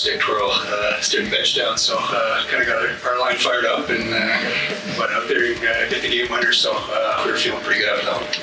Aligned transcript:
stick 0.00 0.18
twirl, 0.20 0.50
uh, 0.50 0.98
bench 1.28 1.54
down, 1.54 1.76
so 1.76 1.94
uh, 1.98 2.46
kind 2.46 2.62
of 2.62 2.68
got 2.68 3.04
our 3.04 3.20
line 3.20 3.36
fired 3.36 3.66
up 3.66 3.90
and 3.90 4.14
uh, 4.14 4.98
went 4.98 5.12
out 5.12 5.28
there 5.28 5.52
and 5.52 5.58
uh, 5.58 5.90
get 5.90 6.00
the 6.00 6.08
game 6.08 6.30
winner. 6.30 6.52
So 6.52 6.72
uh, 6.74 7.22
we 7.26 7.32
were 7.32 7.36
feeling 7.36 7.62
pretty 7.62 7.82
good 7.82 8.00
about 8.00 8.20
that. 8.22 8.36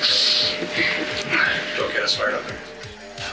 Don't 1.76 1.92
get 1.92 2.04
us 2.04 2.16
fired 2.16 2.34
up 2.34 2.44
there. 2.46 2.56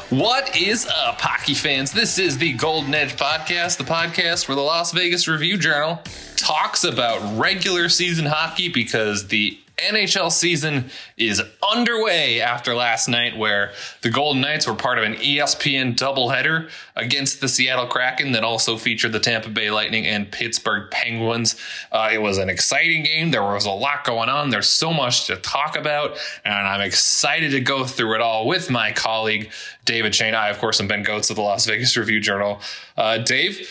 What 0.10 0.58
is 0.58 0.88
up, 0.88 1.22
hockey 1.22 1.54
fans? 1.54 1.92
This 1.92 2.18
is 2.18 2.40
the 2.40 2.54
Golden 2.54 2.96
Edge 2.96 3.16
Podcast, 3.16 3.78
the 3.78 3.84
podcast 3.84 4.48
where 4.48 4.56
the 4.56 4.62
Las 4.62 4.92
Vegas 4.92 5.28
Review 5.28 5.60
Journal 5.60 6.02
talks 6.36 6.84
about 6.84 7.38
regular 7.38 7.90
season 7.90 8.26
hockey 8.26 8.70
because 8.70 9.28
the 9.28 9.60
NHL 9.78 10.32
season 10.32 10.90
is 11.18 11.42
underway 11.72 12.42
after 12.42 12.74
last 12.74 13.08
night, 13.10 13.38
where 13.38 13.72
the 14.02 14.10
Golden 14.10 14.42
Knights 14.42 14.68
were 14.68 14.76
part 14.76 14.98
of 14.98 15.04
an 15.04 15.16
ESPN 15.16 15.96
doubleheader 15.96 16.70
against 16.96 17.42
the 17.42 17.48
Seattle 17.48 17.88
Kraken 17.88 18.32
that 18.32 18.44
also 18.44 18.78
featured 18.78 19.12
the 19.12 19.20
Tampa 19.20 19.50
Bay 19.50 19.70
Lightning 19.70 20.06
and 20.06 20.32
Pittsburgh 20.32 20.90
Penguins. 20.92 21.56
Uh, 21.92 22.10
it 22.12 22.22
was 22.22 22.38
an 22.38 22.50
exciting 22.50 23.04
game. 23.04 23.32
There 23.32 23.44
was 23.44 23.66
a 23.66 23.72
lot 23.72 24.06
going 24.06 24.30
on. 24.30 24.50
There's 24.50 24.70
so 24.70 24.94
much 24.94 25.28
to 25.28 25.36
talk 25.36 25.78
about, 25.78 26.18
and 26.46 26.54
I'm 26.54 26.82
excited 26.82 27.52
to 27.52 27.60
go 27.60 27.86
through 27.86 28.16
it 28.16 28.22
all 28.22 28.48
with 28.48 28.70
my 28.70 28.92
colleague, 28.92 29.52
David 29.84 30.16
Schoen. 30.16 30.36
I, 30.36 30.50
of 30.50 30.60
course, 30.60 30.80
am 30.80 30.88
Ben 30.88 31.04
Gotz 31.04 31.30
of 31.30 31.36
the 31.36 31.42
Las 31.42 31.66
Vegas 31.66 31.98
Review 31.98 32.20
Journal. 32.22 32.62
Uh, 32.96 33.18
Dave, 33.18 33.70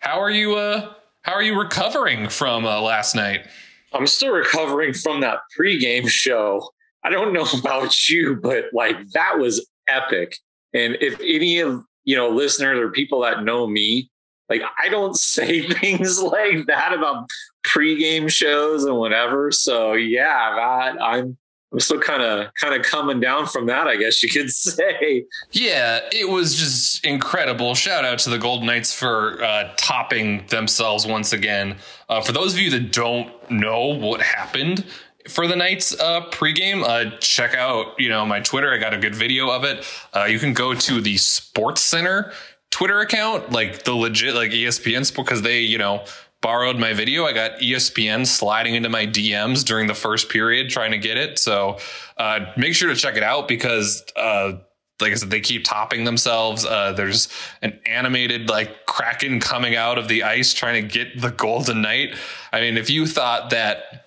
how 0.00 0.20
are 0.20 0.30
you? 0.30 0.56
Uh, 0.56 0.92
how 1.22 1.32
are 1.32 1.42
you 1.42 1.58
recovering 1.58 2.28
from 2.28 2.64
uh, 2.64 2.80
last 2.80 3.14
night? 3.14 3.46
I'm 3.92 4.06
still 4.06 4.32
recovering 4.32 4.92
from 4.92 5.20
that 5.20 5.40
pregame 5.58 6.08
show. 6.08 6.70
I 7.04 7.10
don't 7.10 7.32
know 7.32 7.46
about 7.58 8.08
you, 8.08 8.36
but 8.36 8.66
like 8.72 8.96
that 9.10 9.38
was 9.38 9.66
epic. 9.88 10.36
And 10.74 10.96
if 11.00 11.18
any 11.20 11.60
of 11.60 11.82
you 12.04 12.16
know 12.16 12.28
listeners 12.28 12.78
or 12.78 12.90
people 12.90 13.20
that 13.22 13.44
know 13.44 13.66
me, 13.66 14.10
like 14.48 14.62
I 14.82 14.88
don't 14.88 15.16
say 15.16 15.62
things 15.68 16.20
like 16.20 16.66
that 16.66 16.92
about 16.92 17.28
pregame 17.66 18.30
shows 18.30 18.84
and 18.84 18.96
whatever. 18.96 19.50
So 19.50 19.94
yeah, 19.94 20.54
that 20.56 21.02
I'm 21.02 21.36
I'm 21.72 21.80
still 21.80 22.00
kind 22.00 22.22
of 22.22 22.52
kind 22.54 22.74
of 22.74 22.82
coming 22.82 23.20
down 23.20 23.46
from 23.46 23.66
that, 23.66 23.86
I 23.86 23.96
guess 23.96 24.22
you 24.22 24.28
could 24.28 24.50
say. 24.50 25.24
Yeah, 25.52 26.00
it 26.12 26.28
was 26.28 26.54
just 26.56 27.04
incredible. 27.04 27.74
Shout 27.74 28.04
out 28.04 28.18
to 28.20 28.30
the 28.30 28.38
Golden 28.38 28.66
Knights 28.66 28.92
for 28.92 29.42
uh, 29.42 29.72
topping 29.76 30.46
themselves 30.46 31.06
once 31.06 31.32
again. 31.32 31.76
Uh, 32.08 32.20
for 32.20 32.32
those 32.32 32.54
of 32.54 32.60
you 32.60 32.70
that 32.70 32.92
don't 32.92 33.30
know 33.50 33.86
what 33.86 34.22
happened 34.22 34.84
for 35.28 35.46
the 35.46 35.56
Knights 35.56 35.98
uh, 36.00 36.22
pregame, 36.30 36.82
uh, 36.82 37.18
check 37.18 37.54
out 37.54 37.98
you 37.98 38.08
know 38.08 38.24
my 38.24 38.40
Twitter. 38.40 38.72
I 38.72 38.78
got 38.78 38.94
a 38.94 38.98
good 38.98 39.14
video 39.14 39.50
of 39.50 39.64
it. 39.64 39.84
Uh, 40.14 40.24
you 40.24 40.38
can 40.38 40.54
go 40.54 40.74
to 40.74 41.00
the 41.00 41.16
Sports 41.18 41.82
Center 41.82 42.32
Twitter 42.70 43.00
account, 43.00 43.52
like 43.52 43.84
the 43.84 43.94
legit 43.94 44.34
like 44.34 44.50
ESPN, 44.50 45.14
because 45.14 45.42
they 45.42 45.60
you 45.60 45.78
know 45.78 46.04
borrowed 46.40 46.78
my 46.78 46.92
video. 46.92 47.24
I 47.24 47.32
got 47.32 47.58
ESPN 47.58 48.26
sliding 48.26 48.74
into 48.74 48.88
my 48.88 49.06
DMs 49.06 49.64
during 49.64 49.86
the 49.86 49.94
first 49.94 50.28
period 50.28 50.70
trying 50.70 50.92
to 50.92 50.98
get 50.98 51.16
it. 51.16 51.38
So 51.38 51.78
uh, 52.16 52.52
make 52.56 52.74
sure 52.74 52.88
to 52.88 52.96
check 52.96 53.16
it 53.16 53.22
out 53.22 53.48
because, 53.48 54.04
uh, 54.16 54.52
like 55.00 55.12
I 55.12 55.14
said, 55.14 55.30
they 55.30 55.40
keep 55.40 55.64
topping 55.64 56.04
themselves. 56.04 56.64
Uh, 56.64 56.92
there's 56.92 57.28
an 57.62 57.78
animated 57.86 58.48
like 58.48 58.86
Kraken 58.86 59.40
coming 59.40 59.76
out 59.76 59.98
of 59.98 60.08
the 60.08 60.22
ice 60.22 60.52
trying 60.54 60.82
to 60.82 60.88
get 60.88 61.20
the 61.20 61.30
Golden 61.30 61.82
Knight. 61.82 62.16
I 62.52 62.60
mean, 62.60 62.76
if 62.76 62.90
you 62.90 63.06
thought 63.06 63.50
that 63.50 64.06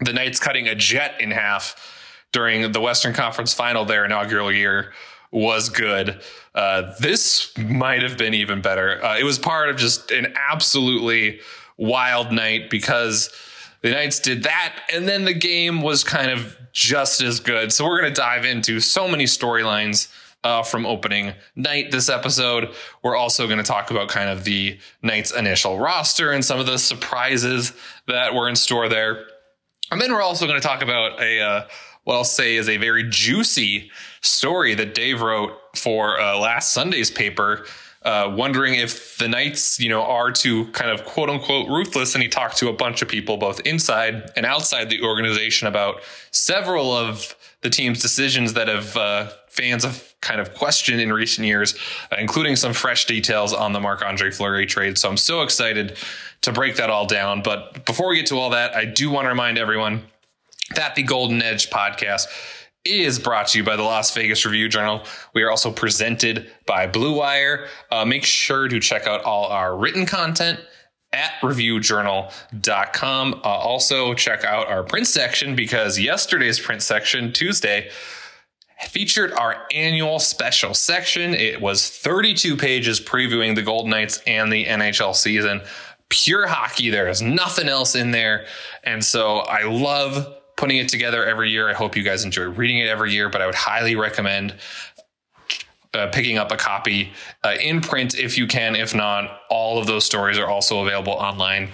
the 0.00 0.12
Knights 0.12 0.38
cutting 0.38 0.68
a 0.68 0.74
jet 0.74 1.20
in 1.20 1.30
half 1.30 1.94
during 2.32 2.72
the 2.72 2.80
Western 2.80 3.14
Conference 3.14 3.54
final 3.54 3.84
their 3.84 4.04
inaugural 4.04 4.52
year 4.52 4.92
was 5.30 5.68
good. 5.68 6.20
Uh, 6.54 6.94
this 7.00 7.56
might 7.58 8.02
have 8.02 8.16
been 8.16 8.34
even 8.34 8.60
better. 8.60 9.02
Uh, 9.04 9.18
it 9.18 9.24
was 9.24 9.38
part 9.38 9.68
of 9.68 9.76
just 9.76 10.10
an 10.10 10.32
absolutely 10.36 11.40
wild 11.76 12.32
night 12.32 12.70
because 12.70 13.30
the 13.82 13.90
Knights 13.90 14.20
did 14.20 14.44
that, 14.44 14.80
and 14.92 15.08
then 15.08 15.24
the 15.24 15.34
game 15.34 15.82
was 15.82 16.02
kind 16.02 16.30
of 16.30 16.56
just 16.72 17.20
as 17.20 17.40
good. 17.40 17.72
So 17.72 17.84
we're 17.84 18.00
going 18.00 18.12
to 18.12 18.20
dive 18.20 18.44
into 18.44 18.80
so 18.80 19.08
many 19.08 19.24
storylines. 19.24 20.12
Uh, 20.44 20.62
from 20.62 20.86
opening 20.86 21.32
night 21.56 21.90
this 21.90 22.08
episode. 22.08 22.72
We're 23.02 23.16
also 23.16 23.46
going 23.46 23.58
to 23.58 23.64
talk 23.64 23.90
about 23.90 24.08
kind 24.08 24.30
of 24.30 24.44
the 24.44 24.78
Knights' 25.02 25.32
initial 25.32 25.76
roster 25.76 26.30
and 26.30 26.44
some 26.44 26.60
of 26.60 26.66
the 26.66 26.78
surprises 26.78 27.72
that 28.06 28.32
were 28.32 28.48
in 28.48 28.54
store 28.54 28.88
there. 28.88 29.26
And 29.90 30.00
then 30.00 30.12
we're 30.12 30.22
also 30.22 30.46
going 30.46 30.60
to 30.60 30.64
talk 30.64 30.82
about 30.82 31.20
a 31.20 31.40
uh, 31.40 31.66
what 32.06 32.14
I'll 32.14 32.22
say 32.22 32.54
is 32.54 32.68
a 32.68 32.76
very 32.76 33.02
juicy 33.08 33.90
story 34.20 34.76
that 34.76 34.94
Dave 34.94 35.20
wrote 35.20 35.58
for 35.74 36.20
uh, 36.20 36.38
last 36.38 36.72
Sunday's 36.72 37.10
paper 37.10 37.66
uh, 38.06 38.32
wondering 38.36 38.76
if 38.76 39.18
the 39.18 39.26
Knights, 39.26 39.80
you 39.80 39.88
know, 39.88 40.02
are 40.02 40.30
to 40.30 40.66
kind 40.66 40.92
of 40.92 41.04
quote 41.04 41.28
unquote 41.28 41.68
ruthless. 41.68 42.14
And 42.14 42.22
he 42.22 42.28
talked 42.28 42.56
to 42.58 42.68
a 42.68 42.72
bunch 42.72 43.02
of 43.02 43.08
people, 43.08 43.36
both 43.36 43.58
inside 43.66 44.30
and 44.36 44.46
outside 44.46 44.88
the 44.90 45.02
organization, 45.02 45.66
about 45.66 46.00
several 46.30 46.96
of 46.96 47.34
the 47.62 47.68
team's 47.68 48.00
decisions 48.00 48.52
that 48.52 48.68
have 48.68 48.96
uh, 48.96 49.30
fans 49.48 49.82
have 49.82 50.14
kind 50.20 50.40
of 50.40 50.54
questioned 50.54 51.00
in 51.00 51.12
recent 51.12 51.48
years, 51.48 51.74
uh, 52.12 52.16
including 52.20 52.54
some 52.54 52.72
fresh 52.72 53.06
details 53.06 53.52
on 53.52 53.72
the 53.72 53.80
Marc 53.80 54.02
Andre 54.02 54.30
Fleury 54.30 54.66
trade. 54.66 54.98
So 54.98 55.08
I'm 55.08 55.16
so 55.16 55.42
excited 55.42 55.96
to 56.42 56.52
break 56.52 56.76
that 56.76 56.90
all 56.90 57.06
down. 57.06 57.42
But 57.42 57.84
before 57.86 58.10
we 58.10 58.16
get 58.16 58.26
to 58.26 58.38
all 58.38 58.50
that, 58.50 58.76
I 58.76 58.84
do 58.84 59.10
want 59.10 59.24
to 59.24 59.30
remind 59.30 59.58
everyone 59.58 60.04
that 60.76 60.94
the 60.94 61.02
Golden 61.02 61.42
Edge 61.42 61.70
podcast 61.70 62.26
is 62.86 63.18
brought 63.18 63.48
to 63.48 63.58
you 63.58 63.64
by 63.64 63.76
the 63.76 63.82
Las 63.82 64.14
Vegas 64.14 64.44
Review 64.44 64.68
Journal. 64.68 65.02
We 65.34 65.42
are 65.42 65.50
also 65.50 65.70
presented 65.70 66.50
by 66.66 66.86
Blue 66.86 67.16
Wire. 67.16 67.68
Uh, 67.90 68.04
make 68.04 68.24
sure 68.24 68.68
to 68.68 68.80
check 68.80 69.06
out 69.06 69.24
all 69.24 69.46
our 69.46 69.76
written 69.76 70.06
content 70.06 70.60
at 71.12 71.32
reviewjournal.com. 71.42 73.34
Uh, 73.34 73.38
also, 73.42 74.14
check 74.14 74.44
out 74.44 74.68
our 74.68 74.82
print 74.82 75.06
section 75.06 75.56
because 75.56 75.98
yesterday's 75.98 76.60
print 76.60 76.82
section, 76.82 77.32
Tuesday, 77.32 77.90
featured 78.88 79.32
our 79.32 79.66
annual 79.72 80.18
special 80.18 80.74
section. 80.74 81.34
It 81.34 81.60
was 81.60 81.88
32 81.88 82.56
pages 82.56 83.00
previewing 83.00 83.54
the 83.54 83.62
Golden 83.62 83.90
Knights 83.90 84.20
and 84.26 84.52
the 84.52 84.64
NHL 84.66 85.14
season. 85.14 85.62
Pure 86.08 86.46
hockey. 86.48 86.90
There 86.90 87.08
is 87.08 87.22
nothing 87.22 87.68
else 87.68 87.94
in 87.94 88.10
there. 88.10 88.46
And 88.84 89.04
so 89.04 89.38
I 89.38 89.62
love 89.64 90.35
putting 90.56 90.78
it 90.78 90.88
together 90.88 91.24
every 91.24 91.50
year. 91.50 91.68
I 91.68 91.74
hope 91.74 91.96
you 91.96 92.02
guys 92.02 92.24
enjoy 92.24 92.44
reading 92.44 92.78
it 92.78 92.88
every 92.88 93.12
year, 93.12 93.28
but 93.28 93.42
I 93.42 93.46
would 93.46 93.54
highly 93.54 93.94
recommend 93.94 94.54
uh, 95.94 96.08
picking 96.08 96.38
up 96.38 96.52
a 96.52 96.56
copy 96.56 97.12
uh, 97.44 97.56
in 97.60 97.80
print 97.80 98.18
if 98.18 98.36
you 98.36 98.46
can. 98.46 98.76
If 98.76 98.94
not, 98.94 99.40
all 99.50 99.78
of 99.78 99.86
those 99.86 100.04
stories 100.04 100.38
are 100.38 100.46
also 100.46 100.80
available 100.80 101.12
online 101.12 101.70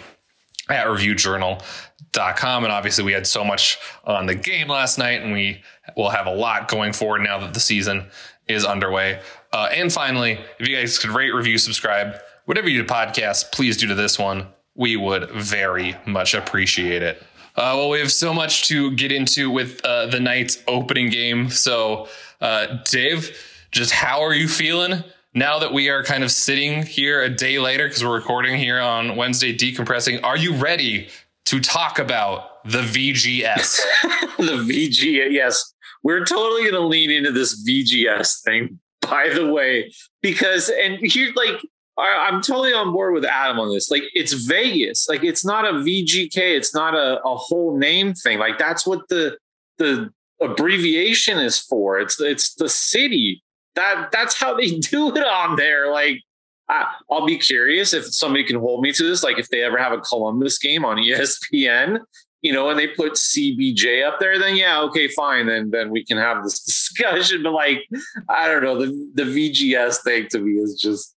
at 0.68 0.86
reviewjournal.com. 0.86 2.64
And 2.64 2.72
obviously, 2.72 3.04
we 3.04 3.12
had 3.12 3.26
so 3.26 3.44
much 3.44 3.78
on 4.04 4.26
the 4.26 4.34
game 4.34 4.68
last 4.68 4.98
night, 4.98 5.22
and 5.22 5.32
we 5.32 5.62
will 5.96 6.10
have 6.10 6.26
a 6.26 6.34
lot 6.34 6.68
going 6.68 6.92
forward 6.92 7.22
now 7.22 7.38
that 7.38 7.54
the 7.54 7.60
season 7.60 8.06
is 8.48 8.64
underway. 8.64 9.20
Uh, 9.52 9.68
and 9.72 9.92
finally, 9.92 10.38
if 10.58 10.68
you 10.68 10.76
guys 10.76 10.98
could 10.98 11.10
rate, 11.10 11.30
review, 11.32 11.58
subscribe, 11.58 12.16
whatever 12.46 12.68
you 12.68 12.82
do 12.82 12.88
podcasts, 12.88 13.50
please 13.50 13.76
do 13.76 13.86
to 13.86 13.94
this 13.94 14.18
one. 14.18 14.46
We 14.74 14.96
would 14.96 15.30
very 15.30 15.96
much 16.06 16.34
appreciate 16.34 17.02
it. 17.02 17.22
Uh, 17.54 17.76
well, 17.76 17.90
we 17.90 17.98
have 17.98 18.10
so 18.10 18.32
much 18.32 18.66
to 18.68 18.90
get 18.92 19.12
into 19.12 19.50
with 19.50 19.84
uh, 19.84 20.06
the 20.06 20.18
Knights' 20.18 20.62
opening 20.66 21.10
game. 21.10 21.50
So, 21.50 22.08
uh, 22.40 22.78
Dave, 22.84 23.36
just 23.70 23.92
how 23.92 24.22
are 24.22 24.32
you 24.32 24.48
feeling 24.48 25.04
now 25.34 25.58
that 25.58 25.72
we 25.72 25.90
are 25.90 26.02
kind 26.02 26.24
of 26.24 26.30
sitting 26.30 26.84
here 26.84 27.22
a 27.22 27.28
day 27.28 27.58
later 27.58 27.88
because 27.88 28.02
we're 28.02 28.14
recording 28.14 28.58
here 28.58 28.80
on 28.80 29.16
Wednesday, 29.16 29.54
decompressing? 29.54 30.20
Are 30.24 30.36
you 30.36 30.54
ready 30.54 31.08
to 31.46 31.60
talk 31.60 31.98
about 31.98 32.64
the 32.64 32.80
VGS? 32.80 33.80
the 34.38 34.64
VGS, 34.64 35.32
yes. 35.32 35.74
We're 36.02 36.24
totally 36.24 36.62
going 36.62 36.74
to 36.74 36.86
lean 36.86 37.10
into 37.10 37.32
this 37.32 37.62
VGS 37.68 38.42
thing, 38.42 38.80
by 39.02 39.28
the 39.28 39.52
way, 39.52 39.92
because, 40.22 40.70
and 40.70 40.98
here, 41.02 41.32
like, 41.36 41.60
I'm 42.02 42.42
totally 42.42 42.72
on 42.72 42.92
board 42.92 43.14
with 43.14 43.24
Adam 43.24 43.58
on 43.58 43.72
this. 43.72 43.90
Like 43.90 44.04
it's 44.14 44.32
Vegas. 44.32 45.08
Like 45.08 45.22
it's 45.22 45.44
not 45.44 45.64
a 45.64 45.72
VGK. 45.72 46.36
It's 46.36 46.74
not 46.74 46.94
a, 46.94 47.20
a 47.22 47.36
whole 47.36 47.78
name 47.78 48.14
thing. 48.14 48.38
Like 48.38 48.58
that's 48.58 48.86
what 48.86 49.08
the 49.08 49.38
the 49.78 50.10
abbreviation 50.40 51.38
is 51.38 51.58
for. 51.58 51.98
It's 51.98 52.20
it's 52.20 52.54
the 52.54 52.68
city. 52.68 53.42
That 53.74 54.10
that's 54.12 54.38
how 54.38 54.54
they 54.54 54.70
do 54.90 55.14
it 55.14 55.24
on 55.24 55.56
there. 55.56 55.92
Like 55.92 56.20
I, 56.68 56.86
I'll 57.10 57.26
be 57.26 57.38
curious 57.38 57.92
if 57.92 58.06
somebody 58.06 58.44
can 58.44 58.56
hold 58.56 58.82
me 58.82 58.92
to 58.92 59.04
this. 59.04 59.22
Like 59.22 59.38
if 59.38 59.48
they 59.48 59.62
ever 59.62 59.78
have 59.78 59.92
a 59.92 60.00
Columbus 60.00 60.58
game 60.58 60.84
on 60.84 60.96
ESPN, 60.98 62.00
you 62.42 62.52
know, 62.52 62.70
and 62.70 62.78
they 62.78 62.88
put 62.88 63.12
CBJ 63.12 64.04
up 64.04 64.18
there, 64.18 64.38
then 64.38 64.56
yeah, 64.56 64.80
okay, 64.82 65.08
fine. 65.08 65.46
Then 65.46 65.70
then 65.70 65.90
we 65.90 66.04
can 66.04 66.18
have 66.18 66.42
this 66.42 66.60
discussion. 66.64 67.42
But 67.42 67.52
like, 67.52 67.86
I 68.28 68.48
don't 68.48 68.62
know, 68.62 68.78
the 68.78 69.10
the 69.14 69.22
VGS 69.22 70.02
thing 70.02 70.26
to 70.30 70.40
me 70.40 70.60
is 70.60 70.78
just 70.80 71.14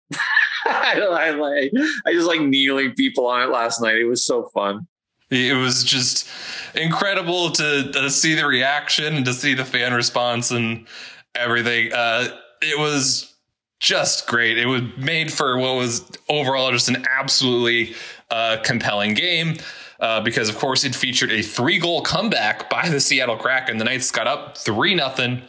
I, 0.66 1.00
I 1.00 1.30
like 1.30 1.72
I 2.06 2.12
just 2.12 2.26
like 2.26 2.40
kneeling 2.40 2.94
people 2.94 3.26
on 3.26 3.42
it 3.42 3.50
last 3.50 3.80
night. 3.80 3.96
It 3.96 4.04
was 4.04 4.24
so 4.24 4.44
fun. 4.54 4.86
It 5.30 5.56
was 5.56 5.82
just 5.82 6.28
incredible 6.74 7.50
to, 7.50 7.90
to 7.92 8.10
see 8.10 8.34
the 8.34 8.46
reaction 8.46 9.16
and 9.16 9.24
to 9.24 9.32
see 9.32 9.54
the 9.54 9.64
fan 9.64 9.92
response 9.92 10.52
and 10.52 10.86
everything. 11.34 11.92
Uh, 11.92 12.28
it 12.62 12.78
was 12.78 13.34
just 13.80 14.28
great. 14.28 14.56
It 14.56 14.66
was 14.66 14.82
made 14.96 15.32
for 15.32 15.58
what 15.58 15.74
was 15.74 16.08
overall 16.28 16.70
just 16.70 16.88
an 16.88 17.04
absolutely 17.10 17.96
uh, 18.30 18.58
compelling 18.62 19.14
game. 19.14 19.56
Uh, 19.98 20.20
because 20.20 20.50
of 20.50 20.58
course 20.58 20.84
it 20.84 20.94
featured 20.94 21.32
a 21.32 21.40
three 21.40 21.78
goal 21.78 22.02
comeback 22.02 22.68
by 22.68 22.88
the 22.88 23.00
Seattle 23.00 23.36
Kraken. 23.36 23.78
The 23.78 23.84
Knights 23.84 24.10
got 24.10 24.26
up 24.26 24.58
three 24.58 24.94
nothing. 24.94 25.42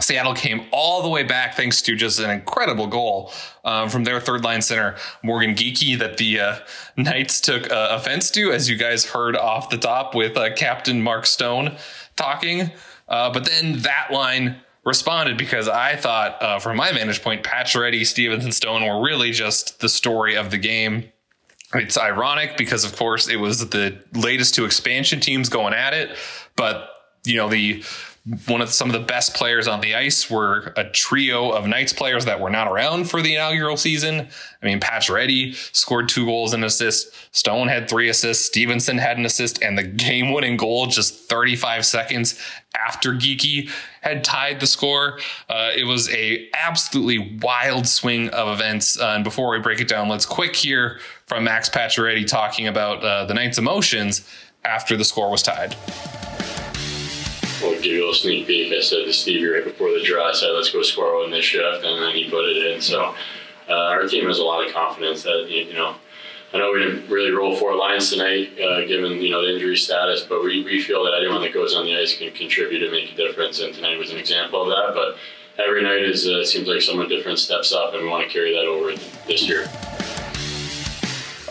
Seattle 0.00 0.34
came 0.34 0.66
all 0.72 1.02
the 1.02 1.08
way 1.08 1.22
back 1.22 1.54
thanks 1.54 1.80
to 1.82 1.96
just 1.96 2.20
an 2.20 2.30
incredible 2.30 2.86
goal 2.86 3.32
um, 3.64 3.88
from 3.88 4.04
their 4.04 4.20
third 4.20 4.44
line 4.44 4.62
center, 4.62 4.96
Morgan 5.22 5.54
Geekie, 5.54 5.98
that 5.98 6.18
the 6.18 6.40
uh, 6.40 6.56
Knights 6.96 7.40
took 7.40 7.70
uh, 7.70 7.88
offense 7.90 8.30
to, 8.32 8.52
as 8.52 8.68
you 8.68 8.76
guys 8.76 9.06
heard 9.06 9.36
off 9.36 9.70
the 9.70 9.78
top 9.78 10.14
with 10.14 10.36
uh, 10.36 10.54
Captain 10.54 11.02
Mark 11.02 11.26
Stone 11.26 11.76
talking. 12.14 12.70
Uh, 13.08 13.32
but 13.32 13.46
then 13.46 13.80
that 13.80 14.08
line 14.10 14.56
responded 14.84 15.36
because 15.38 15.68
I 15.68 15.96
thought, 15.96 16.42
uh, 16.42 16.58
from 16.58 16.76
my 16.76 16.92
vantage 16.92 17.22
point, 17.22 17.42
Pacioretty, 17.42 18.06
Stephenson, 18.06 18.52
Stone 18.52 18.84
were 18.84 19.02
really 19.02 19.32
just 19.32 19.80
the 19.80 19.88
story 19.88 20.36
of 20.36 20.50
the 20.50 20.58
game. 20.58 21.10
It's 21.74 21.98
ironic 21.98 22.56
because, 22.56 22.84
of 22.84 22.96
course, 22.96 23.28
it 23.28 23.36
was 23.36 23.68
the 23.68 23.98
latest 24.14 24.54
two 24.54 24.64
expansion 24.64 25.20
teams 25.20 25.48
going 25.48 25.74
at 25.74 25.94
it, 25.94 26.16
but 26.54 26.90
you 27.24 27.36
know 27.36 27.48
the 27.48 27.82
one 28.48 28.60
of 28.60 28.70
some 28.70 28.88
of 28.88 28.92
the 28.92 29.06
best 29.06 29.34
players 29.34 29.68
on 29.68 29.80
the 29.80 29.94
ice 29.94 30.28
were 30.28 30.72
a 30.76 30.82
trio 30.82 31.50
of 31.50 31.68
Knights 31.68 31.92
players 31.92 32.24
that 32.24 32.40
were 32.40 32.50
not 32.50 32.66
around 32.66 33.08
for 33.08 33.22
the 33.22 33.34
inaugural 33.34 33.76
season. 33.76 34.28
I 34.60 34.66
mean, 34.66 34.80
Pacioretty 34.80 35.54
scored 35.74 36.08
two 36.08 36.26
goals 36.26 36.52
and 36.52 36.64
assist. 36.64 37.14
Stone 37.30 37.68
had 37.68 37.88
three 37.88 38.08
assists. 38.08 38.44
Stephenson 38.44 38.98
had 38.98 39.16
an 39.16 39.26
assist, 39.26 39.62
and 39.62 39.78
the 39.78 39.84
game-winning 39.84 40.56
goal 40.56 40.86
just 40.86 41.28
35 41.28 41.86
seconds 41.86 42.42
after 42.74 43.12
Geekie 43.12 43.70
had 44.00 44.24
tied 44.24 44.58
the 44.58 44.66
score. 44.66 45.20
Uh, 45.48 45.70
it 45.76 45.84
was 45.84 46.10
a 46.10 46.48
absolutely 46.52 47.38
wild 47.40 47.86
swing 47.86 48.28
of 48.30 48.48
events. 48.48 48.98
Uh, 48.98 49.10
and 49.10 49.22
before 49.22 49.50
we 49.50 49.60
break 49.60 49.80
it 49.80 49.86
down, 49.86 50.08
let's 50.08 50.26
quick 50.26 50.56
hear 50.56 50.98
from 51.26 51.44
Max 51.44 51.68
Pacioretty 51.68 52.26
talking 52.26 52.66
about 52.66 53.04
uh, 53.04 53.24
the 53.26 53.34
Knights' 53.34 53.58
emotions 53.58 54.28
after 54.64 54.96
the 54.96 55.04
score 55.04 55.30
was 55.30 55.44
tied 55.44 55.76
we'll 57.62 57.74
give 57.74 57.84
you 57.84 57.98
a 57.98 58.00
little 58.00 58.14
sneak 58.14 58.46
peek. 58.46 58.72
I 58.72 58.80
said 58.80 59.04
to 59.04 59.12
Stevie 59.12 59.46
right 59.46 59.64
before 59.64 59.90
the 59.90 60.02
draw, 60.02 60.30
I 60.30 60.32
said, 60.32 60.50
let's 60.50 60.70
go 60.70 60.82
score 60.82 61.20
one 61.20 61.30
this 61.30 61.44
shift, 61.44 61.84
and 61.84 62.02
then 62.02 62.14
he 62.14 62.30
put 62.30 62.44
it 62.44 62.74
in. 62.74 62.80
So 62.80 63.14
uh, 63.68 63.72
our 63.72 64.06
team 64.06 64.26
has 64.26 64.38
a 64.38 64.44
lot 64.44 64.66
of 64.66 64.72
confidence 64.72 65.22
that, 65.22 65.46
you 65.48 65.74
know, 65.74 65.96
I 66.54 66.58
know 66.58 66.72
we 66.72 66.78
didn't 66.78 67.10
really 67.10 67.32
roll 67.32 67.56
four 67.56 67.76
lines 67.76 68.10
tonight, 68.10 68.58
uh, 68.58 68.86
given 68.86 69.20
you 69.20 69.30
know 69.30 69.44
the 69.44 69.52
injury 69.52 69.76
status, 69.76 70.22
but 70.22 70.42
we, 70.42 70.64
we 70.64 70.80
feel 70.80 71.04
that 71.04 71.14
anyone 71.18 71.42
that 71.42 71.52
goes 71.52 71.74
on 71.74 71.84
the 71.84 71.98
ice 71.98 72.16
can 72.16 72.32
contribute 72.32 72.82
and 72.82 72.92
make 72.92 73.12
a 73.12 73.16
difference, 73.16 73.60
and 73.60 73.74
tonight 73.74 73.98
was 73.98 74.10
an 74.10 74.16
example 74.16 74.62
of 74.62 74.68
that. 74.68 74.94
But 74.94 75.16
every 75.62 75.82
night 75.82 76.02
is 76.02 76.26
uh, 76.26 76.44
seems 76.44 76.68
like 76.68 76.80
someone 76.80 77.08
different 77.08 77.40
steps 77.40 77.72
up, 77.72 77.94
and 77.94 78.04
we 78.04 78.08
want 78.08 78.26
to 78.26 78.32
carry 78.32 78.54
that 78.54 78.64
over 78.64 78.92
this 79.26 79.46
year. 79.46 79.68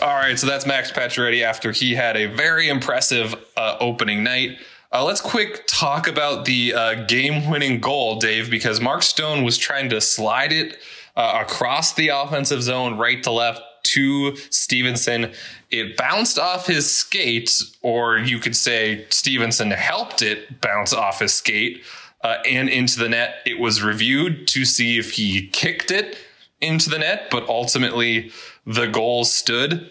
All 0.02 0.14
right, 0.14 0.38
so 0.38 0.46
that's 0.46 0.66
Max 0.66 0.90
Pacioretty 0.90 1.42
after 1.42 1.72
he 1.72 1.94
had 1.94 2.16
a 2.16 2.26
very 2.26 2.68
impressive 2.68 3.34
uh, 3.56 3.76
opening 3.80 4.24
night. 4.24 4.58
Uh, 4.92 5.04
let's 5.04 5.20
quick 5.20 5.64
talk 5.66 6.06
about 6.06 6.44
the 6.44 6.72
uh, 6.72 6.94
game-winning 7.06 7.80
goal, 7.80 8.18
Dave, 8.18 8.50
because 8.50 8.80
Mark 8.80 9.02
Stone 9.02 9.42
was 9.42 9.58
trying 9.58 9.90
to 9.90 10.00
slide 10.00 10.52
it 10.52 10.78
uh, 11.16 11.44
across 11.44 11.94
the 11.94 12.08
offensive 12.08 12.62
zone, 12.62 12.96
right 12.96 13.22
to 13.24 13.30
left, 13.32 13.60
to 13.82 14.36
Stephenson. 14.50 15.32
It 15.70 15.96
bounced 15.96 16.38
off 16.38 16.66
his 16.66 16.90
skate, 16.90 17.62
or 17.82 18.18
you 18.18 18.38
could 18.38 18.56
say 18.56 19.06
Stephenson 19.10 19.70
helped 19.70 20.22
it 20.22 20.60
bounce 20.60 20.92
off 20.92 21.20
his 21.20 21.32
skate 21.32 21.82
uh, 22.22 22.38
and 22.48 22.68
into 22.68 22.98
the 22.98 23.08
net. 23.08 23.36
It 23.44 23.58
was 23.58 23.82
reviewed 23.82 24.46
to 24.48 24.64
see 24.64 24.98
if 24.98 25.12
he 25.12 25.48
kicked 25.48 25.90
it 25.90 26.16
into 26.60 26.90
the 26.90 26.98
net, 26.98 27.28
but 27.30 27.48
ultimately 27.48 28.30
the 28.64 28.86
goal 28.86 29.24
stood. 29.24 29.90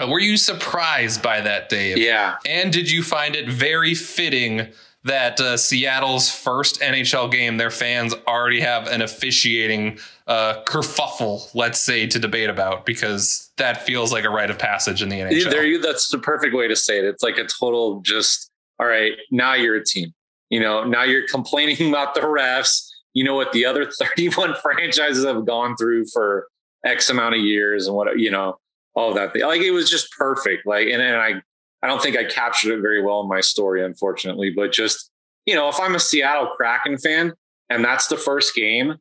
Uh, 0.00 0.08
were 0.08 0.20
you 0.20 0.36
surprised 0.36 1.22
by 1.22 1.40
that, 1.40 1.68
Dave? 1.68 1.98
Yeah. 1.98 2.36
And 2.46 2.72
did 2.72 2.90
you 2.90 3.02
find 3.02 3.36
it 3.36 3.48
very 3.48 3.94
fitting 3.94 4.68
that 5.04 5.40
uh, 5.40 5.56
Seattle's 5.56 6.30
first 6.30 6.80
NHL 6.80 7.30
game, 7.30 7.56
their 7.56 7.70
fans 7.70 8.14
already 8.26 8.60
have 8.60 8.86
an 8.86 9.00
officiating 9.00 9.98
uh, 10.26 10.62
kerfuffle, 10.64 11.48
let's 11.54 11.80
say, 11.80 12.06
to 12.06 12.18
debate 12.18 12.50
about 12.50 12.84
because 12.84 13.50
that 13.56 13.84
feels 13.84 14.12
like 14.12 14.24
a 14.24 14.30
rite 14.30 14.50
of 14.50 14.58
passage 14.58 15.02
in 15.02 15.08
the 15.08 15.16
NHL. 15.16 15.50
There, 15.50 15.66
you, 15.66 15.80
that's 15.80 16.10
the 16.10 16.18
perfect 16.18 16.54
way 16.54 16.68
to 16.68 16.76
say 16.76 16.98
it. 16.98 17.04
It's 17.04 17.22
like 17.22 17.38
a 17.38 17.46
total 17.46 18.00
just, 18.02 18.50
all 18.78 18.86
right, 18.86 19.12
now 19.30 19.54
you're 19.54 19.76
a 19.76 19.84
team. 19.84 20.12
You 20.50 20.60
know, 20.60 20.84
now 20.84 21.04
you're 21.04 21.26
complaining 21.26 21.88
about 21.94 22.14
the 22.14 22.20
refs. 22.20 22.86
You 23.14 23.24
know 23.24 23.34
what 23.34 23.52
the 23.52 23.64
other 23.64 23.90
31 24.16 24.54
franchises 24.62 25.24
have 25.24 25.46
gone 25.46 25.76
through 25.76 26.06
for 26.12 26.46
X 26.84 27.08
amount 27.08 27.34
of 27.34 27.40
years 27.40 27.86
and 27.86 27.96
what, 27.96 28.18
you 28.18 28.30
know, 28.30 28.58
all 28.94 29.10
of 29.10 29.14
that. 29.14 29.34
Like 29.46 29.62
it 29.62 29.70
was 29.70 29.90
just 29.90 30.10
perfect. 30.12 30.66
Like, 30.66 30.88
and, 30.88 31.00
and 31.00 31.16
I, 31.16 31.34
I 31.82 31.86
don't 31.86 32.02
think 32.02 32.16
I 32.16 32.24
captured 32.24 32.76
it 32.76 32.82
very 32.82 33.02
well 33.02 33.20
in 33.20 33.28
my 33.28 33.40
story, 33.40 33.84
unfortunately, 33.84 34.50
but 34.50 34.72
just, 34.72 35.10
you 35.46 35.54
know, 35.54 35.68
if 35.68 35.80
I'm 35.80 35.94
a 35.94 36.00
Seattle 36.00 36.48
Kraken 36.56 36.98
fan 36.98 37.32
and 37.68 37.84
that's 37.84 38.08
the 38.08 38.16
first 38.16 38.54
game, 38.54 38.96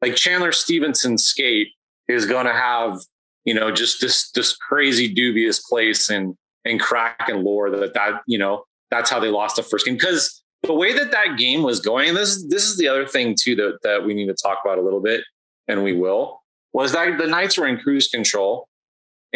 like 0.00 0.14
Chandler 0.14 0.52
Stephenson's 0.52 1.24
skate 1.24 1.68
is 2.08 2.26
going 2.26 2.46
to 2.46 2.52
have, 2.52 3.00
you 3.44 3.54
know, 3.54 3.70
just 3.70 4.00
this, 4.00 4.30
this 4.30 4.56
crazy 4.56 5.12
dubious 5.12 5.60
place 5.68 6.10
in, 6.10 6.36
in 6.64 6.78
Kraken 6.78 7.44
lore 7.44 7.70
that, 7.70 7.94
that, 7.94 8.22
you 8.26 8.38
know, 8.38 8.64
that's 8.90 9.10
how 9.10 9.20
they 9.20 9.28
lost 9.28 9.56
the 9.56 9.62
first 9.62 9.84
game. 9.84 9.98
Cause 9.98 10.42
the 10.62 10.74
way 10.74 10.92
that 10.92 11.10
that 11.10 11.36
game 11.36 11.62
was 11.62 11.80
going, 11.80 12.08
and 12.08 12.16
this, 12.16 12.44
this 12.48 12.64
is 12.64 12.78
the 12.78 12.88
other 12.88 13.06
thing 13.06 13.36
too, 13.38 13.54
that, 13.56 13.78
that 13.82 14.04
we 14.04 14.14
need 14.14 14.26
to 14.26 14.34
talk 14.34 14.58
about 14.64 14.78
a 14.78 14.82
little 14.82 15.00
bit 15.00 15.22
and 15.68 15.84
we 15.84 15.92
will, 15.92 16.42
was 16.72 16.92
that 16.92 17.18
the 17.18 17.26
Knights 17.26 17.58
were 17.58 17.66
in 17.66 17.78
cruise 17.78 18.08
control 18.08 18.68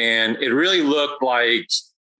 and 0.01 0.37
it 0.37 0.49
really 0.49 0.81
looked 0.81 1.23
like, 1.23 1.69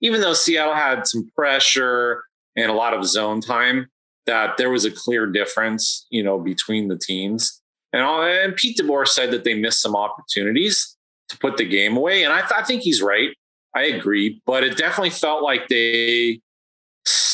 even 0.03 0.21
though 0.21 0.35
Seattle 0.35 0.75
had 0.75 1.07
some 1.07 1.31
pressure 1.35 2.23
and 2.55 2.71
a 2.71 2.75
lot 2.75 2.93
of 2.93 3.07
zone 3.07 3.41
time, 3.41 3.89
that 4.27 4.59
there 4.59 4.69
was 4.69 4.85
a 4.85 4.91
clear 4.91 5.27
difference, 5.27 6.07
you 6.11 6.23
know, 6.23 6.39
between 6.39 6.89
the 6.89 6.99
teams. 6.99 7.63
And, 7.95 8.03
and 8.03 8.55
Pete 8.55 8.77
DeBoer 8.77 9.09
said 9.09 9.31
that 9.31 9.45
they 9.45 9.55
missed 9.55 9.81
some 9.81 9.97
opportunities 9.97 10.95
to 11.31 11.39
put 11.39 11.57
the 11.57 11.65
game 11.65 11.97
away. 11.97 12.23
And 12.23 12.35
I, 12.35 12.41
th- 12.41 12.53
I 12.55 12.63
think 12.63 12.83
he's 12.83 13.01
right. 13.01 13.31
I 13.75 13.85
agree. 13.85 14.43
But 14.45 14.63
it 14.63 14.77
definitely 14.77 15.11
felt 15.11 15.43
like 15.43 15.69
they, 15.69 16.41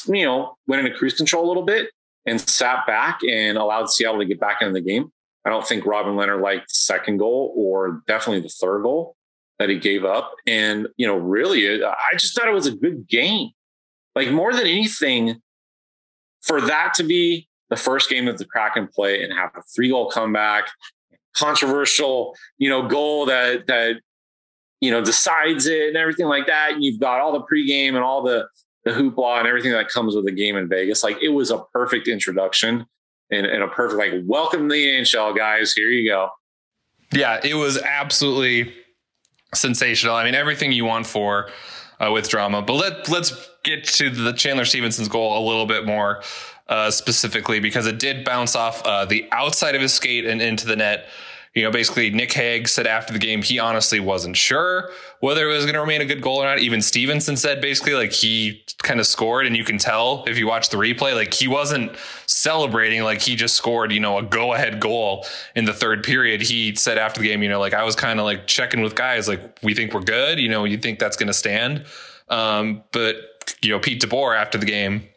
you 0.06 0.24
know, 0.24 0.56
went 0.68 0.86
into 0.86 0.96
cruise 0.96 1.14
control 1.14 1.44
a 1.44 1.48
little 1.48 1.64
bit 1.64 1.90
and 2.24 2.40
sat 2.40 2.86
back 2.86 3.18
and 3.28 3.58
allowed 3.58 3.90
Seattle 3.90 4.20
to 4.20 4.24
get 4.24 4.38
back 4.38 4.62
into 4.62 4.74
the 4.74 4.80
game. 4.80 5.10
I 5.44 5.50
don't 5.50 5.66
think 5.66 5.86
Robin 5.86 6.14
Lehner 6.14 6.40
liked 6.40 6.68
the 6.68 6.76
second 6.76 7.16
goal 7.16 7.52
or 7.56 8.02
definitely 8.06 8.42
the 8.42 8.48
third 8.48 8.82
goal 8.82 9.16
that 9.58 9.68
he 9.68 9.78
gave 9.78 10.04
up. 10.04 10.34
And, 10.46 10.88
you 10.96 11.06
know, 11.06 11.16
really, 11.16 11.82
I 11.82 12.12
just 12.18 12.36
thought 12.36 12.48
it 12.48 12.54
was 12.54 12.66
a 12.66 12.74
good 12.74 13.08
game. 13.08 13.50
Like 14.14 14.30
more 14.30 14.52
than 14.52 14.66
anything, 14.66 15.40
for 16.42 16.60
that 16.60 16.94
to 16.94 17.02
be 17.02 17.48
the 17.70 17.76
first 17.76 18.08
game 18.08 18.28
of 18.28 18.38
the 18.38 18.44
Kraken 18.44 18.88
play 18.88 19.22
and 19.22 19.32
have 19.32 19.50
a 19.56 19.62
three 19.74 19.88
goal 19.88 20.10
comeback, 20.10 20.68
controversial, 21.36 22.34
you 22.58 22.68
know, 22.68 22.86
goal 22.86 23.26
that, 23.26 23.66
that, 23.66 24.00
you 24.80 24.90
know, 24.90 25.02
decides 25.02 25.66
it 25.66 25.88
and 25.88 25.96
everything 25.96 26.26
like 26.26 26.46
that. 26.46 26.72
And 26.72 26.84
you've 26.84 27.00
got 27.00 27.20
all 27.20 27.32
the 27.32 27.40
pregame 27.40 27.88
and 27.88 27.98
all 27.98 28.22
the, 28.22 28.46
the 28.84 28.92
hoopla 28.92 29.38
and 29.38 29.48
everything 29.48 29.72
that 29.72 29.88
comes 29.88 30.14
with 30.14 30.26
a 30.26 30.32
game 30.32 30.56
in 30.56 30.68
Vegas. 30.68 31.02
Like 31.02 31.20
it 31.20 31.30
was 31.30 31.50
a 31.50 31.64
perfect 31.72 32.08
introduction 32.08 32.86
and, 33.30 33.46
and 33.46 33.62
a 33.62 33.68
perfect, 33.68 33.98
like, 33.98 34.22
welcome 34.24 34.68
to 34.68 34.72
the 34.72 34.86
NHL 34.86 35.36
guys. 35.36 35.72
Here 35.72 35.88
you 35.88 36.08
go. 36.08 36.30
Yeah, 37.12 37.40
it 37.42 37.54
was 37.54 37.78
absolutely 37.78 38.72
sensational. 39.56 40.14
I 40.14 40.24
mean, 40.24 40.34
everything 40.34 40.72
you 40.72 40.84
want 40.84 41.06
for 41.06 41.50
uh, 42.00 42.10
with 42.12 42.28
drama. 42.28 42.62
But 42.62 42.74
let 42.74 43.08
let's 43.08 43.50
get 43.62 43.84
to 43.84 44.10
the 44.10 44.32
Chandler 44.32 44.64
Stephenson's 44.64 45.08
goal 45.08 45.38
a 45.38 45.44
little 45.46 45.66
bit 45.66 45.86
more 45.86 46.22
uh, 46.68 46.90
specifically 46.90 47.60
because 47.60 47.86
it 47.86 47.98
did 47.98 48.24
bounce 48.24 48.54
off 48.54 48.84
uh, 48.84 49.04
the 49.04 49.28
outside 49.32 49.74
of 49.74 49.80
his 49.80 49.92
skate 49.92 50.26
and 50.26 50.42
into 50.42 50.66
the 50.66 50.76
net 50.76 51.08
you 51.56 51.62
know, 51.62 51.70
basically 51.70 52.10
Nick 52.10 52.34
Hague 52.34 52.68
said 52.68 52.86
after 52.86 53.14
the 53.14 53.18
game 53.18 53.40
he 53.40 53.58
honestly 53.58 53.98
wasn't 53.98 54.36
sure 54.36 54.90
whether 55.20 55.48
it 55.48 55.54
was 55.54 55.64
going 55.64 55.72
to 55.72 55.80
remain 55.80 56.02
a 56.02 56.04
good 56.04 56.20
goal 56.20 56.36
or 56.36 56.44
not. 56.44 56.58
Even 56.58 56.82
Stephenson 56.82 57.34
said 57.34 57.62
basically 57.62 57.94
like 57.94 58.12
he 58.12 58.62
kind 58.82 59.00
of 59.00 59.06
scored, 59.06 59.46
and 59.46 59.56
you 59.56 59.64
can 59.64 59.78
tell 59.78 60.22
if 60.26 60.36
you 60.36 60.46
watch 60.46 60.68
the 60.68 60.76
replay, 60.76 61.14
like 61.14 61.32
he 61.32 61.48
wasn't 61.48 61.96
celebrating 62.26 63.02
like 63.04 63.22
he 63.22 63.34
just 63.34 63.54
scored, 63.54 63.90
you 63.90 64.00
know, 64.00 64.18
a 64.18 64.22
go 64.22 64.52
ahead 64.52 64.80
goal 64.80 65.24
in 65.54 65.64
the 65.64 65.72
third 65.72 66.04
period. 66.04 66.42
He 66.42 66.74
said 66.74 66.98
after 66.98 67.22
the 67.22 67.28
game, 67.28 67.42
you 67.42 67.48
know, 67.48 67.58
like 67.58 67.72
I 67.72 67.84
was 67.84 67.96
kind 67.96 68.20
of 68.20 68.26
like 68.26 68.46
checking 68.46 68.82
with 68.82 68.94
guys, 68.94 69.26
like 69.26 69.58
we 69.62 69.74
think 69.74 69.94
we're 69.94 70.02
good, 70.02 70.38
you 70.38 70.50
know, 70.50 70.64
you 70.64 70.76
think 70.76 70.98
that's 70.98 71.16
going 71.16 71.28
to 71.28 71.34
stand. 71.34 71.86
Um, 72.28 72.84
but 72.92 73.16
you 73.62 73.70
know, 73.70 73.78
Pete 73.78 74.02
DeBoer 74.02 74.38
after 74.38 74.58
the 74.58 74.66
game 74.66 75.08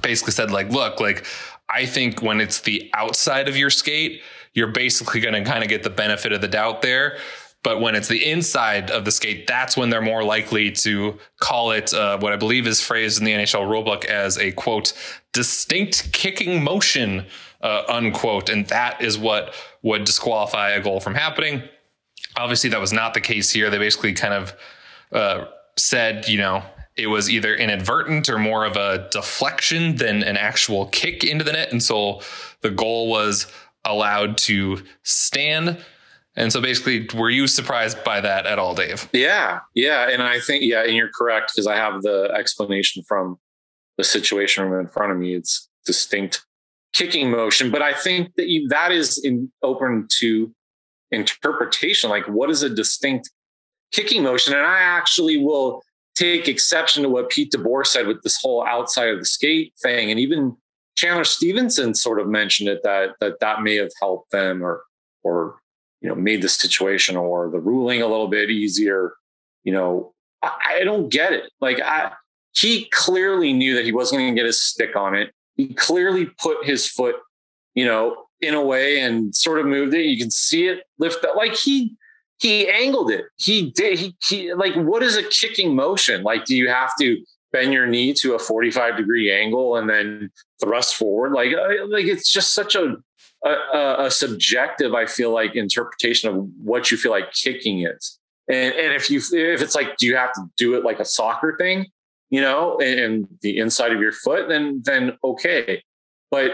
basically 0.00 0.32
said 0.32 0.52
like, 0.52 0.70
look, 0.70 1.00
like 1.00 1.26
I 1.72 1.86
think 1.86 2.22
when 2.22 2.40
it's 2.40 2.60
the 2.60 2.90
outside 2.94 3.48
of 3.48 3.56
your 3.56 3.70
skate 3.70 4.22
you're 4.54 4.68
basically 4.68 5.20
going 5.20 5.34
to 5.34 5.48
kind 5.48 5.62
of 5.62 5.68
get 5.68 5.82
the 5.82 5.90
benefit 5.90 6.32
of 6.32 6.40
the 6.40 6.48
doubt 6.48 6.82
there. 6.82 7.18
But 7.62 7.80
when 7.80 7.94
it's 7.94 8.08
the 8.08 8.28
inside 8.28 8.90
of 8.90 9.04
the 9.04 9.12
skate, 9.12 9.46
that's 9.46 9.76
when 9.76 9.88
they're 9.88 10.02
more 10.02 10.24
likely 10.24 10.72
to 10.72 11.18
call 11.38 11.70
it 11.70 11.94
uh, 11.94 12.18
what 12.18 12.32
I 12.32 12.36
believe 12.36 12.66
is 12.66 12.80
phrased 12.80 13.20
in 13.20 13.24
the 13.24 13.32
NHL 13.32 13.68
rulebook 13.68 14.04
as 14.04 14.36
a 14.36 14.50
quote 14.52 14.92
distinct 15.32 16.12
kicking 16.12 16.62
motion 16.62 17.26
uh, 17.60 17.84
unquote. 17.88 18.48
And 18.48 18.66
that 18.66 19.00
is 19.00 19.16
what 19.16 19.54
would 19.82 20.04
disqualify 20.04 20.70
a 20.70 20.82
goal 20.82 20.98
from 20.98 21.14
happening. 21.14 21.62
Obviously, 22.36 22.70
that 22.70 22.80
was 22.80 22.92
not 22.92 23.14
the 23.14 23.20
case 23.20 23.50
here. 23.50 23.70
They 23.70 23.78
basically 23.78 24.12
kind 24.14 24.34
of 24.34 24.54
uh, 25.12 25.44
said, 25.76 26.28
you 26.28 26.38
know, 26.38 26.64
it 26.96 27.06
was 27.06 27.30
either 27.30 27.54
inadvertent 27.54 28.28
or 28.28 28.38
more 28.38 28.64
of 28.64 28.76
a 28.76 29.08
deflection 29.10 29.96
than 29.96 30.22
an 30.22 30.36
actual 30.36 30.86
kick 30.86 31.24
into 31.24 31.44
the 31.44 31.52
net. 31.52 31.72
And 31.72 31.82
so 31.82 32.20
the 32.60 32.70
goal 32.70 33.08
was 33.08 33.46
allowed 33.84 34.36
to 34.38 34.82
stand. 35.02 35.78
And 36.36 36.52
so 36.52 36.60
basically, 36.60 37.08
were 37.14 37.30
you 37.30 37.46
surprised 37.46 38.02
by 38.04 38.20
that 38.20 38.46
at 38.46 38.58
all, 38.58 38.74
Dave? 38.74 39.08
Yeah. 39.12 39.60
Yeah. 39.74 40.08
And 40.08 40.22
I 40.22 40.40
think, 40.40 40.64
yeah, 40.64 40.82
and 40.84 40.94
you're 40.94 41.10
correct 41.14 41.52
because 41.54 41.66
I 41.66 41.76
have 41.76 42.02
the 42.02 42.32
explanation 42.36 43.02
from 43.06 43.38
the 43.96 44.04
situation 44.04 44.68
room 44.68 44.80
in 44.80 44.88
front 44.88 45.12
of 45.12 45.18
me. 45.18 45.34
It's 45.34 45.68
distinct 45.84 46.44
kicking 46.92 47.30
motion. 47.30 47.70
But 47.70 47.82
I 47.82 47.92
think 47.92 48.34
that 48.36 48.48
you, 48.48 48.68
that 48.68 48.92
is 48.92 49.22
in, 49.22 49.50
open 49.62 50.08
to 50.20 50.54
interpretation. 51.10 52.10
Like, 52.10 52.26
what 52.28 52.50
is 52.50 52.62
a 52.62 52.70
distinct 52.70 53.30
kicking 53.92 54.22
motion? 54.22 54.54
And 54.54 54.64
I 54.66 54.78
actually 54.78 55.36
will 55.38 55.82
take 56.14 56.48
exception 56.48 57.02
to 57.02 57.08
what 57.08 57.30
Pete 57.30 57.52
DeBoer 57.52 57.86
said 57.86 58.06
with 58.06 58.22
this 58.22 58.40
whole 58.40 58.64
outside 58.66 59.08
of 59.08 59.18
the 59.18 59.24
skate 59.24 59.72
thing. 59.82 60.10
And 60.10 60.20
even 60.20 60.56
Chandler 60.96 61.24
Stephenson 61.24 61.94
sort 61.94 62.20
of 62.20 62.28
mentioned 62.28 62.68
it 62.68 62.82
that 62.82 63.10
that 63.20 63.40
that 63.40 63.62
may 63.62 63.76
have 63.76 63.92
helped 64.00 64.30
them 64.30 64.62
or 64.62 64.82
or 65.22 65.56
you 66.00 66.08
know 66.08 66.14
made 66.14 66.42
the 66.42 66.48
situation 66.48 67.16
or 67.16 67.50
the 67.50 67.60
ruling 67.60 68.02
a 68.02 68.06
little 68.06 68.28
bit 68.28 68.50
easier. 68.50 69.14
You 69.64 69.72
know, 69.72 70.14
I, 70.42 70.78
I 70.80 70.84
don't 70.84 71.08
get 71.08 71.32
it. 71.32 71.50
Like 71.60 71.80
I 71.80 72.12
he 72.54 72.86
clearly 72.90 73.52
knew 73.52 73.74
that 73.74 73.84
he 73.84 73.92
wasn't 73.92 74.20
going 74.20 74.34
to 74.34 74.38
get 74.38 74.46
his 74.46 74.60
stick 74.60 74.94
on 74.96 75.14
it. 75.14 75.32
He 75.56 75.72
clearly 75.74 76.26
put 76.26 76.64
his 76.64 76.86
foot, 76.86 77.16
you 77.74 77.84
know, 77.84 78.24
in 78.40 78.54
a 78.54 78.62
way 78.62 79.00
and 79.00 79.34
sort 79.34 79.58
of 79.58 79.66
moved 79.66 79.94
it. 79.94 80.04
You 80.04 80.18
can 80.18 80.30
see 80.30 80.66
it 80.66 80.82
lift 80.98 81.22
that. 81.22 81.36
Like 81.36 81.54
he 81.54 81.96
he 82.42 82.68
angled 82.68 83.10
it. 83.10 83.26
He 83.36 83.70
did. 83.70 83.98
He, 83.98 84.16
he 84.28 84.52
like 84.52 84.74
what 84.74 85.02
is 85.02 85.16
a 85.16 85.22
kicking 85.22 85.76
motion? 85.76 86.24
Like, 86.24 86.44
do 86.44 86.56
you 86.56 86.68
have 86.68 86.90
to 87.00 87.22
bend 87.52 87.72
your 87.72 87.86
knee 87.86 88.12
to 88.14 88.34
a 88.34 88.38
45 88.38 88.96
degree 88.96 89.32
angle 89.32 89.76
and 89.76 89.88
then 89.88 90.30
thrust 90.60 90.96
forward? 90.96 91.32
Like, 91.32 91.52
uh, 91.54 91.86
like 91.86 92.06
it's 92.06 92.32
just 92.32 92.52
such 92.52 92.74
a, 92.74 92.96
a, 93.44 94.06
a 94.06 94.10
subjective, 94.10 94.92
I 94.92 95.06
feel 95.06 95.30
like, 95.30 95.54
interpretation 95.54 96.30
of 96.30 96.48
what 96.60 96.90
you 96.90 96.96
feel 96.96 97.12
like 97.12 97.32
kicking 97.32 97.86
is. 97.86 98.18
And, 98.48 98.74
and 98.74 98.92
if 98.92 99.08
you 99.08 99.18
if 99.18 99.62
it's 99.62 99.76
like, 99.76 99.96
do 99.96 100.06
you 100.06 100.16
have 100.16 100.32
to 100.32 100.42
do 100.56 100.74
it 100.74 100.84
like 100.84 100.98
a 100.98 101.04
soccer 101.04 101.56
thing, 101.56 101.86
you 102.30 102.40
know, 102.40 102.76
and, 102.80 102.98
and 102.98 103.28
the 103.42 103.58
inside 103.58 103.92
of 103.92 104.00
your 104.00 104.12
foot, 104.12 104.48
then 104.48 104.82
then 104.84 105.16
okay. 105.22 105.84
But 106.32 106.50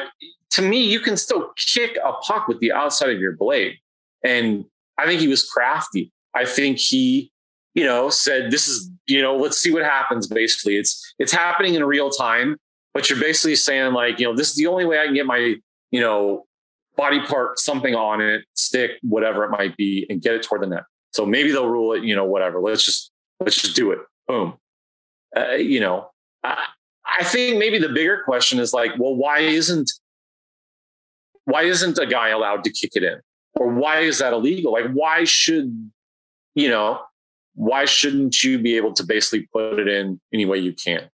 to 0.50 0.62
me, 0.62 0.85
you 0.85 1.00
can 1.00 1.16
still 1.16 1.52
kick 1.57 1.97
a 2.04 2.12
puck 2.12 2.47
with 2.47 2.61
the 2.61 2.73
outside 2.73 3.11
of 3.11 3.21
your 3.21 3.33
blade. 3.33 3.78
And 4.23 4.66
I 4.99 5.07
think 5.07 5.21
he 5.21 5.28
was 5.28 5.49
crafty. 5.49 6.12
I 6.35 6.45
think 6.45 6.78
he, 6.78 7.31
you 7.75 7.85
know, 7.85 8.11
said, 8.11 8.50
this 8.50 8.67
is, 8.69 8.90
you 9.07 9.23
know, 9.23 9.37
let's 9.37 9.57
see 9.57 9.73
what 9.73 9.85
happens. 9.85 10.26
Basically, 10.26 10.76
it's, 10.76 11.14
it's 11.19 11.33
happening 11.33 11.75
in 11.75 11.85
real 11.85 12.11
time, 12.11 12.57
but 12.93 13.09
you're 13.09 13.21
basically 13.21 13.57
saying 13.57 13.93
like, 13.93 14.19
you 14.19 14.26
know, 14.26 14.35
this 14.35 14.50
is 14.50 14.57
the 14.57 14.67
only 14.67 14.85
way 14.85 14.99
I 14.99 15.05
can 15.05 15.14
get 15.14 15.26
my, 15.26 15.55
you 15.90 16.00
know, 16.00 16.45
body 16.97 17.21
part, 17.21 17.61
something 17.61 17.95
on 17.95 18.21
it, 18.21 18.45
stick, 18.55 18.93
whatever 19.02 19.45
it 19.45 19.50
might 19.50 19.76
be, 19.76 20.05
and 20.11 20.21
get 20.21 20.35
it 20.35 20.43
toward 20.43 20.62
the 20.62 20.67
net. 20.67 20.83
So 21.12 21.25
maybe 21.25 21.52
they'll 21.52 21.69
rule 21.69 21.93
it, 21.93 22.02
you 22.02 22.17
know, 22.17 22.25
whatever. 22.25 22.61
Let's 22.61 22.85
just, 22.85 23.12
let's 23.38 23.61
just 23.61 23.76
do 23.76 23.93
it. 23.93 24.00
Boom. 24.26 24.55
Uh, 25.37 25.52
you 25.52 25.78
know, 25.78 26.11
I, 26.43 26.67
I 27.21 27.25
think 27.25 27.59
maybe 27.59 27.78
the 27.78 27.88
bigger 27.88 28.23
question 28.25 28.59
is 28.59 28.73
like, 28.73 28.93
well, 28.99 29.14
why 29.14 29.38
isn't, 29.38 29.90
why 31.45 31.62
isn't 31.62 31.99
a 31.99 32.07
guy 32.07 32.28
allowed 32.28 32.64
to 32.64 32.71
kick 32.71 32.90
it 32.95 33.05
in? 33.05 33.21
Or 33.55 33.69
why 33.69 34.00
is 34.00 34.19
that 34.19 34.33
illegal? 34.33 34.73
Like, 34.73 34.90
why 34.93 35.25
should, 35.25 35.90
you 36.55 36.69
know, 36.69 37.00
why 37.55 37.85
shouldn't 37.85 38.43
you 38.43 38.59
be 38.59 38.76
able 38.76 38.93
to 38.95 39.05
basically 39.05 39.49
put 39.52 39.78
it 39.78 39.88
in 39.88 40.21
any 40.33 40.45
way 40.45 40.59
you 40.59 40.73
can? 40.73 41.09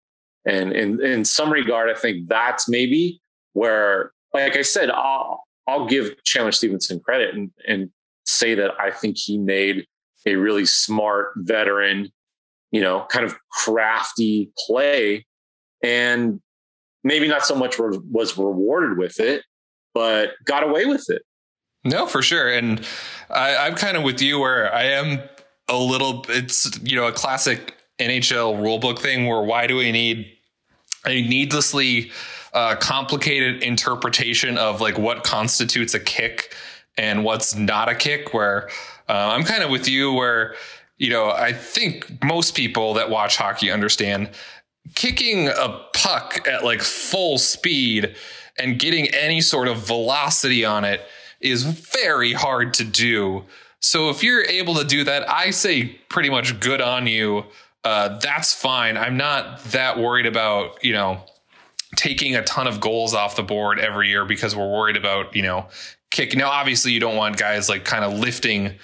And 0.45 0.73
in, 0.73 1.03
in 1.03 1.23
some 1.23 1.51
regard, 1.51 1.89
I 1.89 1.97
think 1.97 2.27
that's 2.27 2.67
maybe 2.67 3.21
where, 3.53 4.11
like 4.33 4.57
I 4.57 4.61
said, 4.61 4.89
I'll, 4.89 5.43
I'll 5.67 5.87
give 5.87 6.21
Chandler 6.23 6.51
Stephenson 6.51 6.99
credit 6.99 7.33
and, 7.33 7.51
and 7.67 7.89
say 8.25 8.55
that 8.55 8.71
I 8.79 8.91
think 8.91 9.17
he 9.17 9.37
made 9.37 9.85
a 10.25 10.35
really 10.35 10.65
smart 10.65 11.33
veteran, 11.37 12.09
you 12.71 12.81
know, 12.81 13.05
kind 13.09 13.25
of 13.25 13.35
crafty 13.51 14.51
play. 14.57 15.25
And 15.81 16.41
maybe 17.03 17.27
not 17.27 17.45
so 17.45 17.55
much 17.55 17.79
was 17.79 18.37
rewarded 18.37 18.97
with 18.97 19.19
it, 19.19 19.43
but 19.93 20.31
got 20.45 20.63
away 20.63 20.85
with 20.85 21.09
it. 21.09 21.21
No, 21.83 22.07
for 22.07 22.21
sure. 22.21 22.51
And 22.51 22.85
I, 23.29 23.57
I'm 23.57 23.75
kind 23.75 23.97
of 23.97 24.03
with 24.03 24.21
you 24.21 24.39
where 24.39 24.73
I 24.73 24.83
am 24.83 25.21
a 25.67 25.77
little, 25.77 26.25
it's, 26.29 26.79
you 26.81 26.95
know, 26.95 27.07
a 27.07 27.11
classic 27.11 27.75
NHL 27.99 28.57
rulebook 28.57 28.99
thing 28.99 29.27
where 29.27 29.41
why 29.41 29.67
do 29.67 29.75
we 29.75 29.91
need 29.91 30.27
a 31.05 31.21
needlessly 31.21 32.11
uh, 32.53 32.75
complicated 32.75 33.63
interpretation 33.63 34.57
of 34.57 34.79
like 34.79 34.97
what 34.97 35.23
constitutes 35.23 35.93
a 35.93 35.99
kick 35.99 36.55
and 36.97 37.23
what's 37.23 37.55
not 37.55 37.89
a 37.89 37.95
kick? 37.95 38.33
Where 38.33 38.69
uh, 39.09 39.31
I'm 39.33 39.43
kind 39.43 39.63
of 39.63 39.69
with 39.69 39.87
you 39.87 40.13
where, 40.13 40.55
you 40.97 41.09
know, 41.09 41.31
I 41.31 41.51
think 41.51 42.23
most 42.23 42.55
people 42.55 42.93
that 42.93 43.09
watch 43.09 43.35
hockey 43.35 43.71
understand 43.71 44.29
kicking 44.95 45.47
a 45.49 45.81
puck 45.93 46.47
at 46.47 46.63
like 46.63 46.81
full 46.81 47.37
speed 47.37 48.15
and 48.57 48.79
getting 48.79 49.07
any 49.13 49.41
sort 49.41 49.67
of 49.67 49.77
velocity 49.77 50.63
on 50.63 50.85
it 50.85 51.01
is 51.43 51.63
very 51.63 52.33
hard 52.33 52.73
to 52.75 52.83
do. 52.83 53.43
So 53.79 54.09
if 54.09 54.23
you're 54.23 54.45
able 54.45 54.75
to 54.75 54.85
do 54.85 55.03
that, 55.03 55.29
I 55.29 55.49
say 55.49 55.85
pretty 56.09 56.29
much 56.29 56.59
good 56.59 56.81
on 56.81 57.05
you. 57.05 57.45
Uh, 57.83 58.17
that's 58.19 58.53
fine. 58.53 58.95
I'm 58.95 59.17
not 59.17 59.61
that 59.65 59.99
worried 59.99 60.25
about, 60.25 60.83
you 60.83 60.93
know, 60.93 61.21
taking 61.95 62.35
a 62.35 62.43
ton 62.43 62.65
of 62.65 62.79
goals 62.79 63.13
off 63.13 63.35
the 63.35 63.43
board 63.43 63.79
every 63.79 64.09
year 64.09 64.25
because 64.25 64.55
we're 64.55 64.71
worried 64.71 64.95
about, 64.95 65.35
you 65.35 65.41
know, 65.41 65.67
kicking. 66.11 66.39
Now, 66.39 66.49
obviously, 66.49 66.93
you 66.93 66.99
don't 66.99 67.17
want 67.17 67.37
guys 67.37 67.67
like 67.67 67.83
kind 67.83 68.05
of 68.05 68.13
lifting 68.13 68.75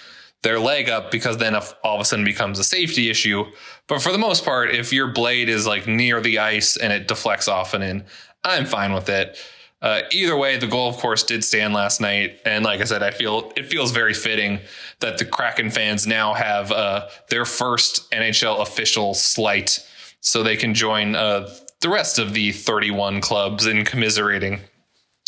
their 0.42 0.60
leg 0.60 0.90
up 0.90 1.12
because 1.12 1.38
then 1.38 1.56
all 1.56 1.96
of 1.96 2.02
a 2.02 2.06
sudden 2.06 2.26
becomes 2.26 2.60
a 2.60 2.64
safety 2.64 3.10
issue. 3.10 3.46
But 3.88 4.02
for 4.02 4.12
the 4.12 4.18
most 4.18 4.46
part, 4.46 4.72
if 4.72 4.94
your 4.94 5.08
blade 5.08 5.50
is 5.50 5.66
like 5.66 5.88
near 5.88 6.22
the 6.22 6.40
ice 6.40 6.78
and 6.78 6.94
it 6.94 7.08
deflects 7.08 7.48
off 7.48 7.74
and 7.74 7.84
in, 7.84 8.06
I'm 8.44 8.66
fine 8.66 8.94
with 8.94 9.10
it. 9.10 9.38
Uh, 9.82 10.02
either 10.12 10.36
way, 10.36 10.58
the 10.58 10.68
goal, 10.68 10.90
of 10.90 10.98
course, 10.98 11.24
did 11.24 11.44
stand 11.44 11.74
last 11.74 12.02
night, 12.02 12.40
and 12.46 12.66
like 12.66 12.82
I 12.82 12.84
said, 12.84 13.02
I 13.02 13.12
feel 13.12 13.54
it 13.56 13.68
feels 13.68 13.92
very 13.92 14.14
fitting 14.14 14.60
that 15.00 15.18
the 15.18 15.26
Kraken 15.26 15.72
fans 15.72 16.06
now 16.06 16.34
have 16.34 16.72
uh, 16.72 17.08
their 17.30 17.46
first 17.46 18.12
NHL 18.12 18.60
official 18.60 19.14
slight, 19.14 19.80
so 20.20 20.44
they 20.44 20.58
can 20.58 20.74
join 20.74 21.16
uh, 21.16 21.50
the 21.80 21.90
rest 21.90 22.20
of 22.20 22.34
the 22.34 22.52
31 22.52 23.22
clubs 23.22 23.66
in 23.66 23.86
commiserating 23.86 24.60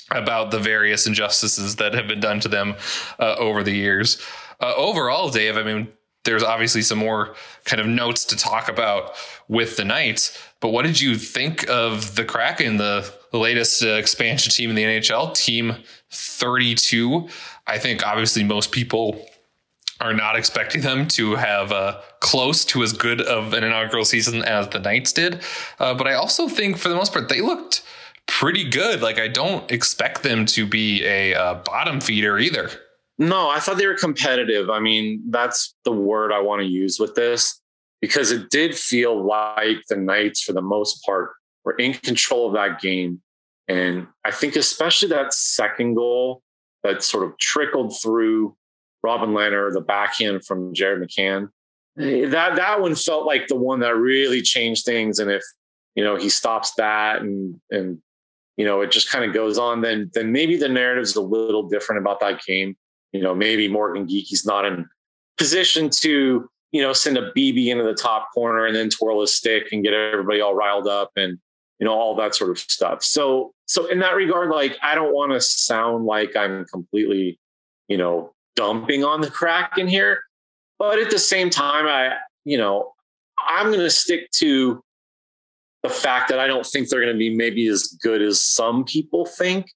about 0.10 0.52
the 0.52 0.60
various 0.60 1.08
injustices 1.08 1.78
that 1.78 1.94
have 1.94 2.08
been 2.08 2.20
done 2.20 2.42
to 2.42 2.50
them 2.50 2.76
uh, 3.20 3.36
over 3.38 3.64
the 3.64 3.72
years. 3.72 4.22
Uh, 4.60 4.74
overall, 4.76 5.30
Dave, 5.30 5.56
I 5.56 5.64
mean, 5.64 5.88
there's 6.24 6.44
obviously 6.44 6.82
some 6.82 6.98
more 6.98 7.36
kind 7.64 7.80
of 7.80 7.88
notes 7.88 8.26
to 8.26 8.36
talk 8.36 8.68
about 8.68 9.14
with 9.48 9.78
the 9.78 9.86
Knights, 9.86 10.38
but 10.62 10.70
what 10.70 10.86
did 10.86 11.02
you 11.02 11.16
think 11.16 11.68
of 11.70 12.16
the 12.16 12.24
Kraken, 12.24 12.78
the 12.78 13.12
the 13.32 13.38
latest 13.38 13.84
uh, 13.84 13.90
expansion 13.90 14.52
team 14.52 14.70
in 14.70 14.76
the 14.76 14.84
NHL, 14.84 15.34
Team 15.34 15.76
32. 16.12 17.28
I 17.66 17.78
think 17.80 18.06
obviously 18.06 18.44
most 18.44 18.72
people 18.72 19.26
are 20.02 20.14
not 20.14 20.36
expecting 20.36 20.82
them 20.82 21.08
to 21.08 21.36
have 21.36 21.72
uh, 21.72 22.02
close 22.20 22.66
to 22.66 22.84
as 22.84 22.92
good 22.92 23.22
of 23.22 23.54
an 23.54 23.64
inaugural 23.64 24.04
season 24.04 24.44
as 24.44 24.68
the 24.70 24.80
Knights 24.80 25.14
did. 25.14 25.42
Uh, 25.80 25.94
but 25.94 26.08
I 26.08 26.14
also 26.14 26.48
think 26.48 26.78
for 26.78 26.90
the 26.90 26.96
most 26.96 27.14
part, 27.14 27.30
they 27.30 27.40
looked 27.40 27.84
pretty 28.28 28.70
good. 28.70 29.02
Like 29.02 29.20
I 29.20 29.28
don't 29.28 29.70
expect 29.72 30.24
them 30.24 30.46
to 30.48 30.66
be 30.66 31.06
a 31.06 31.34
uh, 31.34 31.54
bottom 31.64 32.02
feeder 32.02 32.38
either. 32.38 32.70
No, 33.18 33.50
I 33.50 33.60
thought 33.60 33.78
they 33.78 33.88
were 33.88 33.96
competitive. 33.96 34.70
I 34.70 34.80
mean, 34.80 35.24
that's 35.30 35.76
the 35.86 35.92
word 35.92 36.34
I 36.34 36.42
want 36.42 36.62
to 36.62 36.68
use 36.68 37.00
with 37.00 37.14
this 37.14 37.61
because 38.02 38.32
it 38.32 38.50
did 38.50 38.76
feel 38.76 39.26
like 39.26 39.78
the 39.88 39.96
Knights, 39.96 40.42
for 40.42 40.54
the 40.54 40.62
most 40.62 41.04
part, 41.06 41.32
were 41.64 41.76
in 41.76 41.94
control 41.94 42.48
of 42.48 42.54
that 42.54 42.82
game. 42.82 43.22
And 43.68 44.08
I 44.26 44.32
think 44.32 44.56
especially 44.56 45.10
that 45.10 45.34
second 45.34 45.94
goal 45.94 46.42
that 46.84 47.04
sort 47.04 47.24
of 47.24 47.38
trickled 47.38 47.94
through 48.02 48.56
Robin 49.04 49.30
Lehner, 49.30 49.72
the 49.72 49.82
backhand 49.82 50.46
from 50.46 50.74
Jared 50.74 51.02
McCann. 51.02 51.50
Eh, 52.00 52.28
that 52.28 52.56
that 52.56 52.82
one 52.82 52.96
felt 52.96 53.26
like 53.26 53.48
the 53.48 53.56
one 53.56 53.80
that 53.82 53.96
really 53.96 54.42
changed 54.42 54.86
things. 54.86 55.20
And 55.20 55.30
if 55.30 55.44
you 55.96 56.04
know 56.04 56.16
he 56.16 56.30
stops 56.30 56.74
that 56.76 57.22
and 57.22 57.60
and 57.70 58.00
you 58.58 58.66
know 58.66 58.82
it 58.82 58.92
just 58.92 59.10
kind 59.10 59.26
of 59.26 59.34
goes 59.34 59.58
on, 59.58 59.82
then 59.82 60.10
then 60.14 60.32
maybe 60.32 60.58
the 60.58 60.70
narrative's 60.70 61.16
a 61.16 61.22
little 61.22 61.68
different 61.68 62.02
about 62.02 62.20
that 62.22 62.44
game. 62.44 62.76
You 63.12 63.22
know, 63.22 63.36
maybe 63.36 63.68
Morgan 63.68 64.08
Geekie's 64.08 64.46
not 64.46 64.66
in 64.66 64.88
position 65.38 65.90
to 65.90 66.50
you 66.72 66.82
know 66.82 66.94
send 66.94 67.18
a 67.18 67.32
BB 67.32 67.68
into 67.68 67.84
the 67.84 67.94
top 67.94 68.30
corner 68.34 68.66
and 68.66 68.76
then 68.76 68.90
twirl 68.90 69.22
a 69.22 69.28
stick 69.28 69.68
and 69.72 69.84
get 69.84 69.94
everybody 69.94 70.42
all 70.42 70.56
riled 70.56 70.88
up 70.88 71.12
and 71.16 71.38
you 71.80 71.86
know 71.86 71.94
all 71.94 72.16
that 72.16 72.36
sort 72.36 72.52
of 72.52 72.60
stuff 72.60 73.04
so 73.04 73.54
so 73.72 73.86
in 73.86 74.00
that 74.00 74.18
regard, 74.18 74.50
like 74.50 74.78
I 74.84 74.96
don't 74.96 75.14
want 75.14 75.32
to 75.32 75.40
sound 75.40 76.04
like 76.04 76.36
I'm 76.36 76.66
completely, 76.66 77.40
you 77.88 77.96
know, 77.96 78.34
dumping 78.58 79.06
on 79.06 79.22
the 79.22 79.32
Kraken 79.32 79.88
here, 79.88 80.24
but 80.78 81.00
at 81.00 81.10
the 81.10 81.18
same 81.18 81.50
time, 81.50 81.88
I, 81.88 82.18
you 82.44 82.58
know, 82.58 82.92
I'm 83.48 83.68
going 83.68 83.80
to 83.80 83.90
stick 83.90 84.30
to 84.40 84.84
the 85.84 85.90
fact 85.90 86.28
that 86.28 86.38
I 86.38 86.48
don't 86.48 86.66
think 86.66 86.90
they're 86.90 87.00
going 87.00 87.14
to 87.14 87.18
be 87.18 87.34
maybe 87.34 87.66
as 87.68 87.98
good 88.04 88.22
as 88.22 88.42
some 88.42 88.84
people 88.84 89.26
think. 89.26 89.68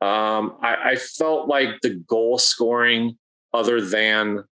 Um, 0.00 0.56
I, 0.62 0.92
I, 0.92 0.96
felt 0.96 1.46
like 1.46 1.82
the 1.82 1.90
goal 1.90 2.38
scoring, 2.38 3.18
other 3.52 3.82
than, 3.82 4.44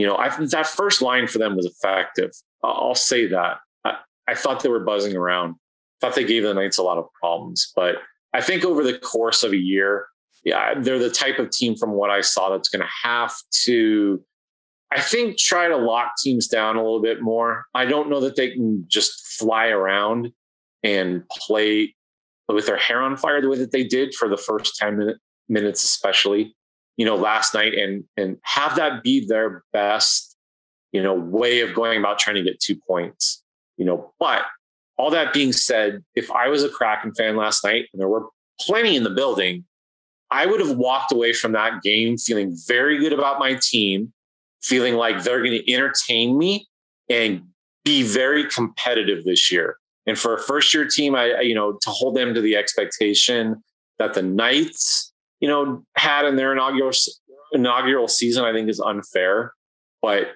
you 0.00 0.06
know, 0.06 0.16
I, 0.16 0.28
that 0.46 0.66
first 0.66 1.02
line 1.02 1.26
for 1.26 1.38
them 1.38 1.56
was 1.56 1.66
effective. 1.66 2.30
I'll 2.62 2.94
say 2.94 3.26
that. 3.26 3.58
I, 3.84 3.96
I 4.28 4.34
thought 4.34 4.62
they 4.62 4.68
were 4.68 4.84
buzzing 4.84 5.16
around. 5.16 5.56
I 6.02 6.06
thought 6.06 6.14
they 6.16 6.24
gave 6.24 6.42
the 6.42 6.54
Knights 6.54 6.78
a 6.78 6.82
lot 6.82 6.98
of 6.98 7.06
problems, 7.20 7.72
but 7.76 7.96
I 8.32 8.40
think 8.40 8.64
over 8.64 8.82
the 8.82 8.98
course 8.98 9.42
of 9.42 9.52
a 9.52 9.56
year, 9.56 10.06
yeah, 10.44 10.74
they're 10.78 10.98
the 10.98 11.10
type 11.10 11.38
of 11.38 11.50
team 11.50 11.76
from 11.76 11.92
what 11.92 12.10
I 12.10 12.22
saw 12.22 12.50
that's 12.50 12.68
going 12.68 12.82
to 12.82 13.08
have 13.08 13.34
to 13.64 14.22
I 14.92 15.00
think 15.00 15.38
try 15.38 15.68
to 15.68 15.76
lock 15.76 16.14
teams 16.18 16.48
down 16.48 16.76
a 16.76 16.82
little 16.82 17.00
bit 17.00 17.22
more. 17.22 17.66
I 17.74 17.84
don't 17.84 18.10
know 18.10 18.20
that 18.20 18.34
they 18.34 18.50
can 18.50 18.84
just 18.88 19.24
fly 19.38 19.68
around 19.68 20.32
and 20.82 21.22
play 21.28 21.94
with 22.48 22.66
their 22.66 22.76
hair 22.76 23.00
on 23.00 23.16
fire 23.16 23.40
the 23.40 23.48
way 23.48 23.58
that 23.58 23.70
they 23.70 23.84
did 23.84 24.14
for 24.14 24.28
the 24.28 24.36
first 24.36 24.76
10 24.76 24.98
minute, 24.98 25.18
minutes, 25.48 25.84
especially, 25.84 26.56
you 27.00 27.06
know, 27.06 27.16
last 27.16 27.54
night 27.54 27.72
and, 27.72 28.04
and 28.18 28.36
have 28.42 28.76
that 28.76 29.02
be 29.02 29.26
their 29.26 29.64
best, 29.72 30.36
you 30.92 31.02
know, 31.02 31.14
way 31.14 31.60
of 31.60 31.72
going 31.72 31.98
about 31.98 32.18
trying 32.18 32.36
to 32.36 32.42
get 32.42 32.60
two 32.60 32.76
points, 32.86 33.42
you 33.78 33.86
know, 33.86 34.12
but 34.20 34.42
all 34.98 35.10
that 35.10 35.32
being 35.32 35.50
said, 35.50 36.04
if 36.14 36.30
I 36.30 36.48
was 36.48 36.62
a 36.62 36.68
Kraken 36.68 37.14
fan 37.14 37.36
last 37.36 37.64
night 37.64 37.86
and 37.94 38.02
there 38.02 38.08
were 38.08 38.26
plenty 38.60 38.96
in 38.96 39.04
the 39.04 39.08
building, 39.08 39.64
I 40.30 40.44
would 40.44 40.60
have 40.60 40.76
walked 40.76 41.10
away 41.10 41.32
from 41.32 41.52
that 41.52 41.80
game 41.80 42.18
feeling 42.18 42.54
very 42.68 42.98
good 42.98 43.14
about 43.14 43.38
my 43.38 43.54
team 43.54 44.12
feeling 44.60 44.92
like 44.92 45.24
they're 45.24 45.42
going 45.42 45.52
to 45.52 45.72
entertain 45.72 46.36
me 46.36 46.68
and 47.08 47.44
be 47.82 48.02
very 48.02 48.44
competitive 48.44 49.24
this 49.24 49.50
year. 49.50 49.78
And 50.06 50.18
for 50.18 50.34
a 50.34 50.38
first 50.38 50.74
year 50.74 50.86
team, 50.86 51.14
I, 51.14 51.40
you 51.40 51.54
know, 51.54 51.78
to 51.80 51.88
hold 51.88 52.14
them 52.14 52.34
to 52.34 52.42
the 52.42 52.56
expectation 52.56 53.64
that 53.98 54.12
the 54.12 54.22
Knights, 54.22 55.09
you 55.40 55.48
know, 55.48 55.82
had 55.96 56.24
in 56.24 56.36
their 56.36 56.52
inaugural 56.52 56.92
inaugural 57.52 58.08
season, 58.08 58.44
I 58.44 58.52
think 58.52 58.68
is 58.68 58.80
unfair. 58.80 59.52
But 60.02 60.28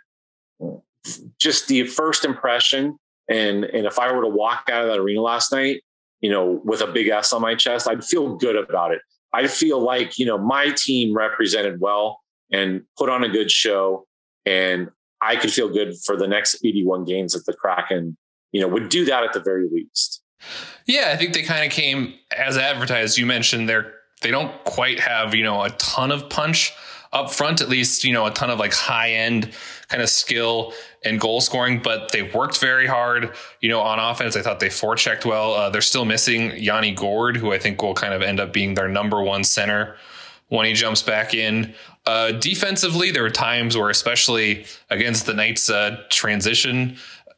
just 1.38 1.68
the 1.68 1.86
first 1.86 2.24
impression, 2.24 2.98
and 3.28 3.64
and 3.64 3.86
if 3.86 3.98
I 3.98 4.12
were 4.12 4.22
to 4.22 4.28
walk 4.28 4.68
out 4.70 4.82
of 4.82 4.88
that 4.88 4.98
arena 4.98 5.20
last 5.20 5.52
night, 5.52 5.82
you 6.20 6.30
know, 6.30 6.60
with 6.64 6.80
a 6.80 6.86
big 6.86 7.08
S 7.08 7.32
on 7.32 7.42
my 7.42 7.54
chest, 7.54 7.88
I'd 7.88 8.04
feel 8.04 8.36
good 8.36 8.56
about 8.56 8.92
it. 8.92 9.00
I'd 9.32 9.50
feel 9.50 9.80
like 9.80 10.18
you 10.18 10.26
know 10.26 10.38
my 10.38 10.70
team 10.76 11.14
represented 11.14 11.80
well 11.80 12.20
and 12.52 12.82
put 12.96 13.08
on 13.08 13.24
a 13.24 13.28
good 13.28 13.50
show 13.50 14.06
and 14.46 14.90
I 15.20 15.36
could 15.36 15.50
feel 15.50 15.68
good 15.68 15.94
for 16.04 16.16
the 16.16 16.28
next 16.28 16.64
81 16.64 17.04
games 17.04 17.32
that 17.32 17.46
the 17.46 17.54
Kraken, 17.54 18.16
you 18.52 18.60
know, 18.60 18.68
would 18.68 18.88
do 18.88 19.04
that 19.06 19.24
at 19.24 19.32
the 19.32 19.40
very 19.40 19.68
least. 19.70 20.22
Yeah, 20.86 21.10
I 21.12 21.16
think 21.16 21.32
they 21.32 21.42
kind 21.42 21.64
of 21.64 21.72
came 21.72 22.14
as 22.36 22.58
advertised. 22.58 23.16
You 23.16 23.24
mentioned 23.24 23.68
they're 23.68 23.94
they 24.24 24.32
don't 24.32 24.52
quite 24.64 24.98
have, 24.98 25.34
you 25.34 25.44
know, 25.44 25.62
a 25.62 25.70
ton 25.70 26.10
of 26.10 26.28
punch 26.28 26.74
up 27.12 27.30
front, 27.30 27.60
at 27.60 27.68
least, 27.68 28.02
you 28.02 28.12
know, 28.12 28.26
a 28.26 28.30
ton 28.32 28.50
of 28.50 28.58
like 28.58 28.74
high 28.74 29.12
end 29.12 29.52
kind 29.88 30.02
of 30.02 30.08
skill 30.08 30.72
and 31.04 31.20
goal 31.20 31.40
scoring, 31.40 31.80
but 31.80 32.10
they 32.10 32.22
worked 32.22 32.58
very 32.58 32.86
hard, 32.86 33.34
you 33.60 33.68
know, 33.68 33.80
on 33.80 34.00
offense. 34.00 34.34
I 34.36 34.42
thought 34.42 34.58
they 34.58 34.68
forechecked 34.68 35.24
well. 35.24 35.54
Uh, 35.54 35.70
they're 35.70 35.80
still 35.80 36.04
missing 36.04 36.56
Yanni 36.56 36.92
Gourde, 36.92 37.36
who 37.36 37.52
I 37.52 37.58
think 37.58 37.80
will 37.82 37.94
kind 37.94 38.12
of 38.12 38.22
end 38.22 38.40
up 38.40 38.52
being 38.52 38.74
their 38.74 38.88
number 38.88 39.22
one 39.22 39.44
center 39.44 39.96
when 40.48 40.66
he 40.66 40.72
jumps 40.72 41.02
back 41.02 41.34
in. 41.34 41.74
Uh, 42.06 42.32
defensively, 42.32 43.10
there 43.10 43.22
were 43.22 43.30
times 43.30 43.76
where, 43.76 43.90
especially 43.90 44.66
against 44.90 45.26
the 45.26 45.34
Knights' 45.34 45.70
uh, 45.70 46.02
transition 46.10 46.96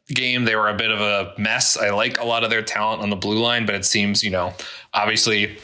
game, 0.09 0.45
they 0.45 0.55
were 0.55 0.69
a 0.69 0.75
bit 0.75 0.91
of 0.91 1.01
a 1.01 1.33
mess. 1.39 1.77
I 1.77 1.89
like 1.91 2.19
a 2.19 2.25
lot 2.25 2.43
of 2.43 2.49
their 2.49 2.61
talent 2.61 3.01
on 3.01 3.09
the 3.09 3.15
blue 3.15 3.39
line, 3.39 3.65
but 3.65 3.75
it 3.75 3.85
seems, 3.85 4.23
you 4.23 4.31
know, 4.31 4.53
obviously, 4.93 5.57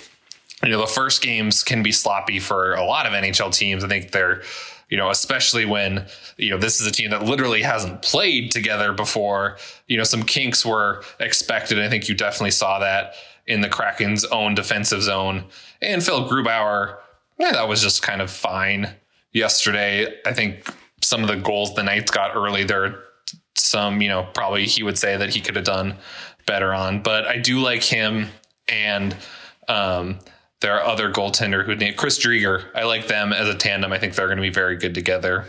you 0.63 0.69
know, 0.69 0.80
the 0.80 0.88
first 0.88 1.21
games 1.21 1.63
can 1.63 1.84
be 1.84 1.91
sloppy 1.91 2.39
for 2.39 2.73
a 2.73 2.84
lot 2.84 3.06
of 3.06 3.13
NHL 3.13 3.54
teams. 3.54 3.84
I 3.84 3.88
think 3.88 4.12
they're, 4.12 4.41
you 4.89 4.97
know, 4.97 5.10
especially 5.10 5.65
when, 5.65 6.06
you 6.38 6.49
know, 6.49 6.58
this 6.58 6.80
is 6.80 6.88
a 6.88 6.91
team 6.91 7.10
that 7.12 7.23
literally 7.23 7.62
hasn't 7.62 8.02
played 8.02 8.52
together 8.52 8.93
before, 8.93 9.58
you 9.88 9.97
know, 9.97 10.04
some 10.04 10.23
kinks 10.23 10.65
were 10.65 11.04
expected. 11.19 11.80
I 11.80 11.89
think 11.89 12.08
you 12.08 12.15
definitely 12.15 12.52
saw 12.52 12.80
that 12.80 13.15
in 13.45 13.62
the 13.62 13.69
Kraken's 13.69 14.23
own 14.26 14.56
defensive 14.56 15.04
zone. 15.04 15.45
And 15.82 16.04
Phil 16.04 16.30
Grubauer, 16.30 16.97
yeah, 17.38 17.52
that 17.52 17.67
was 17.67 17.82
just 17.82 18.02
kind 18.02 18.21
of 18.21 18.32
fine 18.32 18.89
yesterday. 19.34 20.08
I 20.26 20.34
think 20.34 20.71
some 21.02 21.21
of 21.21 21.28
the 21.28 21.36
goals 21.36 21.73
the 21.73 21.84
Knights 21.84 22.12
got 22.12 22.36
early, 22.36 22.63
there 22.63 23.04
some, 23.56 24.02
you 24.02 24.10
know, 24.10 24.28
probably 24.34 24.65
he 24.65 24.84
would 24.84 24.97
say 24.97 25.17
that 25.17 25.34
he 25.34 25.41
could 25.41 25.56
have 25.56 25.65
done 25.65 25.95
better 26.45 26.73
on. 26.73 27.02
But 27.02 27.28
I 27.28 27.38
do 27.38 27.60
like 27.60 27.84
him 27.84 28.28
and 28.67 29.15
um, 29.67 30.19
there 30.63 30.80
are 30.80 30.84
other 30.84 31.12
goaltender 31.12 31.65
who 31.65 31.76
named 31.76 31.97
Chris 31.97 32.17
Driedger. 32.17 32.63
I 32.73 32.86
like 32.86 33.08
them 33.08 33.34
as 33.34 33.49
a 33.49 33.54
tandem. 33.54 33.91
I 33.91 33.99
think 33.99 34.15
they're 34.15 34.28
going 34.28 34.38
to 34.38 34.41
be 34.41 34.49
very 34.49 34.78
good 34.78 34.95
together. 34.95 35.45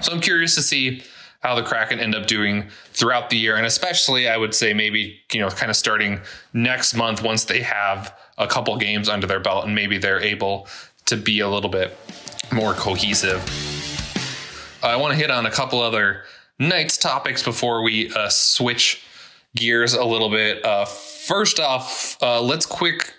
So 0.00 0.10
I'm 0.10 0.22
curious 0.22 0.54
to 0.54 0.62
see 0.62 1.02
how 1.40 1.54
the 1.54 1.62
Kraken 1.62 2.00
end 2.00 2.14
up 2.14 2.26
doing 2.26 2.70
throughout 2.94 3.28
the 3.28 3.36
year. 3.36 3.56
And 3.56 3.66
especially, 3.66 4.26
I 4.26 4.38
would 4.38 4.54
say 4.54 4.72
maybe, 4.72 5.20
you 5.34 5.40
know, 5.40 5.50
kind 5.50 5.68
of 5.68 5.76
starting 5.76 6.22
next 6.54 6.94
month 6.94 7.22
once 7.22 7.44
they 7.44 7.60
have 7.60 8.18
a 8.38 8.46
couple 8.46 8.74
games 8.78 9.10
under 9.10 9.26
their 9.26 9.38
belt 9.38 9.66
and 9.66 9.74
maybe 9.74 9.98
they're 9.98 10.22
able 10.22 10.66
to 11.04 11.18
be 11.18 11.40
a 11.40 11.48
little 11.48 11.70
bit 11.70 11.94
more 12.50 12.72
cohesive. 12.72 13.44
I 14.82 14.96
want 14.96 15.12
to 15.12 15.18
hit 15.18 15.30
on 15.30 15.44
a 15.44 15.50
couple 15.50 15.82
other 15.82 16.22
Knights' 16.58 16.96
topics 16.96 17.42
before 17.42 17.82
we 17.82 18.10
uh, 18.14 18.30
switch 18.30 19.04
gears 19.54 19.92
a 19.92 20.04
little 20.04 20.30
bit. 20.30 20.64
Uh, 20.64 20.86
first 20.86 21.60
off, 21.60 22.16
uh, 22.22 22.40
let's 22.40 22.64
quick 22.64 23.12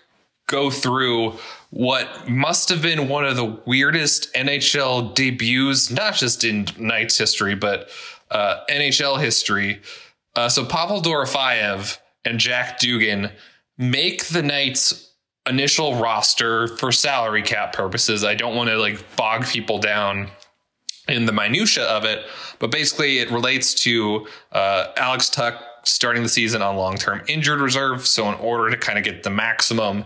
go 0.50 0.70
through 0.70 1.38
what 1.70 2.28
must 2.28 2.68
have 2.68 2.82
been 2.82 3.08
one 3.08 3.24
of 3.24 3.38
the 3.38 3.46
weirdest 3.66 4.34
NHL 4.34 5.16
debuts, 5.16 5.90
not 5.90 6.16
just 6.16 6.44
in 6.44 6.68
Knights 6.78 7.18
history, 7.18 7.56
but 7.56 7.90
uh, 8.32 8.58
NHL 8.70 9.22
history. 9.22 9.80
Uh, 10.36 10.50
so 10.50 10.66
Pavel 10.66 11.02
Dorofeyev 11.02 11.98
and 12.26 12.40
Jack 12.40 12.80
Dugan 12.80 13.32
make 13.78 14.26
the 14.26 14.44
Knights 14.44 15.12
initial 15.48 15.96
roster 15.96 16.68
for 16.68 16.92
salary 16.92 17.44
cap 17.44 17.74
purposes. 17.74 18.24
I 18.24 18.36
don't 18.36 18.56
want 18.56 18.70
to 18.70 18.78
like 18.78 19.16
bog 19.16 19.46
people 19.46 19.80
down 19.80 20.30
in 21.08 21.26
the 21.26 21.32
minutia 21.32 21.86
of 21.86 22.04
it, 22.04 22.26
but 22.60 22.72
basically 22.72 23.20
it 23.20 23.32
relates 23.32 23.74
to 23.74 24.28
uh, 24.52 24.88
Alex 24.98 25.30
Tuch 25.30 25.56
starting 25.84 26.24
the 26.24 26.30
season 26.30 26.62
on 26.62 26.76
long-term 26.76 27.22
injured 27.28 27.60
reserve. 27.60 28.06
So 28.06 28.28
in 28.30 28.36
order 28.36 28.70
to 28.70 28.78
kind 28.78 28.98
of 28.98 29.04
get 29.04 29.24
the 29.24 29.30
maximum 29.30 30.06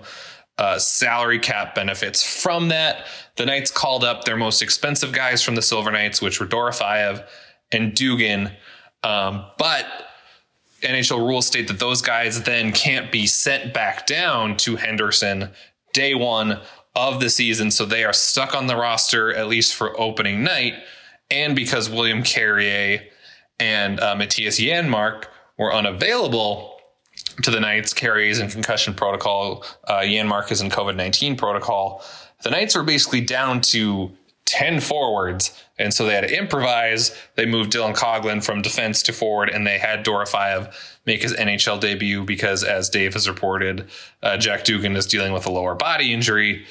uh, 0.58 0.78
salary 0.78 1.40
cap 1.40 1.76
benefits 1.76 2.24
from 2.24 2.70
that, 2.70 3.06
the 3.36 3.46
Knights 3.46 3.72
called 3.72 4.04
up 4.04 4.24
their 4.24 4.38
most 4.38 4.62
expensive 4.62 5.12
guys 5.12 5.42
from 5.42 5.56
the 5.56 5.62
Silver 5.62 5.92
Knights, 5.92 6.22
which 6.22 6.40
were 6.40 6.46
Dorofeyev 6.46 7.26
and 7.72 7.96
Dugan. 7.96 8.52
Um, 9.04 9.46
but 9.58 9.86
NHL 10.82 11.20
rules 11.20 11.48
state 11.48 11.68
that 11.68 11.80
those 11.80 12.02
guys 12.02 12.44
then 12.44 12.72
can't 12.72 13.12
be 13.12 13.26
sent 13.26 13.74
back 13.74 14.06
down 14.06 14.58
to 14.58 14.76
Henderson 14.76 15.52
day 15.94 16.14
one 16.14 16.62
of 16.96 17.20
the 17.20 17.30
season. 17.30 17.72
So 17.72 17.86
they 17.86 18.04
are 18.04 18.14
stuck 18.14 18.54
on 18.54 18.68
the 18.68 18.76
roster, 18.76 19.34
at 19.34 19.48
least 19.48 19.74
for 19.74 20.00
opening 20.00 20.44
night. 20.44 20.76
And 21.32 21.56
because 21.56 21.90
William 21.90 22.22
Carrier 22.22 23.02
and 23.60 24.00
uh, 24.00 24.16
Mattias 24.16 24.64
Janmark 24.64 25.26
were 25.58 25.74
unavailable 25.74 26.73
to 27.42 27.52
the 27.52 27.60
Knights, 27.60 27.94
Carrier's 27.94 28.40
and 28.40 28.52
concussion 28.52 28.94
protocol, 28.94 29.64
uh, 29.86 30.02
Janmark 30.02 30.52
is 30.52 30.62
in 30.62 30.70
COVID 30.70 30.96
19 30.96 31.36
protocol. 31.36 32.04
The 32.44 32.52
Knights 32.52 32.76
were 32.76 32.84
basically 32.84 33.22
down 33.22 33.62
to 33.62 34.12
10 34.46 34.82
forwards. 34.82 35.60
And 35.80 35.94
so 35.94 36.06
they 36.06 36.14
had 36.14 36.28
to 36.28 36.38
improvise. 36.38 37.16
They 37.36 37.46
moved 37.46 37.72
Dylan 37.72 37.96
Coghlan 37.96 38.44
from 38.44 38.62
defense 38.62 39.02
to 39.04 39.14
forward, 39.14 39.50
and 39.50 39.66
they 39.66 39.80
had 39.80 40.06
Dorofeyev 40.06 40.74
make 41.06 41.24
his 41.24 41.34
NHL 41.34 41.80
debut 41.80 42.24
because, 42.24 42.64
as 42.64 42.90
Dave 42.90 43.14
has 43.14 43.28
reported, 43.28 43.90
uh, 44.22 44.38
Jack 44.38 44.64
Dugan 44.64 44.96
is 44.96 45.08
dealing 45.08 45.34
with 45.34 45.46
a 45.46 45.52
lower 45.52 45.76
body 45.76 46.14
injury 46.14 46.66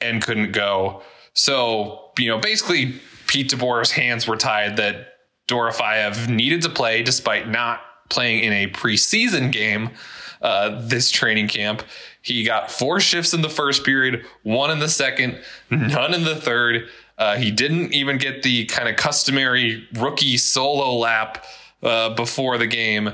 and 0.00 0.22
couldn't 0.22 0.52
go. 0.52 1.02
So, 1.32 2.10
you 2.18 2.28
know, 2.28 2.38
basically, 2.38 3.00
Pete 3.26 3.50
DeBoer's 3.50 3.90
hands 3.90 4.28
were 4.28 4.36
tied 4.36 4.76
that 4.76 5.14
Dorofeyev 5.48 6.28
needed 6.28 6.62
to 6.62 6.68
play 6.68 7.02
despite 7.02 7.48
not 7.48 7.80
playing 8.08 8.44
in 8.44 8.52
a 8.52 8.66
preseason 8.68 9.50
game 9.52 9.90
uh, 10.42 10.80
this 10.82 11.10
training 11.10 11.48
camp. 11.48 11.82
He 12.22 12.44
got 12.44 12.70
four 12.70 13.00
shifts 13.00 13.32
in 13.32 13.42
the 13.42 13.48
first 13.48 13.84
period, 13.84 14.24
one 14.42 14.70
in 14.70 14.78
the 14.78 14.88
second, 14.88 15.38
none 15.70 16.14
in 16.14 16.24
the 16.24 16.36
third. 16.36 16.88
Uh, 17.18 17.36
he 17.36 17.50
didn't 17.50 17.94
even 17.94 18.18
get 18.18 18.42
the 18.42 18.66
kind 18.66 18.88
of 18.88 18.96
customary 18.96 19.88
rookie 19.94 20.36
solo 20.36 20.94
lap 20.96 21.44
uh, 21.82 22.14
before 22.14 22.58
the 22.58 22.66
game. 22.66 23.12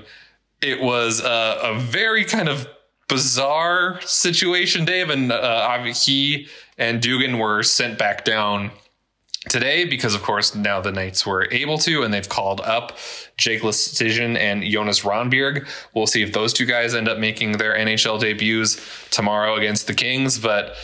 It 0.61 0.81
was 0.81 1.21
a 1.21 1.77
very 1.79 2.25
kind 2.25 2.49
of 2.49 2.69
bizarre 3.09 4.01
situation, 4.03 4.85
Dave, 4.85 5.11
and 5.11 5.31
uh, 5.31 5.83
he 5.85 6.49
and 6.79 7.03
Dugan 7.03 7.39
were 7.39 7.63
sent 7.63 7.99
back 7.99 8.25
down 8.25 8.71
today 9.49 9.85
because 9.85 10.15
of 10.15 10.23
course 10.23 10.55
now 10.55 10.81
the 10.81 10.93
Knights 10.93 11.27
were 11.27 11.49
able 11.51 11.77
to 11.79 12.03
and 12.03 12.15
they've 12.15 12.29
called 12.29 12.61
up 12.61 12.97
Jake 13.37 13.63
Leschyshyn 13.63 14.37
and 14.37 14.63
Jonas 14.63 15.01
Rondbjerg. 15.01 15.67
We'll 15.95 16.07
see 16.07 16.23
if 16.23 16.33
those 16.33 16.53
two 16.53 16.67
guys 16.67 16.95
end 16.95 17.09
up 17.09 17.19
making 17.19 17.53
their 17.53 17.75
NHL 17.75 18.21
debuts 18.21 18.81
tomorrow 19.11 19.57
against 19.57 19.87
the 19.87 19.95
Kings, 19.95 20.39
but 20.39 20.77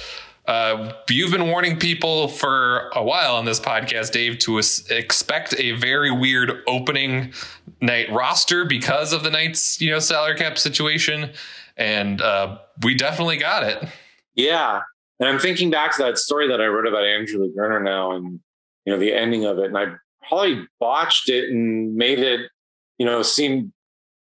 uh, 0.48 0.92
you've 1.10 1.30
been 1.30 1.46
warning 1.46 1.78
people 1.78 2.26
for 2.26 2.88
a 2.94 3.04
while 3.04 3.36
on 3.36 3.44
this 3.44 3.60
podcast, 3.60 4.12
Dave, 4.12 4.38
to 4.38 4.56
expect 4.56 5.54
a 5.58 5.72
very 5.72 6.10
weird 6.10 6.62
opening 6.66 7.34
night 7.82 8.10
roster 8.10 8.64
because 8.64 9.12
of 9.12 9.22
the 9.22 9.30
Knights, 9.30 9.78
you 9.78 9.90
know, 9.90 9.98
salary 9.98 10.36
cap 10.36 10.56
situation, 10.56 11.30
and 11.76 12.22
uh, 12.22 12.56
we 12.82 12.94
definitely 12.94 13.36
got 13.36 13.62
it. 13.62 13.86
Yeah, 14.34 14.80
and 15.20 15.28
I'm 15.28 15.38
thinking 15.38 15.68
back 15.68 15.94
to 15.98 16.02
that 16.04 16.16
story 16.16 16.48
that 16.48 16.62
I 16.62 16.66
wrote 16.66 16.86
about 16.86 17.04
Andrew 17.04 17.46
LeGriner 17.46 17.82
now, 17.82 18.12
and 18.12 18.40
you 18.88 18.94
know 18.94 18.98
the 18.98 19.12
ending 19.12 19.44
of 19.44 19.58
it, 19.58 19.66
and 19.66 19.76
I 19.76 19.88
probably 20.26 20.66
botched 20.80 21.28
it 21.28 21.50
and 21.50 21.94
made 21.94 22.20
it, 22.20 22.48
you 22.96 23.04
know, 23.04 23.20
seem. 23.20 23.70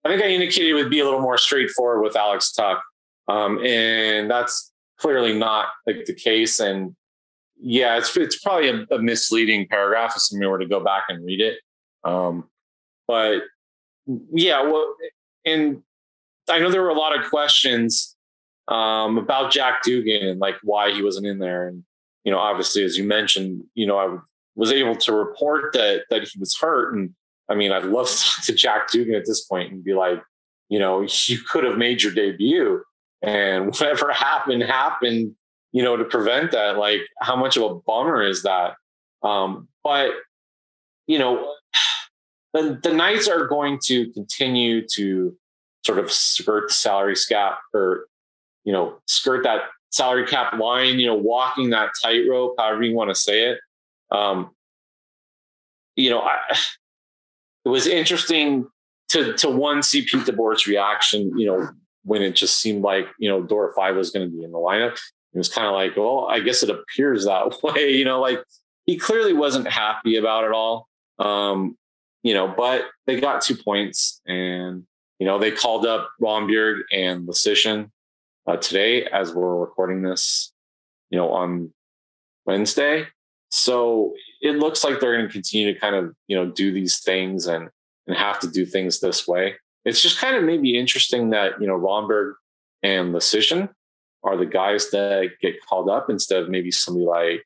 I 0.03 0.09
think 0.09 0.23
I 0.23 0.29
indicated 0.29 0.71
it 0.71 0.73
would 0.73 0.89
be 0.89 0.99
a 0.99 1.05
little 1.05 1.21
more 1.21 1.37
straightforward 1.37 2.01
with 2.01 2.15
Alex 2.15 2.51
Tuch, 2.51 2.79
um, 3.27 3.63
and 3.63 4.31
that's 4.31 4.71
clearly 4.97 5.37
not 5.37 5.67
like 5.85 6.05
the 6.05 6.15
case. 6.15 6.59
And 6.59 6.95
yeah, 7.61 7.99
it's 7.99 8.17
it's 8.17 8.39
probably 8.39 8.69
a, 8.69 8.95
a 8.95 8.99
misleading 8.99 9.67
paragraph 9.67 10.13
if 10.15 10.23
somebody 10.23 10.49
were 10.49 10.57
to 10.57 10.65
go 10.65 10.79
back 10.79 11.03
and 11.09 11.23
read 11.23 11.39
it. 11.39 11.59
Um, 12.03 12.49
but 13.07 13.43
yeah, 14.33 14.63
well, 14.63 14.95
and 15.45 15.83
I 16.49 16.57
know 16.57 16.71
there 16.71 16.81
were 16.81 16.89
a 16.89 16.97
lot 16.97 17.15
of 17.15 17.29
questions 17.29 18.15
um, 18.69 19.19
about 19.19 19.51
Jack 19.51 19.83
Dugan 19.83 20.27
and 20.27 20.39
like 20.39 20.55
why 20.63 20.91
he 20.91 21.03
wasn't 21.03 21.27
in 21.27 21.37
there. 21.37 21.67
And 21.67 21.83
you 22.23 22.31
know, 22.31 22.39
obviously, 22.39 22.83
as 22.83 22.97
you 22.97 23.03
mentioned, 23.03 23.63
you 23.75 23.85
know, 23.85 23.99
I 23.99 24.17
was 24.57 24.71
able 24.71 24.95
to 24.95 25.13
report 25.13 25.71
that 25.73 26.03
that 26.09 26.23
he 26.23 26.39
was 26.39 26.57
hurt. 26.59 26.93
And 26.93 27.13
I 27.47 27.55
mean, 27.55 27.71
I'd 27.71 27.85
love 27.85 28.07
to 28.09 28.15
talk 28.15 28.43
to 28.45 28.53
Jack 28.53 28.91
Dugan 28.91 29.15
at 29.15 29.25
this 29.25 29.45
point 29.45 29.71
and 29.71 29.83
be 29.83 29.93
like, 29.93 30.21
you 30.67 30.79
know, 30.79 31.07
you 31.25 31.37
could 31.39 31.63
have 31.63 31.77
made 31.77 32.03
your 32.03 32.11
debut. 32.11 32.83
And 33.21 33.67
whatever 33.67 34.11
happened 34.11 34.63
happened 34.63 35.35
you 35.73 35.83
know 35.83 35.97
to 35.97 36.05
prevent 36.05 36.51
that 36.51 36.77
like 36.77 37.01
how 37.21 37.35
much 37.35 37.55
of 37.57 37.63
a 37.63 37.75
bummer 37.75 38.21
is 38.21 38.43
that? 38.43 38.75
Um 39.23 39.67
but 39.83 40.11
you 41.05 41.19
know 41.19 41.53
the, 42.53 42.79
the 42.81 42.93
knights 42.93 43.27
are 43.27 43.47
going 43.47 43.79
to 43.85 44.11
continue 44.11 44.87
to 44.89 45.37
sort 45.85 45.99
of 45.99 46.11
skirt 46.11 46.69
the 46.69 46.73
salary 46.73 47.15
cap 47.29 47.59
or 47.73 48.05
you 48.63 48.73
know 48.73 48.97
skirt 49.05 49.43
that 49.43 49.61
salary 49.89 50.25
cap 50.25 50.53
line 50.59 50.99
you 50.99 51.07
know 51.07 51.15
walking 51.15 51.69
that 51.69 51.91
tightrope 52.01 52.55
however 52.57 52.83
you 52.83 52.95
want 52.95 53.09
to 53.09 53.15
say 53.15 53.43
it 53.49 53.59
um 54.11 54.51
you 55.95 56.09
know 56.09 56.21
I, 56.21 56.37
it 57.65 57.69
was 57.69 57.87
interesting 57.87 58.67
to 59.09 59.33
to 59.33 59.49
one 59.49 59.83
see 59.83 60.01
Pete 60.01 60.25
DeBoer's 60.25 60.67
reaction 60.67 61.37
you 61.37 61.47
know 61.47 61.69
when 62.07 62.21
it 62.21 62.35
just 62.35 62.59
seemed 62.59 62.81
like 62.81 63.07
you 63.19 63.29
know 63.29 63.43
Dorofeyev 63.43 63.95
was 63.95 64.11
going 64.11 64.27
to 64.27 64.35
be 64.35 64.43
in 64.43 64.51
the 64.51 64.57
lineup. 64.57 64.97
It 65.33 65.37
was 65.37 65.49
kind 65.49 65.67
of 65.67 65.73
like, 65.73 65.95
well, 65.97 66.25
I 66.31 66.39
guess 66.39 66.63
it 66.63 66.69
appears 66.69 67.25
that 67.25 67.53
way. 67.63 67.91
You 67.91 68.05
know, 68.05 68.19
like 68.19 68.41
he 68.85 68.97
clearly 68.97 69.33
wasn't 69.33 69.67
happy 69.67 70.15
about 70.15 70.45
it 70.45 70.51
all. 70.51 70.87
Um, 71.19 71.77
you 72.23 72.33
know, 72.33 72.47
but 72.47 72.85
they 73.05 73.19
got 73.19 73.41
two 73.41 73.55
points, 73.55 74.21
and 74.25 74.83
you 75.19 75.27
know 75.27 75.37
they 75.37 75.51
called 75.51 75.85
up 75.85 76.09
Rondbjerg 76.21 76.81
and 76.91 77.27
Leschyshyn 77.27 77.91
uh, 78.47 78.57
today 78.57 79.03
as 79.03 79.33
we're 79.33 79.55
recording 79.55 80.01
this. 80.01 80.51
You 81.09 81.19
know, 81.19 81.31
on 81.31 81.73
Wednesday. 82.45 83.07
So 83.49 84.13
it 84.41 84.57
looks 84.57 84.83
like 84.83 84.99
they're 84.99 85.15
going 85.15 85.27
to 85.27 85.33
continue 85.33 85.73
to 85.73 85.79
kind 85.79 85.95
of 85.95 86.13
you 86.27 86.35
know 86.35 86.51
do 86.51 86.71
these 86.71 86.99
things 86.99 87.47
and 87.47 87.69
and 88.07 88.15
have 88.15 88.39
to 88.39 88.47
do 88.47 88.65
things 88.65 88.99
this 88.99 89.27
way 89.27 89.55
it's 89.87 90.01
just 90.01 90.19
kind 90.19 90.35
of 90.35 90.43
maybe 90.43 90.77
interesting 90.77 91.29
that 91.29 91.61
you 91.61 91.65
know 91.67 91.79
Rondbjerg 91.79 92.33
and 92.83 93.15
Leschyshyn 93.15 93.69
are 94.21 94.35
the 94.35 94.45
guys 94.45 94.89
that 94.89 95.31
get 95.41 95.55
called 95.65 95.89
up 95.89 96.09
instead 96.09 96.43
of 96.43 96.49
maybe 96.49 96.71
somebody 96.71 97.05
like 97.05 97.45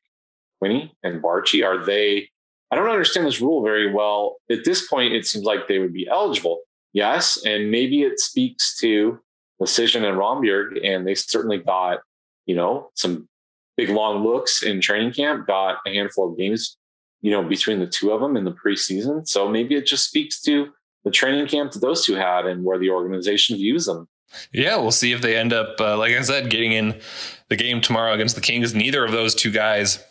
Quinney 0.60 0.90
and 1.04 1.22
Baertschi. 1.22 1.64
Are 1.64 1.84
they? 1.84 2.28
I 2.72 2.74
don't 2.74 2.88
understand 2.88 3.26
this 3.26 3.40
rule 3.40 3.62
very 3.62 3.92
well. 3.92 4.38
At 4.50 4.64
this 4.64 4.88
point, 4.88 5.12
it 5.12 5.24
seems 5.24 5.44
like 5.44 5.68
they 5.68 5.78
would 5.78 5.92
be 5.92 6.08
eligible. 6.08 6.62
Yes, 6.92 7.40
and 7.46 7.70
maybe 7.70 8.02
it 8.02 8.18
speaks 8.18 8.76
to 8.78 9.20
Leschyshyn 9.60 10.02
and 10.02 10.18
Rondbjerg, 10.18 10.84
and 10.84 11.06
they 11.06 11.14
certainly 11.14 11.58
got 11.58 12.00
you 12.46 12.56
know 12.56 12.90
some 12.94 13.28
big 13.86 13.94
long 13.94 14.24
looks 14.24 14.62
in 14.62 14.80
training 14.80 15.12
camp. 15.12 15.46
Got 15.46 15.78
a 15.86 15.90
handful 15.92 16.30
of 16.30 16.38
games, 16.38 16.76
you 17.20 17.30
know, 17.30 17.42
between 17.42 17.80
the 17.80 17.86
two 17.86 18.12
of 18.12 18.20
them 18.20 18.36
in 18.36 18.44
the 18.44 18.52
preseason. 18.52 19.26
So 19.26 19.48
maybe 19.48 19.74
it 19.74 19.86
just 19.86 20.06
speaks 20.06 20.40
to 20.42 20.68
the 21.04 21.10
training 21.10 21.46
camp 21.48 21.72
that 21.72 21.80
those 21.80 22.04
two 22.04 22.14
had 22.14 22.46
and 22.46 22.64
where 22.64 22.78
the 22.78 22.90
organization 22.90 23.56
views 23.56 23.86
them. 23.86 24.08
Yeah, 24.52 24.76
we'll 24.76 24.92
see 24.92 25.12
if 25.12 25.20
they 25.20 25.36
end 25.36 25.52
up, 25.52 25.78
uh, 25.78 25.98
like 25.98 26.14
I 26.14 26.22
said, 26.22 26.48
getting 26.48 26.72
in 26.72 27.00
the 27.48 27.56
game 27.56 27.80
tomorrow 27.80 28.14
against 28.14 28.34
the 28.34 28.40
Kings. 28.40 28.74
Neither 28.74 29.04
of 29.04 29.12
those 29.12 29.34
two 29.34 29.50
guys 29.50 30.02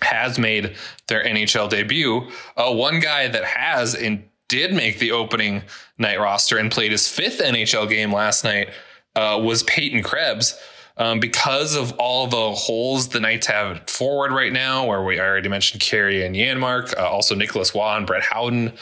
has 0.00 0.38
made 0.38 0.76
their 1.08 1.22
NHL 1.22 1.68
debut. 1.68 2.28
Uh, 2.56 2.72
one 2.72 3.00
guy 3.00 3.28
that 3.28 3.44
has 3.44 3.94
and 3.94 4.24
did 4.48 4.72
make 4.72 4.98
the 4.98 5.12
opening 5.12 5.62
night 5.98 6.18
roster 6.18 6.56
and 6.56 6.70
played 6.70 6.92
his 6.92 7.08
fifth 7.08 7.40
NHL 7.40 7.88
game 7.88 8.12
last 8.12 8.42
night 8.42 8.70
uh, 9.16 9.38
was 9.42 9.62
Peyton 9.64 10.02
Krebs. 10.02 10.58
Um, 10.98 11.20
because 11.20 11.74
of 11.74 11.92
all 11.98 12.26
the 12.26 12.52
holes 12.52 13.08
the 13.08 13.20
Knights 13.20 13.46
have 13.46 13.88
forward 13.88 14.30
right 14.30 14.52
now, 14.52 14.86
where 14.86 15.02
we 15.02 15.18
already 15.18 15.48
mentioned 15.48 15.80
Carrier 15.80 16.26
and 16.26 16.36
Janmark, 16.36 16.96
uh, 16.98 17.08
also 17.08 17.34
Nicolas 17.34 17.74
Roy 17.74 17.96
and 17.96 18.06
Brett 18.06 18.22
Howden 18.22 18.74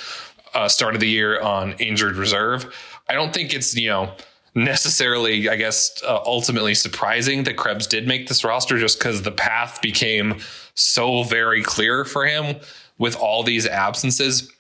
uh, 0.55 0.69
start 0.69 0.95
of 0.95 1.01
the 1.01 1.09
year 1.09 1.41
on 1.41 1.73
injured 1.75 2.17
reserve. 2.17 2.75
I 3.09 3.15
don't 3.15 3.33
think 3.33 3.55
it's, 3.55 3.77
you 3.77 3.89
know, 3.89 4.13
necessarily, 4.55 5.49
I 5.49 5.57
guess, 5.57 6.03
uh, 6.03 6.21
ultimately 6.25 6.75
surprising 6.75 7.45
that 7.45 7.57
Krebs 7.57 7.87
did 7.87 8.09
make 8.09 8.27
this 8.27 8.45
roster 8.45 8.79
just 8.79 8.99
because 8.99 9.23
the 9.23 9.33
path 9.33 9.81
became 9.81 10.41
so 10.75 11.23
very 11.23 11.63
clear 11.63 12.05
for 12.05 12.27
him 12.27 12.57
with 12.99 13.17
all 13.17 13.43
these 13.43 13.67
absences. 13.67 14.53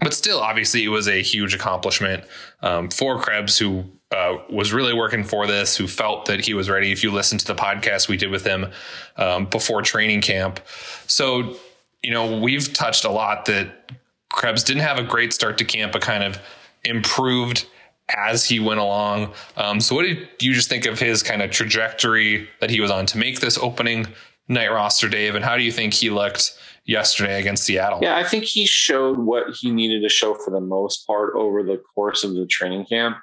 But 0.00 0.14
still, 0.14 0.40
obviously, 0.40 0.84
it 0.84 0.88
was 0.88 1.08
a 1.08 1.22
huge 1.22 1.54
accomplishment 1.54 2.24
um, 2.60 2.90
for 2.90 3.18
Krebs, 3.18 3.58
who 3.58 3.84
uh, 4.14 4.36
was 4.48 4.72
really 4.72 4.94
working 4.94 5.24
for 5.24 5.46
this, 5.46 5.76
who 5.76 5.88
felt 5.88 6.26
that 6.26 6.44
he 6.44 6.54
was 6.54 6.70
ready. 6.70 6.92
If 6.92 7.02
you 7.02 7.10
listen 7.10 7.38
to 7.38 7.46
the 7.46 7.54
podcast 7.54 8.08
we 8.08 8.16
did 8.16 8.30
with 8.30 8.46
him 8.46 8.70
um, 9.16 9.46
before 9.46 9.82
training 9.82 10.20
camp. 10.20 10.60
So, 11.06 11.56
you 12.02 12.10
know, 12.10 12.38
we've 12.38 12.72
touched 12.72 13.04
a 13.04 13.10
lot 13.10 13.46
that 13.46 13.90
Krebs 14.30 14.62
didn't 14.62 14.82
have 14.82 14.98
a 14.98 15.02
great 15.02 15.32
start 15.32 15.58
to 15.58 15.64
camp, 15.64 15.92
but 15.92 16.02
kind 16.02 16.22
of 16.22 16.38
improved 16.84 17.66
as 18.14 18.44
he 18.44 18.60
went 18.60 18.78
along. 18.78 19.32
Um, 19.56 19.80
so, 19.80 19.94
what 19.96 20.02
did 20.02 20.28
you 20.40 20.54
just 20.54 20.68
think 20.68 20.86
of 20.86 21.00
his 21.00 21.22
kind 21.22 21.42
of 21.42 21.50
trajectory 21.50 22.48
that 22.60 22.70
he 22.70 22.80
was 22.80 22.90
on 22.90 23.06
to 23.06 23.18
make 23.18 23.40
this 23.40 23.58
opening 23.58 24.06
night 24.48 24.70
roster, 24.70 25.08
Dave? 25.08 25.34
And 25.34 25.44
how 25.44 25.56
do 25.56 25.64
you 25.64 25.72
think 25.72 25.94
he 25.94 26.10
looked 26.10 26.56
yesterday 26.84 27.40
against 27.40 27.64
Seattle? 27.64 27.98
Yeah, 28.02 28.16
I 28.16 28.22
think 28.22 28.44
he 28.44 28.66
showed 28.66 29.18
what 29.18 29.54
he 29.54 29.72
needed 29.72 30.02
to 30.02 30.08
show 30.08 30.34
for 30.34 30.52
the 30.52 30.60
most 30.60 31.06
part 31.06 31.34
over 31.34 31.64
the 31.64 31.78
course 31.78 32.22
of 32.22 32.34
the 32.34 32.46
training 32.46 32.86
camp. 32.86 33.16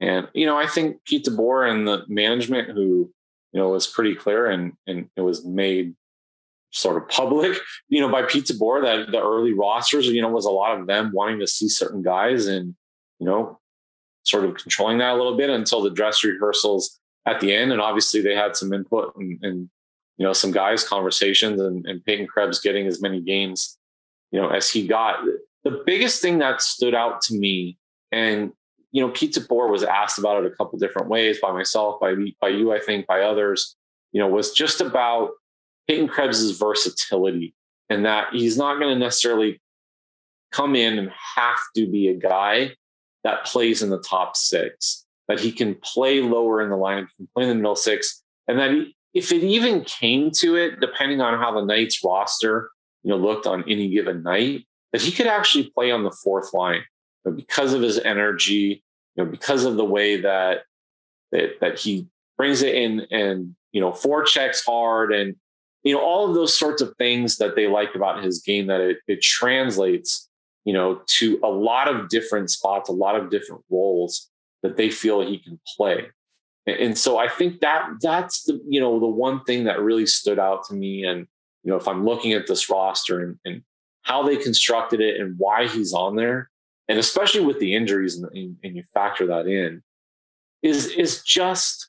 And, 0.00 0.28
you 0.32 0.46
know, 0.46 0.56
I 0.56 0.66
think 0.66 1.04
Pete 1.04 1.24
DeBoer 1.24 1.70
and 1.70 1.86
the 1.86 2.04
management, 2.08 2.70
who, 2.70 3.12
you 3.52 3.60
know, 3.60 3.70
was 3.70 3.86
pretty 3.86 4.14
clear 4.14 4.46
and, 4.46 4.72
and 4.86 5.08
it 5.16 5.22
was 5.22 5.44
made 5.44 5.94
sort 6.70 7.02
of 7.02 7.08
public, 7.08 7.58
you 7.88 8.00
know, 8.00 8.10
by 8.10 8.22
Pete 8.22 8.44
DeBoer 8.44 8.82
that 8.82 9.10
the 9.10 9.20
early 9.20 9.52
rosters, 9.52 10.06
you 10.06 10.22
know, 10.22 10.28
was 10.28 10.44
a 10.44 10.50
lot 10.50 10.78
of 10.78 10.86
them 10.86 11.10
wanting 11.12 11.40
to 11.40 11.46
see 11.46 11.68
certain 11.68 12.02
guys 12.02 12.46
and, 12.46 12.74
you 13.18 13.26
know, 13.26 13.58
sort 14.24 14.44
of 14.44 14.54
controlling 14.54 14.98
that 14.98 15.14
a 15.14 15.16
little 15.16 15.36
bit 15.36 15.50
until 15.50 15.82
the 15.82 15.90
dress 15.90 16.22
rehearsals 16.22 17.00
at 17.26 17.40
the 17.40 17.54
end. 17.54 17.72
And 17.72 17.80
obviously 17.80 18.20
they 18.20 18.34
had 18.34 18.56
some 18.56 18.72
input 18.72 19.14
and, 19.16 19.38
and 19.42 19.70
you 20.18 20.26
know, 20.26 20.32
some 20.32 20.50
guys 20.50 20.86
conversations 20.86 21.60
and, 21.60 21.86
and 21.86 22.04
Peyton 22.04 22.26
Krebs 22.26 22.60
getting 22.60 22.86
as 22.86 23.00
many 23.00 23.20
games, 23.20 23.78
you 24.30 24.40
know, 24.40 24.50
as 24.50 24.70
he 24.70 24.86
got. 24.86 25.20
The 25.64 25.82
biggest 25.86 26.20
thing 26.20 26.38
that 26.38 26.60
stood 26.60 26.94
out 26.94 27.20
to 27.22 27.34
me 27.34 27.78
and, 28.12 28.52
you 28.92 29.04
know, 29.04 29.12
Pete 29.12 29.34
DeBoer 29.34 29.70
was 29.70 29.82
asked 29.82 30.18
about 30.18 30.42
it 30.42 30.50
a 30.50 30.56
couple 30.56 30.78
different 30.78 31.08
ways 31.08 31.40
by 31.40 31.52
myself, 31.52 32.00
by, 32.00 32.14
by 32.40 32.48
you, 32.48 32.72
I 32.72 32.80
think, 32.80 33.06
by 33.06 33.20
others, 33.20 33.76
you 34.12 34.20
know, 34.20 34.28
was 34.28 34.52
just 34.52 34.80
about 34.80 35.30
Peyton 35.86 36.08
Krebs's 36.08 36.58
versatility 36.58 37.54
and 37.90 38.04
that 38.04 38.28
he's 38.32 38.56
not 38.56 38.78
going 38.78 38.94
to 38.94 38.98
necessarily 38.98 39.60
come 40.52 40.74
in 40.74 40.98
and 40.98 41.10
have 41.36 41.58
to 41.76 41.86
be 41.86 42.08
a 42.08 42.14
guy 42.14 42.74
that 43.24 43.44
plays 43.44 43.82
in 43.82 43.90
the 43.90 44.00
top 44.00 44.36
six, 44.36 45.04
that 45.28 45.40
he 45.40 45.52
can 45.52 45.74
play 45.82 46.20
lower 46.20 46.62
in 46.62 46.70
the 46.70 46.76
line, 46.76 47.06
can 47.16 47.28
play 47.34 47.44
in 47.44 47.50
the 47.50 47.54
middle 47.54 47.76
six, 47.76 48.22
and 48.46 48.58
that 48.58 48.70
he, 48.70 48.96
if 49.12 49.32
it 49.32 49.42
even 49.42 49.84
came 49.84 50.30
to 50.30 50.56
it, 50.56 50.80
depending 50.80 51.20
on 51.20 51.38
how 51.38 51.52
the 51.52 51.64
Knights 51.64 52.02
roster 52.04 52.70
you 53.02 53.10
know 53.10 53.16
looked 53.16 53.46
on 53.46 53.64
any 53.68 53.88
given 53.90 54.22
night, 54.22 54.64
that 54.92 55.02
he 55.02 55.12
could 55.12 55.26
actually 55.26 55.70
play 55.74 55.90
on 55.90 56.04
the 56.04 56.10
fourth 56.10 56.54
line 56.54 56.82
because 57.30 57.72
of 57.74 57.82
his 57.82 57.98
energy, 57.98 58.82
you 59.14 59.24
know, 59.24 59.30
because 59.30 59.64
of 59.64 59.76
the 59.76 59.84
way 59.84 60.20
that 60.20 60.64
that 61.32 61.60
that 61.60 61.78
he 61.78 62.06
brings 62.36 62.62
it 62.62 62.74
in 62.74 63.06
and 63.10 63.54
you 63.72 63.80
know 63.80 63.92
four 63.92 64.22
checks 64.22 64.64
hard 64.64 65.12
and 65.12 65.36
you 65.82 65.94
know 65.94 66.00
all 66.00 66.28
of 66.28 66.34
those 66.34 66.56
sorts 66.56 66.80
of 66.80 66.94
things 66.96 67.36
that 67.38 67.56
they 67.56 67.66
like 67.66 67.94
about 67.94 68.24
his 68.24 68.40
game 68.40 68.66
that 68.66 68.80
it, 68.80 68.98
it 69.06 69.20
translates 69.20 70.28
you 70.64 70.72
know 70.72 71.00
to 71.06 71.38
a 71.42 71.48
lot 71.48 71.88
of 71.88 72.08
different 72.08 72.50
spots 72.50 72.88
a 72.88 72.92
lot 72.92 73.16
of 73.16 73.30
different 73.30 73.62
roles 73.70 74.30
that 74.62 74.76
they 74.76 74.90
feel 74.90 75.20
he 75.20 75.38
can 75.38 75.60
play. 75.76 76.06
And 76.66 76.98
so 76.98 77.16
i 77.16 77.28
think 77.28 77.60
that 77.60 77.88
that's 78.02 78.44
the 78.44 78.60
you 78.68 78.78
know 78.80 79.00
the 79.00 79.06
one 79.06 79.42
thing 79.44 79.64
that 79.64 79.80
really 79.80 80.06
stood 80.06 80.38
out 80.38 80.64
to 80.64 80.74
me 80.74 81.04
and 81.04 81.26
you 81.64 81.70
know 81.70 81.76
if 81.76 81.88
i'm 81.88 82.04
looking 82.04 82.34
at 82.34 82.46
this 82.46 82.68
roster 82.68 83.20
and, 83.20 83.38
and 83.46 83.62
how 84.02 84.22
they 84.22 84.36
constructed 84.36 85.00
it 85.00 85.18
and 85.18 85.38
why 85.38 85.66
he's 85.66 85.94
on 85.94 86.16
there 86.16 86.50
and 86.88 86.98
especially 86.98 87.44
with 87.44 87.58
the 87.60 87.74
injuries 87.74 88.16
and, 88.16 88.56
and 88.62 88.76
you 88.76 88.82
factor 88.94 89.26
that 89.26 89.46
in 89.46 89.82
is 90.62 90.86
is 90.88 91.22
just 91.22 91.88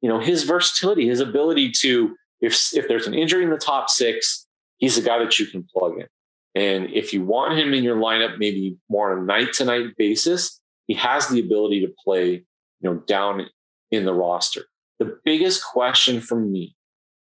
you 0.00 0.08
know 0.08 0.20
his 0.20 0.44
versatility 0.44 1.06
his 1.06 1.20
ability 1.20 1.70
to 1.70 2.14
if 2.40 2.74
if 2.74 2.88
there's 2.88 3.06
an 3.06 3.14
injury 3.14 3.44
in 3.44 3.50
the 3.50 3.56
top 3.56 3.88
six 3.88 4.46
he's 4.78 4.98
a 4.98 5.02
guy 5.02 5.18
that 5.18 5.38
you 5.38 5.46
can 5.46 5.62
plug 5.62 5.98
in. 5.98 6.06
And 6.54 6.90
if 6.90 7.14
you 7.14 7.24
want 7.24 7.56
him 7.58 7.72
in 7.72 7.84
your 7.84 7.96
lineup 7.96 8.38
maybe 8.38 8.76
more 8.90 9.12
on 9.12 9.22
a 9.22 9.24
night 9.24 9.52
to 9.54 9.64
night 9.64 9.96
basis 9.96 10.60
he 10.86 10.94
has 10.94 11.28
the 11.28 11.40
ability 11.40 11.80
to 11.86 11.92
play 12.04 12.30
you 12.32 12.44
know 12.82 12.96
down 13.06 13.46
in 13.90 14.04
the 14.04 14.14
roster. 14.14 14.62
The 14.98 15.18
biggest 15.24 15.64
question 15.64 16.20
for 16.20 16.38
me 16.38 16.76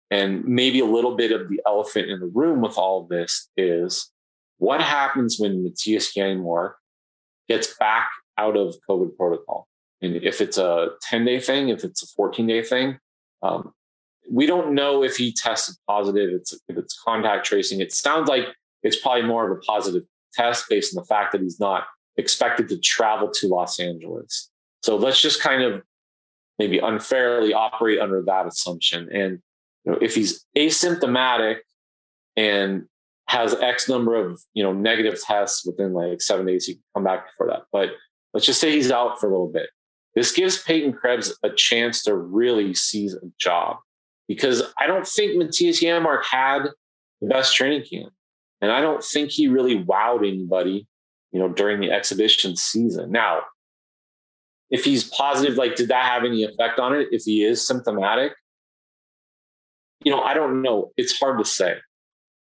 and 0.10 0.46
maybe 0.46 0.80
a 0.80 0.86
little 0.86 1.16
bit 1.16 1.32
of 1.32 1.50
the 1.50 1.62
elephant 1.66 2.10
in 2.10 2.20
the 2.20 2.32
room 2.34 2.62
with 2.62 2.78
all 2.78 3.02
of 3.02 3.10
this 3.10 3.50
is 3.58 4.10
what 4.58 4.82
happens 4.82 5.38
when 5.38 5.64
Mattias 5.64 6.16
Janmark 6.16 6.74
gets 7.48 7.76
back 7.78 8.10
out 8.38 8.58
of 8.58 8.76
COVID 8.90 9.16
protocol. 9.16 9.68
And 10.02 10.18
if 10.18 10.42
it's 10.42 10.58
a 10.58 10.90
10 11.04 11.26
day 11.26 11.40
thing, 11.40 11.70
if 11.70 11.84
it's 11.84 12.04
a 12.04 12.08
14 12.16 12.46
day 12.48 12.64
thing, 12.64 13.00
um, 13.42 13.74
we 14.30 14.46
don't 14.46 14.74
know 14.74 15.04
if 15.04 15.18
he 15.18 15.34
tested 15.34 15.76
positive. 15.88 16.30
It's, 16.32 16.54
if 16.68 16.78
it's 16.78 17.00
contact 17.02 17.46
tracing. 17.46 17.80
It 17.82 17.94
sounds 17.94 18.28
like 18.28 18.46
it's 18.84 19.00
probably 19.00 19.24
more 19.24 19.50
of 19.50 19.58
a 19.58 19.62
positive 19.62 20.04
test 20.34 20.66
based 20.70 20.96
on 20.96 21.02
the 21.02 21.08
fact 21.08 21.32
that 21.32 21.42
he's 21.42 21.60
not 21.60 21.86
expected 22.18 22.68
to 22.70 22.78
travel 22.80 23.30
to 23.30 23.48
Los 23.48 23.80
Angeles. 23.80 24.50
So 24.84 24.96
let's 24.96 25.22
just 25.22 25.42
kind 25.42 25.64
of 25.64 25.82
maybe 26.60 26.80
unfairly 26.80 27.54
operate 27.54 28.00
under 28.00 28.22
that 28.24 28.48
assumption. 28.48 29.10
And 29.12 29.40
you 29.86 29.92
know, 29.92 29.98
if 30.02 30.16
he's 30.16 30.46
asymptomatic 30.56 31.58
and 32.36 32.86
has 33.28 33.54
X 33.56 33.90
number 33.90 34.16
of 34.16 34.42
you 34.54 34.64
know 34.64 34.74
negative 34.74 35.22
tests 35.22 35.66
within 35.66 35.94
like 35.94 36.22
seven 36.22 36.46
days, 36.46 36.66
he 36.66 36.76
can 36.76 36.84
come 36.96 37.04
back 37.04 37.28
before 37.28 37.48
that. 37.48 37.64
But 37.72 37.90
let's 38.34 38.46
just 38.46 38.60
say 38.62 38.72
he's 38.72 38.92
out 38.92 39.20
for 39.20 39.28
a 39.28 39.32
little 39.32 39.52
bit. 39.52 39.70
This 40.16 40.32
gives 40.32 40.62
Peyton 40.64 40.94
Krebs 40.94 41.38
a 41.44 41.50
chance 41.50 42.04
to 42.04 42.16
really 42.16 42.74
seize 42.74 43.14
a 43.14 43.32
job 43.40 43.78
because 44.28 44.64
I 44.80 44.88
don't 44.88 45.06
think 45.06 45.34
Mattias 45.34 45.82
Janmark 45.82 46.24
had 46.24 46.70
the 47.22 47.28
best 47.28 47.56
training 47.56 47.84
camp, 47.92 48.14
and 48.62 48.72
I 48.72 48.82
don't 48.82 49.04
think 49.04 49.32
he 49.32 49.48
really 49.48 49.84
wowed 49.84 50.28
anybody, 50.28 50.88
you 51.32 51.40
know, 51.40 51.50
during 51.50 51.82
the 51.82 51.92
exhibition 51.92 52.56
season. 52.56 53.12
Now, 53.12 53.42
if 54.70 54.84
he's 54.84 55.04
positive, 55.04 55.58
like 55.58 55.76
did 55.76 55.90
that 55.90 56.06
have 56.06 56.24
any 56.24 56.44
effect 56.44 56.80
on 56.80 56.96
it? 56.96 57.10
If 57.12 57.24
he 57.24 57.44
is 57.44 57.66
symptomatic, 57.66 58.34
you 60.04 60.12
know, 60.12 60.22
I 60.22 60.34
don't 60.34 60.62
know. 60.62 60.92
It's 60.98 61.18
hard 61.20 61.40
to 61.40 61.46
say, 61.46 61.76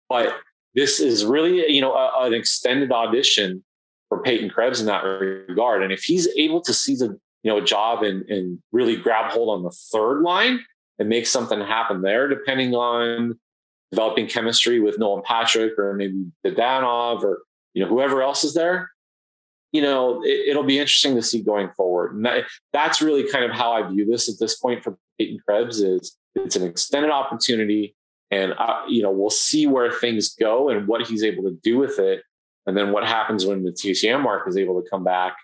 but 0.09 0.35
this 0.75 0.99
is 0.99 1.25
really, 1.25 1.71
you 1.71 1.81
know, 1.81 1.93
a, 1.93 2.25
an 2.25 2.33
extended 2.33 2.91
audition 2.91 3.63
for 4.09 4.21
Peyton 4.21 4.49
Krebs 4.49 4.79
in 4.79 4.87
that 4.87 5.03
regard. 5.03 5.83
And 5.83 5.91
if 5.91 6.03
he's 6.03 6.27
able 6.37 6.61
to 6.61 6.73
seize 6.73 7.01
a, 7.01 7.07
you 7.07 7.51
know, 7.51 7.57
a 7.57 7.63
job 7.63 8.03
and, 8.03 8.23
and 8.29 8.59
really 8.71 8.95
grab 8.95 9.31
hold 9.31 9.49
on 9.49 9.63
the 9.63 9.71
third 9.91 10.21
line 10.21 10.59
and 10.99 11.09
make 11.09 11.25
something 11.25 11.59
happen 11.59 12.01
there, 12.01 12.27
depending 12.27 12.75
on 12.75 13.39
developing 13.91 14.27
chemistry 14.27 14.79
with 14.79 14.99
Nolan 14.99 15.23
Patrick 15.23 15.77
or 15.77 15.93
maybe 15.93 16.25
Dadonov 16.45 17.23
or, 17.23 17.39
you 17.73 17.83
know, 17.83 17.89
whoever 17.89 18.21
else 18.21 18.43
is 18.43 18.53
there, 18.53 18.91
you 19.71 19.81
know, 19.81 20.21
it, 20.23 20.55
will 20.55 20.63
be 20.63 20.79
interesting 20.79 21.15
to 21.15 21.21
see 21.21 21.41
going 21.41 21.69
forward. 21.75 22.13
And 22.13 22.25
that, 22.25 22.45
that's 22.73 23.01
really 23.01 23.29
kind 23.29 23.45
of 23.45 23.51
how 23.51 23.71
I 23.71 23.89
view 23.89 24.05
this 24.05 24.29
at 24.29 24.35
this 24.39 24.57
point 24.57 24.83
for 24.83 24.97
Peyton 25.17 25.39
Krebs 25.47 25.81
is 25.81 26.17
it's 26.35 26.55
an 26.55 26.63
extended 26.63 27.11
opportunity 27.11 27.95
and 28.31 28.53
uh, 28.57 28.81
you 28.87 29.03
know 29.03 29.11
we'll 29.11 29.29
see 29.29 29.67
where 29.67 29.91
things 29.91 30.33
go 30.35 30.69
and 30.69 30.87
what 30.87 31.05
he's 31.05 31.23
able 31.23 31.43
to 31.43 31.57
do 31.63 31.77
with 31.77 31.99
it. 31.99 32.23
And 32.65 32.77
then 32.77 32.91
what 32.91 33.05
happens 33.07 33.45
when 33.45 33.63
the 33.63 33.71
TCM 33.71 34.21
mark 34.21 34.47
is 34.47 34.55
able 34.55 34.81
to 34.81 34.87
come 34.89 35.03
back 35.03 35.35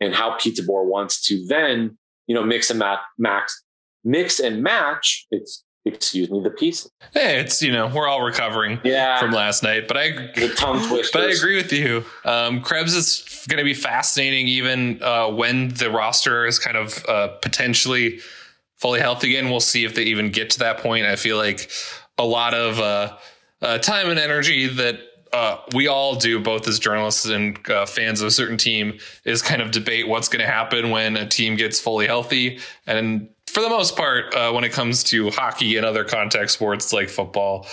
and 0.00 0.14
how 0.14 0.36
Pete 0.38 0.56
DeBoer 0.56 0.84
wants 0.84 1.20
to 1.28 1.44
then 1.46 1.96
you 2.26 2.34
know 2.34 2.44
mix 2.44 2.70
and 2.70 2.78
match 2.78 3.00
max 3.18 3.64
mix 4.04 4.38
and 4.38 4.62
match 4.62 5.26
it's 5.30 5.64
excuse 5.84 6.30
me 6.30 6.40
the 6.42 6.50
pieces 6.50 6.90
hey 7.14 7.40
it's 7.40 7.62
you 7.62 7.72
know 7.72 7.86
we're 7.86 8.06
all 8.06 8.22
recovering 8.22 8.78
yeah. 8.84 9.18
from 9.18 9.32
last 9.32 9.62
night 9.62 9.88
but 9.88 9.96
i 9.96 10.10
the 10.36 10.52
tongue 10.54 10.86
twisters. 10.86 11.10
but 11.12 11.22
i 11.22 11.32
agree 11.32 11.56
with 11.56 11.72
you. 11.72 12.04
Um 12.24 12.60
krebs 12.60 12.94
is 12.94 13.46
going 13.48 13.58
to 13.58 13.64
be 13.64 13.74
fascinating 13.74 14.48
even 14.48 15.02
uh 15.02 15.28
when 15.28 15.68
the 15.68 15.90
roster 15.90 16.44
is 16.44 16.58
kind 16.58 16.76
of 16.76 17.04
uh 17.06 17.28
potentially 17.40 18.20
fully 18.78 19.00
healthy 19.00 19.30
again. 19.30 19.50
We'll 19.50 19.60
see 19.60 19.84
if 19.84 19.94
they 19.94 20.04
even 20.04 20.30
get 20.30 20.50
to 20.50 20.60
that 20.60 20.78
point. 20.78 21.04
I 21.04 21.16
feel 21.16 21.36
like 21.36 21.70
a 22.18 22.24
lot 22.24 22.54
of 22.54 22.78
uh, 22.80 23.16
uh, 23.62 23.78
time 23.78 24.10
and 24.10 24.18
energy 24.18 24.66
that 24.66 25.00
uh, 25.32 25.58
we 25.74 25.86
all 25.86 26.14
do, 26.14 26.40
both 26.40 26.66
as 26.66 26.78
journalists 26.78 27.26
and 27.26 27.58
uh, 27.70 27.86
fans 27.86 28.20
of 28.20 28.28
a 28.28 28.30
certain 28.30 28.56
team, 28.56 28.98
is 29.24 29.42
kind 29.42 29.60
of 29.60 29.70
debate 29.70 30.08
what's 30.08 30.28
going 30.28 30.40
to 30.40 30.50
happen 30.50 30.90
when 30.90 31.16
a 31.16 31.28
team 31.28 31.56
gets 31.56 31.80
fully 31.80 32.06
healthy. 32.06 32.58
And 32.86 33.28
for 33.46 33.60
the 33.60 33.68
most 33.68 33.96
part, 33.96 34.34
uh, 34.34 34.52
when 34.52 34.64
it 34.64 34.72
comes 34.72 35.02
to 35.04 35.30
hockey 35.30 35.76
and 35.76 35.84
other 35.84 36.04
contact 36.04 36.50
sports 36.50 36.92
like 36.92 37.08
football, 37.08 37.66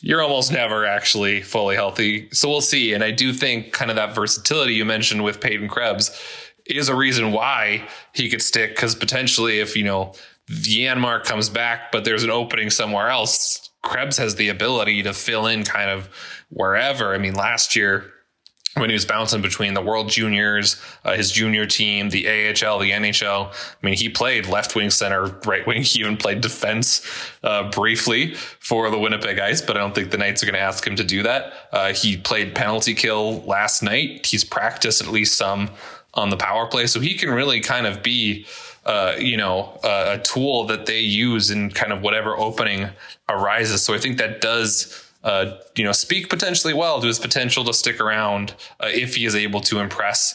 you're 0.00 0.22
almost 0.22 0.52
never 0.52 0.84
actually 0.84 1.42
fully 1.42 1.76
healthy. 1.76 2.28
So 2.32 2.48
we'll 2.48 2.60
see. 2.60 2.92
And 2.92 3.04
I 3.04 3.12
do 3.12 3.32
think 3.32 3.72
kind 3.72 3.90
of 3.90 3.96
that 3.96 4.14
versatility 4.14 4.74
you 4.74 4.84
mentioned 4.84 5.22
with 5.22 5.40
Peyton 5.40 5.68
Krebs 5.68 6.10
is 6.66 6.88
a 6.88 6.94
reason 6.94 7.32
why 7.32 7.88
he 8.12 8.28
could 8.28 8.42
stick. 8.42 8.74
Because 8.74 8.94
potentially, 8.94 9.60
if 9.60 9.76
you 9.76 9.84
know 9.84 10.12
Janmark 10.50 11.24
comes 11.24 11.48
back, 11.48 11.92
but 11.92 12.04
there's 12.04 12.24
an 12.24 12.30
opening 12.30 12.70
somewhere 12.70 13.08
else, 13.08 13.70
Krebs 13.82 14.16
has 14.18 14.36
the 14.36 14.48
ability 14.48 15.02
to 15.02 15.12
fill 15.12 15.46
in 15.46 15.64
kind 15.64 15.90
of 15.90 16.08
wherever. 16.50 17.14
I 17.14 17.18
mean, 17.18 17.34
last 17.34 17.74
year 17.76 18.12
when 18.74 18.88
he 18.88 18.94
was 18.94 19.04
bouncing 19.04 19.42
between 19.42 19.74
the 19.74 19.82
World 19.82 20.08
Juniors, 20.08 20.80
uh, 21.04 21.14
his 21.14 21.30
junior 21.30 21.66
team, 21.66 22.08
the 22.08 22.26
AHL, 22.26 22.78
the 22.78 22.92
NHL. 22.92 23.52
I 23.52 23.86
mean, 23.86 23.94
he 23.94 24.08
played 24.08 24.46
left 24.46 24.74
wing, 24.74 24.88
center, 24.88 25.26
right 25.44 25.66
wing. 25.66 25.82
He 25.92 26.00
even 26.00 26.16
played 26.16 26.40
defense 26.40 27.06
uh, 27.42 27.68
briefly 27.70 28.34
for 28.34 28.88
the 28.88 28.98
Winnipeg 28.98 29.38
Ice, 29.38 29.60
but 29.60 29.76
I 29.76 29.80
don't 29.80 29.94
think 29.94 30.10
the 30.10 30.16
Knights 30.16 30.42
are 30.42 30.46
going 30.46 30.54
to 30.54 30.60
ask 30.60 30.86
him 30.86 30.96
to 30.96 31.04
do 31.04 31.22
that. 31.24 31.52
Uh, 31.70 31.92
he 31.92 32.16
played 32.16 32.54
penalty 32.54 32.94
kill 32.94 33.42
last 33.42 33.82
night. 33.82 34.24
He's 34.24 34.44
practiced 34.44 35.02
at 35.02 35.08
least 35.08 35.36
some 35.36 35.70
on 36.14 36.30
the 36.30 36.36
power 36.36 36.66
play, 36.66 36.86
so 36.86 37.00
he 37.00 37.14
can 37.14 37.30
really 37.30 37.60
kind 37.60 37.86
of 37.86 38.02
be 38.02 38.46
uh, 38.84 39.14
you 39.18 39.36
know, 39.36 39.78
uh, 39.84 40.16
a 40.18 40.22
tool 40.22 40.64
that 40.66 40.86
they 40.86 40.98
use 40.98 41.50
in 41.50 41.70
kind 41.70 41.92
of 41.92 42.02
whatever 42.02 42.36
opening 42.36 42.88
arises. 43.28 43.82
So 43.82 43.94
I 43.94 43.98
think 43.98 44.18
that 44.18 44.40
does, 44.40 45.08
uh, 45.22 45.58
you 45.76 45.84
know, 45.84 45.92
speak 45.92 46.28
potentially 46.28 46.74
well 46.74 47.00
to 47.00 47.06
his 47.06 47.18
potential 47.18 47.64
to 47.64 47.72
stick 47.72 48.00
around 48.00 48.54
uh, 48.80 48.88
if 48.90 49.14
he 49.14 49.24
is 49.24 49.36
able 49.36 49.60
to 49.62 49.78
impress 49.78 50.34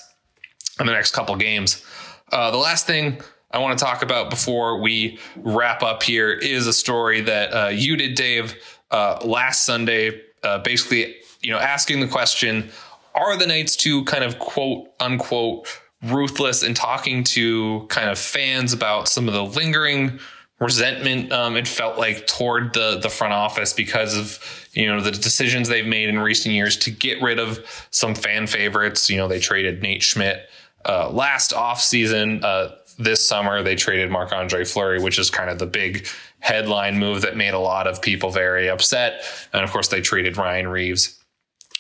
in 0.80 0.86
the 0.86 0.94
next 0.94 1.12
couple 1.12 1.36
games. 1.36 1.84
Uh, 2.32 2.52
the 2.52 2.58
last 2.58 2.88
thing 2.88 3.22
I 3.52 3.60
want 3.60 3.78
to 3.78 3.84
talk 3.84 4.02
about 4.02 4.30
before 4.30 4.80
we 4.80 5.20
wrap 5.36 5.84
up 5.84 6.04
here 6.04 6.32
is 6.32 6.68
a 6.68 6.74
story 6.74 7.22
that 7.22 7.76
you 7.76 7.98
did, 7.98 8.16
Dave, 8.16 8.56
last 8.92 9.66
Sunday, 9.66 10.22
basically, 10.64 11.16
you 11.42 11.52
know, 11.52 11.60
asking 11.60 12.02
the 12.02 12.08
question, 12.08 12.70
are 13.16 13.36
the 13.38 13.48
Knights 13.48 13.76
to 13.78 14.04
kind 14.04 14.24
of 14.24 14.38
quote 14.40 14.90
unquote 15.00 15.68
ruthless 16.04 16.64
in 16.64 16.74
talking 16.74 17.24
to 17.24 17.86
kind 17.90 18.10
of 18.10 18.20
fans 18.20 18.74
about 18.74 19.08
some 19.08 19.28
of 19.28 19.34
the 19.34 19.44
lingering 19.44 20.20
resentment 20.60 21.32
um, 21.32 21.56
it 21.56 21.68
felt 21.68 21.98
like 21.98 22.26
toward 22.26 22.74
the 22.74 23.00
the 23.02 23.10
front 23.10 23.34
office 23.34 23.74
because 23.74 24.18
of 24.18 24.70
you 24.74 24.88
know 24.88 25.02
the 25.02 25.12
decisions 25.12 25.70
they've 25.70 25.86
made 25.86 26.10
in 26.10 26.20
recent 26.20 26.54
years 26.54 26.78
to 26.78 26.92
get 26.92 27.22
rid 27.22 27.40
of 27.40 27.88
some 27.92 28.16
fan 28.16 28.48
favorites. 28.48 29.10
You 29.10 29.18
know 29.18 29.28
they 29.28 29.40
traded 29.40 29.82
Nate 29.82 30.04
Schmidt 30.04 30.50
uh, 30.86 31.10
last 31.10 31.52
offseason 31.52 32.44
uh, 32.44 32.70
this 32.98 33.28
summer. 33.28 33.62
They 33.62 33.76
traded 33.76 34.10
Marc-Andre 34.10 34.66
Fleury 34.66 35.02
which 35.02 35.20
is 35.20 35.30
kind 35.30 35.50
of 35.50 35.60
the 35.60 35.68
big 35.68 36.08
headline 36.40 36.98
move 36.98 37.22
that 37.22 37.36
made 37.36 37.54
a 37.54 37.60
lot 37.60 37.88
of 37.88 38.02
people 38.02 38.30
very 38.30 38.70
upset. 38.70 39.24
And 39.54 39.64
of 39.64 39.72
course 39.72 39.88
they 39.88 40.02
traded 40.02 40.38
Ryan 40.38 40.68
Reaves 40.68 41.20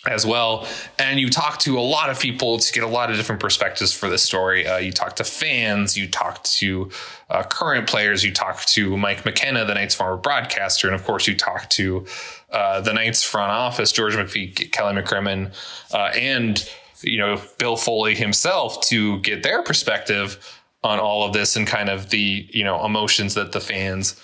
as 0.07 0.25
well. 0.25 0.67
And 0.97 1.19
you 1.19 1.29
talk 1.29 1.59
to 1.59 1.77
a 1.77 1.81
lot 1.81 2.09
of 2.09 2.19
people 2.19 2.57
to 2.57 2.73
get 2.73 2.83
a 2.83 2.87
lot 2.87 3.09
of 3.09 3.17
different 3.17 3.41
perspectives 3.41 3.93
for 3.93 4.09
this 4.09 4.23
story. 4.23 4.67
Uh, 4.67 4.77
you 4.77 4.91
talk 4.91 5.15
to 5.17 5.23
fans, 5.23 5.97
you 5.97 6.07
talk 6.07 6.43
to 6.43 6.89
uh, 7.29 7.43
current 7.43 7.87
players, 7.87 8.23
you 8.23 8.31
talk 8.31 8.61
to 8.65 8.97
Mike 8.97 9.25
McKenna, 9.25 9.65
the 9.65 9.73
Knights 9.73 9.95
former 9.95 10.17
broadcaster, 10.17 10.87
and 10.87 10.95
of 10.95 11.03
course 11.03 11.27
you 11.27 11.35
talk 11.35 11.69
to 11.71 12.05
uh, 12.51 12.81
the 12.81 12.93
Knights 12.93 13.23
front 13.23 13.51
office, 13.51 13.91
George 13.91 14.15
McPhee, 14.15 14.71
Kelly 14.71 15.01
McCrimmon, 15.01 15.53
uh, 15.93 16.11
and 16.15 16.69
you 17.01 17.17
know 17.17 17.41
Bill 17.57 17.75
Foley 17.75 18.15
himself 18.15 18.81
to 18.87 19.19
get 19.19 19.43
their 19.43 19.61
perspective 19.61 20.61
on 20.83 20.99
all 20.99 21.25
of 21.25 21.33
this 21.33 21.55
and 21.55 21.67
kind 21.67 21.89
of 21.89 22.09
the 22.09 22.47
you 22.51 22.63
know 22.63 22.83
emotions 22.85 23.33
that 23.33 23.51
the 23.51 23.59
fans 23.59 24.19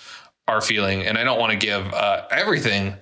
are 0.48 0.60
feeling. 0.60 1.02
And 1.02 1.18
I 1.18 1.24
don't 1.24 1.38
want 1.38 1.52
to 1.52 1.58
give 1.58 1.92
uh, 1.92 2.26
everything 2.30 2.96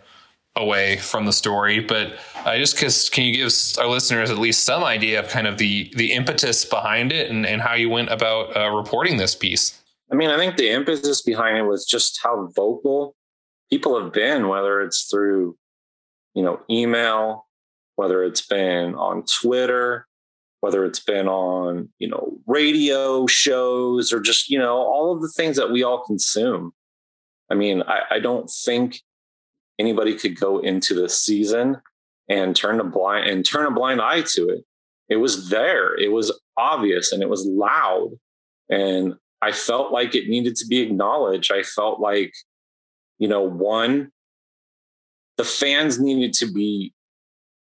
away 0.56 0.96
from 0.98 1.24
the 1.24 1.32
story, 1.32 1.80
but 1.80 2.18
I 2.44 2.58
just 2.58 2.78
cause, 2.78 3.08
can 3.08 3.24
you 3.24 3.32
give 3.32 3.52
our 3.78 3.88
listeners 3.88 4.30
at 4.30 4.38
least 4.38 4.64
some 4.64 4.84
idea 4.84 5.20
of 5.20 5.28
kind 5.28 5.46
of 5.46 5.58
the 5.58 5.90
the 5.96 6.12
impetus 6.12 6.64
behind 6.64 7.12
it 7.12 7.30
and, 7.30 7.46
and 7.46 7.62
how 7.62 7.74
you 7.74 7.88
went 7.88 8.10
about 8.10 8.56
uh, 8.56 8.70
reporting 8.70 9.16
this 9.16 9.34
piece? 9.34 9.82
I 10.10 10.14
mean, 10.14 10.28
I 10.28 10.36
think 10.36 10.56
the 10.56 10.68
impetus 10.68 11.22
behind 11.22 11.56
it 11.56 11.62
was 11.62 11.86
just 11.86 12.20
how 12.22 12.50
vocal 12.54 13.16
people 13.70 13.98
have 14.00 14.12
been, 14.12 14.48
whether 14.48 14.82
it's 14.82 15.04
through, 15.10 15.56
you 16.34 16.42
know, 16.42 16.60
email, 16.68 17.46
whether 17.96 18.22
it's 18.22 18.46
been 18.46 18.94
on 18.94 19.24
Twitter, 19.24 20.06
whether 20.60 20.84
it's 20.84 21.00
been 21.00 21.28
on, 21.28 21.88
you 21.98 22.08
know, 22.08 22.38
radio 22.46 23.26
shows 23.26 24.12
or 24.12 24.20
just, 24.20 24.50
you 24.50 24.58
know, 24.58 24.76
all 24.76 25.14
of 25.14 25.22
the 25.22 25.32
things 25.34 25.56
that 25.56 25.72
we 25.72 25.82
all 25.82 26.04
consume. 26.04 26.72
I 27.50 27.54
mean, 27.54 27.82
I, 27.82 28.00
I 28.10 28.18
don't 28.18 28.50
think 28.64 29.00
anybody 29.82 30.14
could 30.16 30.38
go 30.38 30.60
into 30.60 30.94
the 30.94 31.08
season 31.08 31.76
and 32.28 32.54
turn 32.54 32.78
a 32.78 32.84
blind 32.84 33.28
and 33.28 33.44
turn 33.44 33.66
a 33.66 33.70
blind 33.70 34.00
eye 34.00 34.22
to 34.22 34.48
it. 34.48 34.64
It 35.08 35.16
was 35.16 35.50
there. 35.50 35.94
It 35.98 36.12
was 36.12 36.38
obvious 36.56 37.12
and 37.12 37.20
it 37.20 37.28
was 37.28 37.44
loud. 37.44 38.12
And 38.70 39.14
I 39.42 39.50
felt 39.50 39.92
like 39.92 40.14
it 40.14 40.28
needed 40.28 40.54
to 40.56 40.66
be 40.66 40.78
acknowledged. 40.78 41.52
I 41.52 41.64
felt 41.64 41.98
like, 41.98 42.32
you 43.18 43.26
know, 43.26 43.42
one, 43.42 44.12
the 45.36 45.44
fans 45.44 45.98
needed 45.98 46.32
to 46.34 46.52
be 46.52 46.94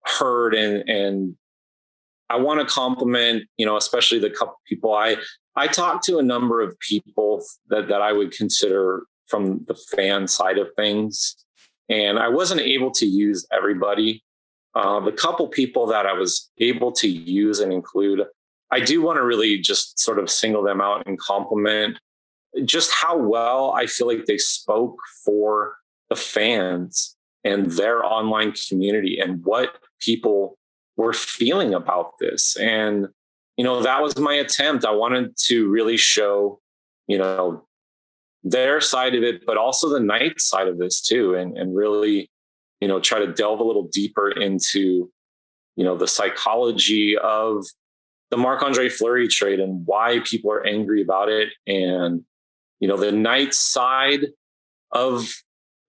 heard 0.06 0.56
and 0.56 0.90
and 0.90 1.36
I 2.30 2.38
want 2.38 2.60
to 2.60 2.74
compliment, 2.74 3.44
you 3.58 3.66
know, 3.66 3.78
especially 3.78 4.20
the 4.20 4.30
couple 4.30 4.56
people 4.66 4.94
I 4.94 5.18
I 5.56 5.68
talked 5.68 6.06
to 6.06 6.20
a 6.20 6.24
number 6.24 6.62
of 6.62 6.80
people 6.80 7.44
that 7.68 7.90
that 7.90 8.02
I 8.02 8.14
would 8.14 8.32
consider 8.32 9.04
from 9.28 9.66
the 9.68 9.76
fan 9.76 10.28
side 10.28 10.58
of 10.58 10.70
things, 10.78 11.36
and 11.90 12.20
I 12.20 12.30
wasn't 12.30 12.62
able 12.62 12.92
to 12.92 13.06
use 13.06 13.48
everybody. 13.52 14.24
Uh, 14.76 15.00
the 15.00 15.12
couple 15.12 15.48
people 15.48 15.88
that 15.88 16.06
I 16.06 16.14
was 16.14 16.52
able 16.60 16.92
to 16.94 17.08
use 17.08 17.60
and 17.60 17.74
include, 17.74 18.22
I 18.72 18.80
do 18.80 19.02
want 19.02 19.18
to 19.18 19.24
really 19.24 19.58
just 19.60 20.00
sort 20.00 20.20
of 20.20 20.30
single 20.30 20.64
them 20.64 20.82
out 20.82 21.08
and 21.08 21.18
compliment 21.18 21.98
just 22.66 22.92
how 22.92 23.18
well 23.18 23.72
I 23.72 23.86
feel 23.86 24.08
like 24.08 24.26
they 24.26 24.38
spoke 24.38 24.98
for 25.24 25.76
the 26.10 26.16
fans 26.16 27.16
and 27.44 27.72
their 27.72 28.04
online 28.04 28.54
community 28.70 29.20
and 29.20 29.44
what 29.44 29.78
people 30.00 30.58
were 30.96 31.14
feeling 31.14 31.74
about 31.74 32.14
this. 32.20 32.56
And, 32.58 33.08
you 33.58 33.64
know, 33.64 33.82
that 33.82 34.02
was 34.02 34.18
my 34.18 34.34
attempt. 34.34 34.86
I 34.86 34.92
wanted 34.92 35.36
to 35.46 35.70
really 35.70 35.98
show, 35.98 36.60
you 37.08 37.18
know, 37.18 37.67
their 38.44 38.80
side 38.82 39.16
of 39.16 39.24
it, 39.24 39.46
but 39.46 39.58
also 39.58 39.90
the 39.90 40.00
Knights' 40.00 40.48
side 40.48 40.68
of 40.68 40.78
this 40.78 41.02
too, 41.02 41.36
and, 41.36 41.58
and 41.58 41.76
really, 41.76 42.30
you 42.80 42.88
know, 42.88 43.00
try 43.00 43.20
to 43.20 43.32
delve 43.32 43.60
a 43.60 43.64
little 43.64 43.88
deeper 43.92 44.30
into, 44.30 45.12
you 45.76 45.84
know, 45.84 45.98
the 45.98 46.08
psychology 46.08 47.18
of 47.18 47.66
the 48.30 48.38
Marc 48.38 48.62
Andre 48.62 48.90
Fleury 48.90 49.28
trade 49.28 49.60
and 49.60 49.86
why 49.86 50.20
people 50.26 50.52
are 50.52 50.66
angry 50.66 51.02
about 51.02 51.30
it, 51.30 51.50
and 51.66 52.24
you 52.80 52.88
know, 52.88 52.98
the 52.98 53.12
Knights' 53.12 53.60
side 53.60 54.28
of 54.92 55.28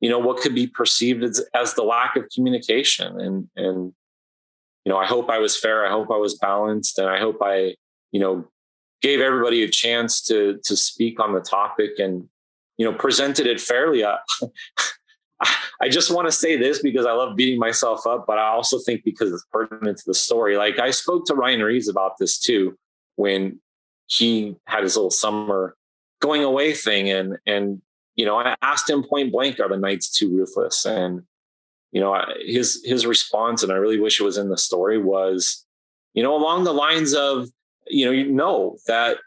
you 0.00 0.08
know 0.08 0.18
what 0.18 0.40
could 0.40 0.54
be 0.54 0.66
perceived 0.66 1.22
as, 1.24 1.44
as 1.54 1.74
the 1.74 1.82
lack 1.82 2.16
of 2.16 2.24
communication. 2.34 3.20
And 3.20 3.48
and 3.56 3.92
you 4.88 4.94
know 4.94 4.98
i 4.98 5.04
hope 5.04 5.28
i 5.28 5.38
was 5.38 5.54
fair 5.54 5.86
i 5.86 5.90
hope 5.90 6.10
i 6.10 6.16
was 6.16 6.38
balanced 6.38 6.98
and 6.98 7.10
i 7.10 7.18
hope 7.18 7.36
i 7.42 7.74
you 8.10 8.18
know 8.18 8.48
gave 9.02 9.20
everybody 9.20 9.62
a 9.62 9.68
chance 9.68 10.22
to 10.22 10.58
to 10.64 10.74
speak 10.74 11.20
on 11.20 11.34
the 11.34 11.40
topic 11.40 11.90
and 11.98 12.26
you 12.78 12.84
know 12.84 12.96
presented 12.96 13.46
it 13.46 13.60
fairly 13.60 14.02
uh, 14.02 14.16
I 15.80 15.88
just 15.88 16.12
want 16.12 16.26
to 16.26 16.32
say 16.32 16.56
this 16.56 16.82
because 16.82 17.06
I 17.06 17.12
love 17.12 17.36
beating 17.36 17.60
myself 17.60 18.06
up, 18.06 18.24
but 18.26 18.38
I 18.38 18.48
also 18.48 18.78
think 18.78 19.04
because 19.04 19.32
it's 19.32 19.46
pertinent 19.52 19.98
to 19.98 20.04
the 20.06 20.14
story. 20.14 20.56
Like 20.56 20.80
I 20.80 20.90
spoke 20.90 21.26
to 21.26 21.34
Ryan 21.34 21.62
Reaves 21.62 21.88
about 21.88 22.18
this 22.18 22.38
too 22.38 22.76
when 23.16 23.60
he 24.06 24.56
had 24.66 24.82
his 24.82 24.96
little 24.96 25.10
summer 25.10 25.76
going 26.20 26.42
away 26.42 26.72
thing, 26.72 27.10
and 27.10 27.36
and 27.46 27.80
you 28.16 28.26
know 28.26 28.38
I 28.38 28.56
asked 28.62 28.90
him 28.90 29.04
point 29.04 29.30
blank, 29.30 29.60
"Are 29.60 29.68
the 29.68 29.76
Knights 29.76 30.10
too 30.10 30.36
ruthless?" 30.36 30.84
And 30.84 31.22
you 31.92 32.00
know 32.00 32.20
his 32.44 32.82
his 32.84 33.06
response, 33.06 33.62
and 33.62 33.70
I 33.70 33.76
really 33.76 34.00
wish 34.00 34.20
it 34.20 34.24
was 34.24 34.38
in 34.38 34.48
the 34.48 34.58
story, 34.58 34.98
was 34.98 35.64
you 36.14 36.22
know 36.24 36.34
along 36.34 36.64
the 36.64 36.72
lines 36.72 37.14
of 37.14 37.48
you 37.86 38.06
know 38.06 38.10
you 38.10 38.32
know 38.32 38.78
that 38.88 39.18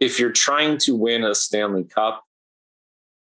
if 0.00 0.20
you're 0.20 0.30
trying 0.30 0.78
to 0.78 0.94
win 0.94 1.24
a 1.24 1.34
Stanley 1.34 1.82
Cup 1.82 2.22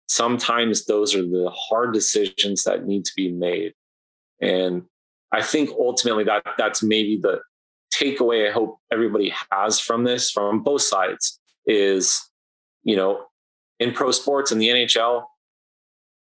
sometimes 0.09 0.85
those 0.85 1.15
are 1.15 1.23
the 1.23 1.51
hard 1.55 1.93
decisions 1.93 2.65
that 2.65 2.87
need 2.87 3.05
to 3.05 3.13
be 3.17 3.33
made. 3.33 3.75
And 4.41 4.83
I 5.33 5.43
think 5.43 5.71
ultimately 5.71 6.25
that 6.25 6.45
that's 6.59 6.83
maybe 6.83 7.19
the 7.21 7.41
takeaway 7.93 8.49
I 8.49 8.53
hope 8.53 8.79
everybody 8.93 9.33
has 9.51 9.79
from 9.81 10.05
this 10.05 10.31
from 10.31 10.63
both 10.63 10.83
sides 10.83 11.41
is, 11.67 12.29
you 12.83 12.97
know, 12.97 13.27
in 13.81 13.93
pro 13.93 14.11
sports 14.11 14.53
and 14.53 14.61
the 14.61 14.69
NHL, 14.69 15.25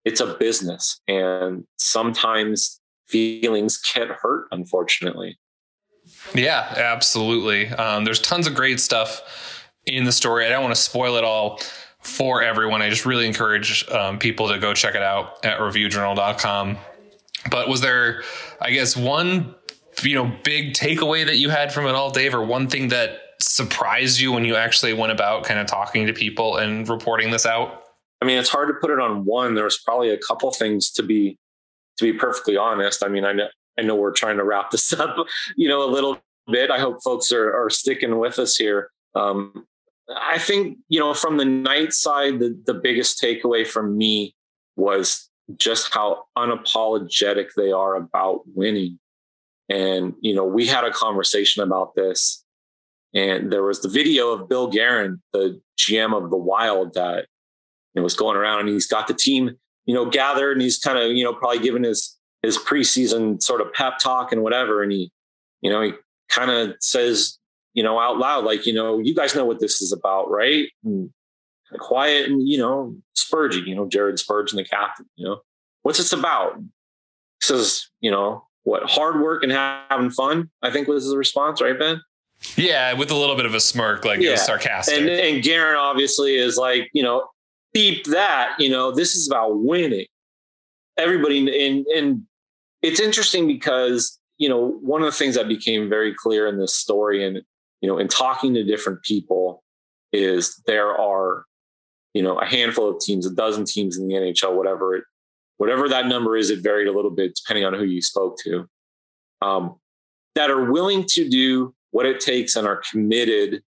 it's 0.06 0.22
a 0.22 0.36
business 0.36 1.02
and 1.08 1.66
sometimes 1.78 2.80
feelings 3.08 3.78
get 3.94 4.08
hurt, 4.08 4.48
unfortunately. 4.52 5.38
Yeah, 6.34 6.74
absolutely. 6.78 7.68
Um, 7.70 8.06
there's 8.06 8.22
tons 8.22 8.48
of 8.48 8.56
great 8.56 8.80
stuff 8.80 9.72
in 9.86 10.06
the 10.06 10.12
story. 10.12 10.46
I 10.46 10.50
don't 10.50 10.64
want 10.64 10.76
to 10.76 10.82
spoil 10.82 11.16
it 11.16 11.24
all 11.24 11.60
for 12.08 12.42
everyone. 12.42 12.82
I 12.82 12.90
just 12.90 13.06
really 13.06 13.28
encourage 13.28 13.88
um, 13.90 14.18
people 14.18 14.48
to 14.48 14.58
go 14.58 14.74
check 14.74 14.96
it 14.96 15.04
out 15.04 15.46
at 15.46 15.60
reviewjournal.com. 15.60 16.78
But 17.52 17.68
was 17.68 17.82
there, 17.82 18.24
I 18.62 18.72
guess, 18.72 18.96
one 18.96 19.54
you 20.04 20.16
know 20.16 20.32
big 20.44 20.74
takeaway 20.74 21.26
that 21.26 21.38
you 21.38 21.50
had 21.50 21.74
from 21.74 21.86
it 21.86 21.96
all, 21.96 22.10
Dave, 22.12 22.34
or 22.34 22.44
one 22.44 22.68
thing 22.68 22.88
that 22.90 23.20
surprised 23.40 24.20
you 24.20 24.32
when 24.32 24.46
you 24.46 24.56
actually 24.56 24.94
went 24.94 25.12
about 25.12 25.44
kind 25.44 25.60
of 25.60 25.68
talking 25.68 26.08
to 26.08 26.14
people 26.14 26.58
and 26.58 26.88
reporting 26.88 27.30
this 27.30 27.46
out? 27.46 27.84
I 28.22 28.26
mean, 28.26 28.38
it's 28.38 28.50
hard 28.50 28.70
to 28.70 28.74
put 28.76 28.90
it 28.90 29.00
on 29.00 29.26
one. 29.26 29.54
There's 29.54 29.78
probably 29.78 30.10
a 30.10 30.18
couple 30.18 30.52
things 30.52 30.90
to 30.92 31.04
be 31.04 31.38
to 31.98 32.12
be 32.12 32.18
perfectly 32.18 32.58
honest. 32.58 33.04
I 33.04 33.10
mean, 33.10 33.26
I 33.26 33.34
know 33.34 33.48
I 33.78 33.82
know 33.84 33.96
we're 33.96 34.12
trying 34.12 34.38
to 34.38 34.44
wrap 34.44 34.72
this 34.72 34.94
up, 35.00 35.18
you 35.56 35.68
know, 35.68 35.84
a 35.84 35.92
little 35.92 36.20
bit. 36.48 36.72
I 36.72 36.80
hope 36.80 37.04
folks 37.04 37.32
are 37.32 37.54
are 37.54 37.70
sticking 37.70 38.18
with 38.18 38.40
us 38.40 38.56
here. 38.56 38.90
Um, 39.14 39.66
I 40.16 40.38
think, 40.38 40.78
you 40.88 41.00
know, 41.00 41.14
from 41.14 41.38
the 41.38 41.46
Knights' 41.46 42.02
side, 42.02 42.40
the, 42.40 42.58
the 42.66 42.74
biggest 42.74 43.22
takeaway 43.22 43.68
for 43.68 43.84
me 43.84 44.36
was 44.76 45.30
just 45.58 45.94
how 45.94 46.24
unapologetic 46.38 47.50
they 47.56 47.72
are 47.72 47.96
about 47.96 48.42
winning. 48.54 49.00
And, 49.70 50.14
you 50.22 50.34
know, 50.34 50.46
we 50.46 50.66
had 50.66 50.86
a 50.86 50.92
conversation 50.92 51.62
about 51.64 51.96
this. 51.96 52.44
And 53.14 53.52
there 53.52 53.64
was 53.64 53.82
the 53.82 53.90
video 53.90 54.32
of 54.32 54.48
Bill 54.48 54.68
Guerin, 54.68 55.22
the 55.34 55.60
GM 55.78 56.16
of 56.16 56.30
the 56.30 56.38
Wild, 56.38 56.94
that 56.94 57.28
know, 57.98 58.04
was 58.04 58.14
going 58.14 58.38
around 58.38 58.62
and 58.62 58.70
he's 58.70 58.88
got 58.88 59.08
the 59.08 59.14
team, 59.14 59.52
you 59.86 59.94
know, 59.94 60.06
gathered 60.10 60.54
and 60.54 60.62
he's 60.62 60.80
kind 60.80 60.98
of, 60.98 61.12
you 61.12 61.24
know, 61.24 61.34
probably 61.34 61.60
giving 61.60 61.84
his 61.84 62.16
his 62.44 62.58
preseason 62.58 63.42
sort 63.42 63.62
of 63.62 63.74
pep 63.74 63.98
talk 64.00 64.32
and 64.32 64.44
whatever. 64.44 64.84
And 64.84 64.92
he, 64.92 65.12
you 65.62 65.70
know, 65.70 65.82
he 65.82 65.94
kind 66.30 66.52
of 66.52 66.76
says, 66.80 67.37
you 67.78 67.84
know, 67.84 68.00
out 68.00 68.18
loud, 68.18 68.44
like, 68.44 68.66
you 68.66 68.74
know, 68.74 68.98
you 68.98 69.14
guys 69.14 69.36
know 69.36 69.46
what 69.46 69.60
this 69.60 69.84
is 69.84 69.92
about, 69.92 70.32
right? 70.32 70.68
Hmm. 70.84 71.06
And 71.70 71.80
quiet 71.80 72.28
and, 72.28 72.50
you 72.50 72.58
know, 72.58 72.98
Spurgey, 73.16 73.68
you 73.68 73.76
know, 73.76 73.88
Jared 73.88 74.18
Spurgeon, 74.18 74.58
the 74.58 74.64
captain, 74.64 75.06
you 75.16 75.28
know, 75.28 75.42
what's 75.84 76.00
this 76.00 76.12
about? 76.12 76.58
He 76.58 76.66
says, 77.42 77.88
you 78.02 78.10
know, 78.10 78.48
what 78.64 78.90
hard 78.90 79.22
work 79.22 79.44
and 79.44 79.52
having 79.52 80.10
fun, 80.10 80.50
I 80.64 80.72
think 80.72 80.88
was 80.88 81.04
his 81.04 81.16
response, 81.16 81.62
right, 81.62 81.78
Ben? 81.78 82.02
Yeah, 82.56 82.94
with 82.94 83.12
a 83.12 83.16
little 83.16 83.36
bit 83.36 83.46
of 83.46 83.54
a 83.54 83.60
smirk, 83.60 84.04
like 84.06 84.22
yeah. 84.22 84.30
it 84.30 84.32
was 84.32 84.46
sarcastic. 84.46 84.98
And, 84.98 85.08
and 85.08 85.44
Guerin 85.44 85.78
obviously 85.78 86.36
is 86.36 86.58
like, 86.58 86.90
you 86.94 87.04
know, 87.04 87.28
beep 87.74 88.06
that, 88.06 88.56
you 88.58 88.72
know, 88.72 88.92
this 88.92 89.14
is 89.14 89.28
about 89.28 89.60
winning. 89.60 90.08
Everybody, 90.98 91.68
and, 91.68 91.86
and 91.86 92.24
it's 92.82 93.00
interesting 93.00 93.46
because, 93.46 94.18
you 94.40 94.50
know, 94.50 94.80
one 94.82 95.04
of 95.04 95.06
the 95.06 95.12
things 95.16 95.36
that 95.36 95.48
became 95.48 95.90
very 95.90 96.16
clear 96.16 96.48
in 96.48 96.58
this 96.58 96.74
story, 96.74 97.24
and 97.24 97.44
you 97.82 97.88
know, 97.90 97.98
in 97.98 98.08
talking 98.08 98.54
to 98.54 98.64
different 98.64 99.04
people, 99.04 99.64
is 100.12 100.62
there 100.66 100.98
are, 100.98 101.46
you 102.14 102.22
know, 102.22 102.40
a 102.40 102.46
handful 102.46 102.90
of 102.90 103.00
teams, 103.00 103.26
a 103.26 103.34
dozen 103.34 103.66
teams 103.66 103.98
in 103.98 104.08
the 104.08 104.16
NHL, 104.16 104.56
whatever 104.56 104.96
it, 104.96 105.04
whatever 105.58 105.90
that 105.90 106.08
number 106.08 106.38
is, 106.38 106.50
it 106.50 106.64
varied 106.64 106.88
a 106.88 106.92
little 106.92 107.12
bit 107.12 107.36
depending 107.36 107.66
on 107.66 107.74
who 107.74 107.84
you 107.84 108.02
spoke 108.02 108.38
to, 108.40 108.68
um, 109.42 109.76
that 110.36 110.50
are 110.50 110.72
willing 110.72 111.04
to 111.10 111.30
do 111.30 111.74
what 111.92 112.06
it 112.06 112.20
takes 112.20 112.56
and 112.56 112.68
are 112.68 112.82
committed 112.92 113.62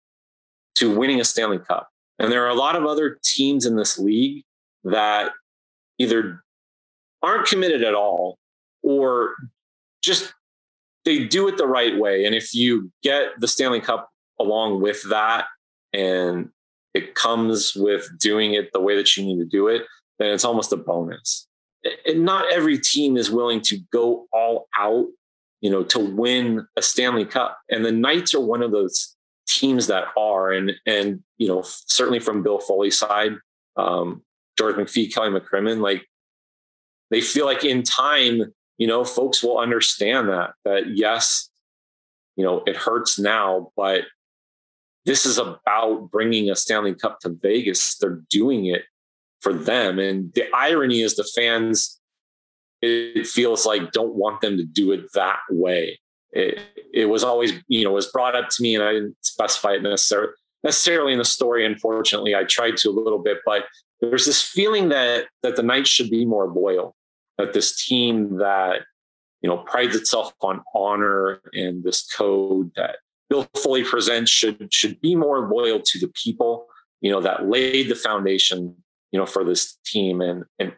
to 0.75 0.95
winning 0.95 1.19
a 1.19 1.25
Stanley 1.25 1.59
Cup. 1.59 1.89
And 2.19 2.31
there 2.31 2.45
are 2.45 2.49
a 2.49 2.55
lot 2.55 2.75
of 2.75 2.85
other 2.85 3.19
teams 3.23 3.65
in 3.65 3.75
this 3.75 3.97
league 3.97 4.43
that 4.83 5.31
either 5.97 6.43
aren't 7.21 7.47
committed 7.47 7.83
at 7.83 7.93
all 7.93 8.37
or 8.83 9.35
just 10.01 10.33
they 11.07 11.23
do 11.23 11.47
it 11.47 11.55
the 11.57 11.65
right 11.65 11.97
way. 11.97 12.25
And 12.25 12.35
if 12.35 12.53
you 12.53 12.91
get 13.01 13.29
the 13.39 13.47
Stanley 13.47 13.79
Cup 13.79 14.09
along 14.41 14.81
with 14.81 15.09
that, 15.09 15.45
and 15.93 16.49
it 16.93 17.15
comes 17.15 17.73
with 17.75 18.05
doing 18.19 18.55
it 18.55 18.73
the 18.73 18.81
way 18.81 18.97
that 18.97 19.15
you 19.15 19.23
need 19.23 19.37
to 19.37 19.45
do 19.45 19.69
it, 19.69 19.83
then 20.19 20.33
it's 20.33 20.43
almost 20.43 20.73
a 20.73 20.77
bonus. 20.77 21.47
And 22.05 22.25
not 22.25 22.51
every 22.51 22.77
team 22.77 23.15
is 23.15 23.31
willing 23.31 23.61
to 23.61 23.79
go 23.93 24.27
all 24.33 24.67
out, 24.77 25.05
you 25.61 25.69
know, 25.69 25.83
to 25.83 25.99
win 25.99 26.67
a 26.75 26.81
Stanley 26.81 27.23
Cup. 27.23 27.57
And 27.69 27.85
the 27.85 27.91
Knights 27.93 28.33
are 28.33 28.41
one 28.41 28.61
of 28.61 28.71
those 28.71 29.15
teams 29.47 29.87
that 29.87 30.09
are, 30.17 30.51
and 30.51 30.73
and 30.85 31.23
you 31.37 31.47
know, 31.47 31.61
certainly 31.63 32.19
from 32.19 32.43
Bill 32.43 32.59
Foley's 32.59 32.99
side, 32.99 33.31
um, 33.77 34.23
George 34.57 34.75
McPhee, 34.75 35.13
Kelly 35.13 35.29
McCrimmon, 35.29 35.79
like 35.79 36.05
they 37.11 37.21
feel 37.21 37.45
like 37.45 37.63
in 37.63 37.83
time, 37.83 38.41
you 38.77 38.87
know, 38.87 39.03
folks 39.03 39.43
will 39.43 39.57
understand 39.57 40.29
that 40.29 40.51
that 40.65 40.95
yes, 40.95 41.49
you 42.35 42.43
know, 42.43 42.63
it 42.65 42.75
hurts 42.75 43.17
now, 43.17 43.71
but 43.75 44.03
this 45.05 45.25
is 45.25 45.37
about 45.37 46.11
bringing 46.11 46.49
a 46.49 46.55
Stanley 46.55 46.93
Cup 46.93 47.19
to 47.21 47.29
Vegas. 47.29 47.97
They're 47.97 48.21
doing 48.29 48.65
it 48.65 48.83
for 49.39 49.53
them. 49.53 49.99
And 49.99 50.33
the 50.33 50.45
irony 50.53 51.01
is 51.01 51.15
the 51.15 51.23
fans, 51.35 51.99
it 52.81 53.25
feels 53.25 53.65
like 53.65 53.91
don't 53.91 54.15
want 54.15 54.41
them 54.41 54.57
to 54.57 54.65
do 54.65 54.91
it 54.91 55.11
that 55.13 55.39
way. 55.49 55.99
It, 56.31 56.59
it 56.93 57.05
was 57.05 57.23
always, 57.23 57.53
you 57.67 57.85
know, 57.85 57.93
was 57.93 58.11
brought 58.11 58.35
up 58.35 58.49
to 58.49 58.61
me 58.61 58.75
and 58.75 58.83
I 58.83 58.91
didn't 58.91 59.15
specify 59.21 59.75
it 59.75 59.81
necessarily, 59.81 60.33
necessarily 60.63 61.13
in 61.13 61.19
the 61.19 61.25
story. 61.25 61.65
Unfortunately, 61.65 62.35
I 62.35 62.43
tried 62.43 62.75
to 62.77 62.89
a 62.89 62.91
little 62.91 63.19
bit, 63.19 63.37
but 63.45 63.63
there's 64.01 64.25
this 64.25 64.41
feeling 64.41 64.89
that, 64.89 65.27
that 65.41 65.55
the 65.55 65.63
Knights 65.63 65.89
should 65.89 66.09
be 66.09 66.25
more 66.25 66.47
loyal, 66.49 66.95
that 67.37 67.53
this 67.53 67.85
team 67.85 68.37
that, 68.37 68.81
you 69.41 69.49
know, 69.49 69.57
prides 69.57 69.95
itself 69.95 70.33
on 70.41 70.63
honor 70.73 71.41
and 71.53 71.83
this 71.83 72.05
code 72.05 72.71
that 72.75 72.97
Bill 73.29 73.47
Foley 73.55 73.83
presents 73.83 74.31
should 74.31 74.73
should 74.73 74.99
be 75.01 75.15
more 75.15 75.49
loyal 75.49 75.81
to 75.81 75.99
the 75.99 76.07
people, 76.09 76.67
you 77.01 77.11
know, 77.11 77.21
that 77.21 77.47
laid 77.47 77.89
the 77.89 77.95
foundation, 77.95 78.75
you 79.11 79.19
know, 79.19 79.25
for 79.25 79.43
this 79.43 79.77
team. 79.85 80.21
And 80.21 80.45
and 80.59 80.73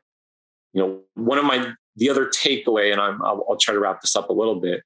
you 0.73 0.81
know, 0.81 1.01
one 1.15 1.37
of 1.37 1.45
my 1.45 1.73
the 1.95 2.09
other 2.09 2.25
takeaway, 2.25 2.91
and 2.91 2.99
I'm 2.99 3.21
I'll, 3.23 3.45
I'll 3.49 3.57
try 3.57 3.73
to 3.73 3.79
wrap 3.79 4.01
this 4.01 4.15
up 4.15 4.29
a 4.29 4.33
little 4.33 4.59
bit. 4.59 4.81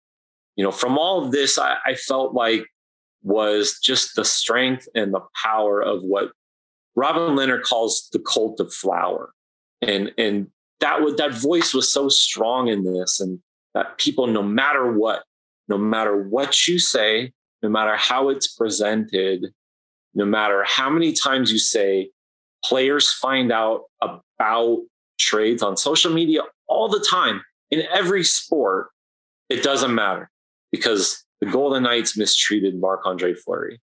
You 0.56 0.64
know, 0.64 0.72
from 0.72 0.98
all 0.98 1.26
of 1.26 1.32
this, 1.32 1.58
I, 1.58 1.78
I 1.86 1.96
felt 1.96 2.34
like 2.34 2.66
was 3.24 3.80
just 3.82 4.16
the 4.16 4.26
strength 4.26 4.88
and 4.94 5.14
the 5.14 5.22
power 5.42 5.82
of 5.82 6.04
what 6.04 6.32
Robin 6.96 7.36
Lehner 7.36 7.62
calls 7.62 8.10
the 8.12 8.20
cult 8.20 8.60
of 8.60 8.74
flower. 8.74 9.34
And 9.82 10.12
and 10.18 10.48
that 10.84 11.02
was 11.02 11.16
that 11.16 11.34
voice 11.34 11.74
was 11.74 11.92
so 11.92 12.10
strong 12.10 12.68
in 12.68 12.84
this, 12.84 13.20
and 13.22 13.40
that 13.74 13.98
people, 13.98 14.28
no 14.28 14.44
matter 14.44 14.92
what, 14.92 15.24
no 15.70 15.78
matter 15.78 16.22
what 16.22 16.68
you 16.68 16.78
say, 16.78 17.32
no 17.62 17.70
matter 17.70 17.96
how 17.96 18.28
it's 18.28 18.54
presented, 18.54 19.48
no 20.14 20.26
matter 20.26 20.64
how 20.68 20.90
many 20.90 21.14
times 21.14 21.52
you 21.52 21.58
say 21.58 22.12
players 22.66 23.12
find 23.12 23.52
out 23.52 23.84
about 24.02 24.82
trades 25.18 25.64
on 25.64 25.78
social 25.78 26.14
media 26.14 26.42
all 26.68 26.90
the 26.90 27.06
time 27.10 27.42
in 27.72 27.84
every 27.94 28.24
sport, 28.24 28.90
it 29.50 29.64
doesn't 29.64 29.96
matter 29.96 30.30
because 30.72 31.24
the 31.40 31.48
Golden 31.48 31.84
Knights 31.84 32.18
mistreated 32.18 32.80
Marc 32.80 33.06
Andre 33.06 33.34
Fleury. 33.34 33.80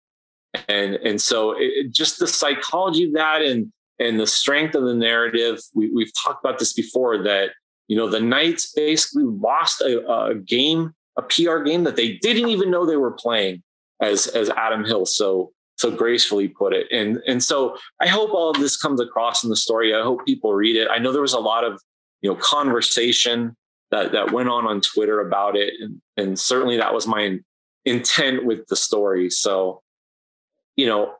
And, 0.69 0.97
and 0.97 1.21
so 1.21 1.55
it, 1.57 1.93
just 1.93 2.19
the 2.19 2.27
psychology 2.27 3.05
of 3.05 3.15
that 3.15 3.41
and, 3.41 3.73
and 4.01 4.19
the 4.19 4.27
strength 4.27 4.75
of 4.75 4.85
the 4.85 4.95
narrative, 4.95 5.61
we, 5.75 5.91
we've 5.91 6.13
talked 6.15 6.43
about 6.43 6.59
this 6.59 6.73
before 6.73 7.23
that, 7.23 7.51
you 7.87 7.97
know, 7.97 8.09
the 8.09 8.21
Knights 8.21 8.73
basically 8.73 9.25
lost 9.25 9.83
a, 9.83 10.07
a 10.11 10.35
game, 10.35 10.95
a 11.19 11.23
PR 11.23 11.59
game 11.59 11.85
that 11.85 11.97
they 11.97 12.15
didn't 12.17 12.49
even 12.49 12.71
know 12.71 12.87
they 12.87 12.97
were 12.97 13.13
playing 13.13 13.63
as 14.01 14.27
as 14.29 14.49
Adam 14.51 14.85
Hill 14.85 15.05
so 15.05 15.53
so 15.77 15.91
gracefully 15.91 16.49
put 16.49 16.73
it. 16.73 16.87
And 16.91 17.21
and 17.27 17.43
so 17.43 17.77
I 18.01 18.09
hope 18.09 18.33
all 18.33 18.51
of 18.51 18.59
this 18.59 18.77
comes 18.81 19.01
across 19.01 19.45
in 19.45 19.51
the 19.51 19.57
story. 19.57 19.95
I 19.95 20.03
hope 20.03 20.25
people 20.27 20.55
read 20.55 20.77
it. 20.77 20.89
I 20.91 20.99
know 20.99 21.13
there 21.13 21.21
was 21.21 21.35
a 21.35 21.39
lot 21.39 21.65
of 21.65 21.81
you 22.23 22.31
know 22.31 22.37
conversation 22.37 23.55
that 23.91 24.13
that 24.13 24.33
went 24.33 24.49
on 24.49 24.67
on 24.67 24.81
Twitter 24.81 25.21
about 25.21 25.57
it, 25.57 25.75
and 25.81 26.01
and 26.17 26.39
certainly 26.39 26.79
that 26.79 26.95
was 26.95 27.07
my 27.07 27.39
intent 27.85 28.47
with 28.47 28.67
the 28.69 28.77
story. 28.77 29.29
So 29.29 29.83
you 30.77 30.87
know, 30.87 31.15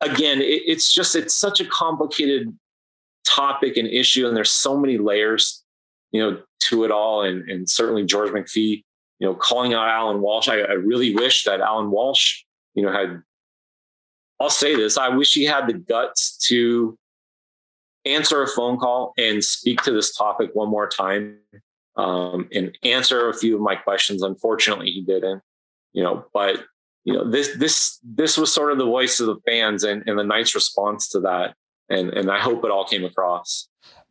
again, 0.00 0.40
it, 0.40 0.62
it's 0.66 0.92
just 0.92 1.16
it's 1.16 1.34
such 1.34 1.60
a 1.60 1.64
complicated 1.64 2.56
topic 3.26 3.76
and 3.76 3.88
issue, 3.88 4.26
and 4.26 4.36
there's 4.36 4.50
so 4.50 4.76
many 4.76 4.98
layers 4.98 5.62
you 6.12 6.20
know 6.20 6.40
to 6.60 6.84
it 6.84 6.90
all, 6.90 7.22
and 7.22 7.48
and 7.50 7.68
certainly 7.68 8.04
George 8.04 8.30
McPhee 8.30 8.84
you 9.18 9.26
know, 9.26 9.34
calling 9.34 9.74
out 9.74 9.88
Alan 9.88 10.20
Walsh. 10.20 10.48
I, 10.48 10.60
I 10.60 10.72
really 10.72 11.14
wish 11.14 11.44
that 11.44 11.60
Alan 11.60 11.90
Walsh, 11.90 12.42
you 12.74 12.82
know, 12.82 12.92
had, 12.92 13.22
I'll 14.40 14.50
say 14.50 14.76
this, 14.76 14.98
I 14.98 15.08
wish 15.08 15.32
he 15.32 15.44
had 15.44 15.66
the 15.66 15.72
guts 15.74 16.36
to 16.48 16.98
answer 18.04 18.42
a 18.42 18.46
phone 18.46 18.76
call 18.76 19.14
and 19.16 19.42
speak 19.42 19.82
to 19.82 19.92
this 19.92 20.14
topic 20.14 20.50
one 20.54 20.68
more 20.68 20.88
time 20.88 21.38
um, 21.96 22.48
and 22.52 22.76
answer 22.82 23.28
a 23.28 23.34
few 23.34 23.56
of 23.56 23.62
my 23.62 23.74
questions. 23.74 24.22
Unfortunately, 24.22 24.90
he 24.90 25.00
didn't, 25.00 25.42
you 25.92 26.02
know, 26.02 26.26
but 26.34 26.64
you 27.06 27.14
know, 27.14 27.30
this, 27.30 27.56
this, 27.56 27.98
this 28.02 28.36
was 28.36 28.52
sort 28.52 28.72
of 28.72 28.78
the 28.78 28.84
voice 28.84 29.20
of 29.20 29.28
the 29.28 29.36
fans 29.46 29.84
and, 29.84 30.02
and 30.06 30.18
the 30.18 30.24
Knights 30.24 30.56
response 30.56 31.08
to 31.10 31.20
that. 31.20 31.54
And, 31.88 32.10
and 32.10 32.32
I 32.32 32.40
hope 32.40 32.64
it 32.64 32.72
all 32.72 32.84
came 32.84 33.04
across. 33.04 33.68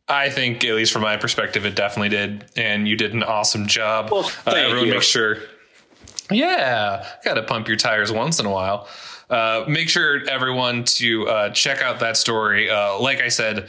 I 0.08 0.30
think, 0.30 0.64
at 0.64 0.74
least 0.74 0.94
from 0.94 1.02
my 1.02 1.18
perspective, 1.18 1.66
it 1.66 1.76
definitely 1.76 2.08
did, 2.08 2.46
and 2.56 2.88
you 2.88 2.96
did 2.96 3.12
an 3.12 3.22
awesome 3.22 3.66
job. 3.66 4.10
Well, 4.10 4.30
uh, 4.46 4.52
everyone, 4.52 4.86
you. 4.86 4.94
make 4.94 5.02
sure. 5.02 5.36
Yeah, 6.30 7.06
got 7.22 7.34
to 7.34 7.42
pump 7.42 7.68
your 7.68 7.76
tires 7.76 8.10
once 8.10 8.40
in 8.40 8.46
a 8.46 8.50
while. 8.50 8.88
Uh, 9.28 9.66
make 9.68 9.90
sure 9.90 10.26
everyone 10.28 10.84
to 10.84 11.28
uh, 11.28 11.50
check 11.50 11.82
out 11.82 12.00
that 12.00 12.16
story. 12.16 12.70
Uh, 12.70 12.98
like 12.98 13.20
I 13.20 13.28
said, 13.28 13.68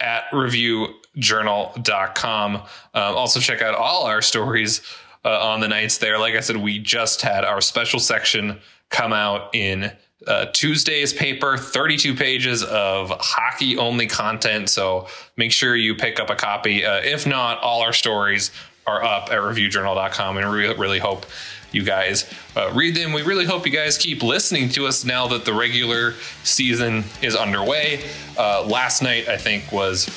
at 0.00 0.30
reviewjournal.com. 0.30 2.56
Um, 2.56 2.64
also, 2.94 3.40
check 3.40 3.60
out 3.60 3.74
all 3.74 4.06
our 4.06 4.22
stories 4.22 4.80
uh, 5.24 5.48
on 5.48 5.60
the 5.60 5.68
Knights 5.68 5.98
there. 5.98 6.18
Like 6.18 6.34
I 6.34 6.40
said, 6.40 6.56
we 6.56 6.78
just 6.78 7.22
had 7.22 7.44
our 7.44 7.60
special 7.60 8.00
section 8.00 8.60
come 8.90 9.12
out 9.12 9.54
in 9.54 9.92
uh, 10.26 10.46
Tuesday's 10.52 11.12
paper, 11.12 11.56
32 11.56 12.14
pages 12.14 12.62
of 12.62 13.10
hockey 13.18 13.76
only 13.76 14.06
content. 14.06 14.68
So 14.68 15.08
make 15.36 15.52
sure 15.52 15.74
you 15.74 15.94
pick 15.94 16.20
up 16.20 16.30
a 16.30 16.36
copy. 16.36 16.84
Uh, 16.84 17.00
if 17.02 17.26
not, 17.26 17.58
all 17.60 17.82
our 17.82 17.92
stories 17.92 18.50
are 18.86 19.02
up 19.02 19.30
at 19.30 19.38
reviewjournal.com 19.38 20.36
and 20.36 20.50
we 20.50 20.66
really 20.74 20.98
hope 20.98 21.26
you 21.72 21.82
guys 21.82 22.30
uh, 22.54 22.70
read 22.74 22.94
them. 22.94 23.12
We 23.12 23.22
really 23.22 23.46
hope 23.46 23.66
you 23.66 23.72
guys 23.72 23.96
keep 23.96 24.22
listening 24.22 24.68
to 24.70 24.86
us 24.86 25.04
now 25.04 25.26
that 25.28 25.44
the 25.44 25.54
regular 25.54 26.12
season 26.44 27.04
is 27.22 27.34
underway. 27.34 28.04
Uh, 28.36 28.64
last 28.64 29.02
night, 29.02 29.28
I 29.28 29.38
think, 29.38 29.72
was 29.72 30.08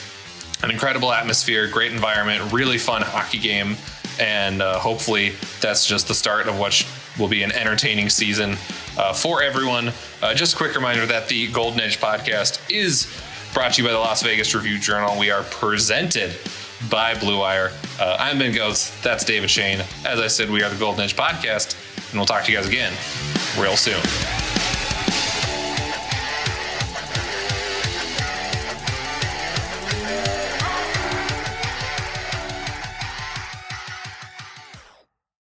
an 0.64 0.72
incredible 0.72 1.12
atmosphere, 1.12 1.68
great 1.68 1.93
environment, 1.93 2.51
really 2.51 2.78
fun 2.78 3.01
hockey 3.01 3.39
game. 3.39 3.78
And 4.20 4.61
uh, 4.61 4.80
hopefully, 4.80 5.34
that's 5.61 5.86
just 5.86 6.07
the 6.07 6.13
start 6.13 6.47
of 6.47 6.57
what 6.57 6.86
will 7.20 7.28
be 7.28 7.43
an 7.43 7.51
entertaining 7.51 8.09
season 8.09 8.55
uh, 8.97 9.13
for 9.13 9.41
everyone. 9.41 9.91
Uh, 10.22 10.34
just 10.34 10.53
a 10.53 10.57
quick 10.57 10.76
reminder 10.76 11.05
that 11.05 11.28
the 11.28 11.47
Golden 11.47 11.80
Edge 11.80 11.99
podcast 11.99 12.59
is 12.72 13.07
brought 13.53 13.74
to 13.74 13.82
you 13.82 13.88
by 13.88 13.93
the 13.93 13.99
Las 13.99 14.22
Vegas 14.22 14.53
Review 14.53 14.80
Journal. 14.80 15.18
We 15.18 15.32
are 15.32 15.43
presented 15.43 16.36
by 16.89 17.18
Blue 17.18 17.39
Wire. 17.39 17.72
Uh, 17.99 18.18
I'm 18.20 18.38
Ben 18.38 18.53
Gotz. 18.53 19.01
That's 19.01 19.24
David 19.24 19.49
Schoen. 19.49 19.82
As 20.05 20.20
I 20.20 20.28
said, 20.28 20.49
we 20.49 20.61
are 20.63 20.70
the 20.70 20.78
Golden 20.78 21.01
Edge 21.01 21.16
podcast, 21.16 21.76
and 22.11 22.20
we'll 22.20 22.26
talk 22.26 22.43
to 22.45 22.51
you 22.51 22.57
guys 22.57 22.68
again 22.68 22.93
real 23.57 23.78
soon. 23.78 24.55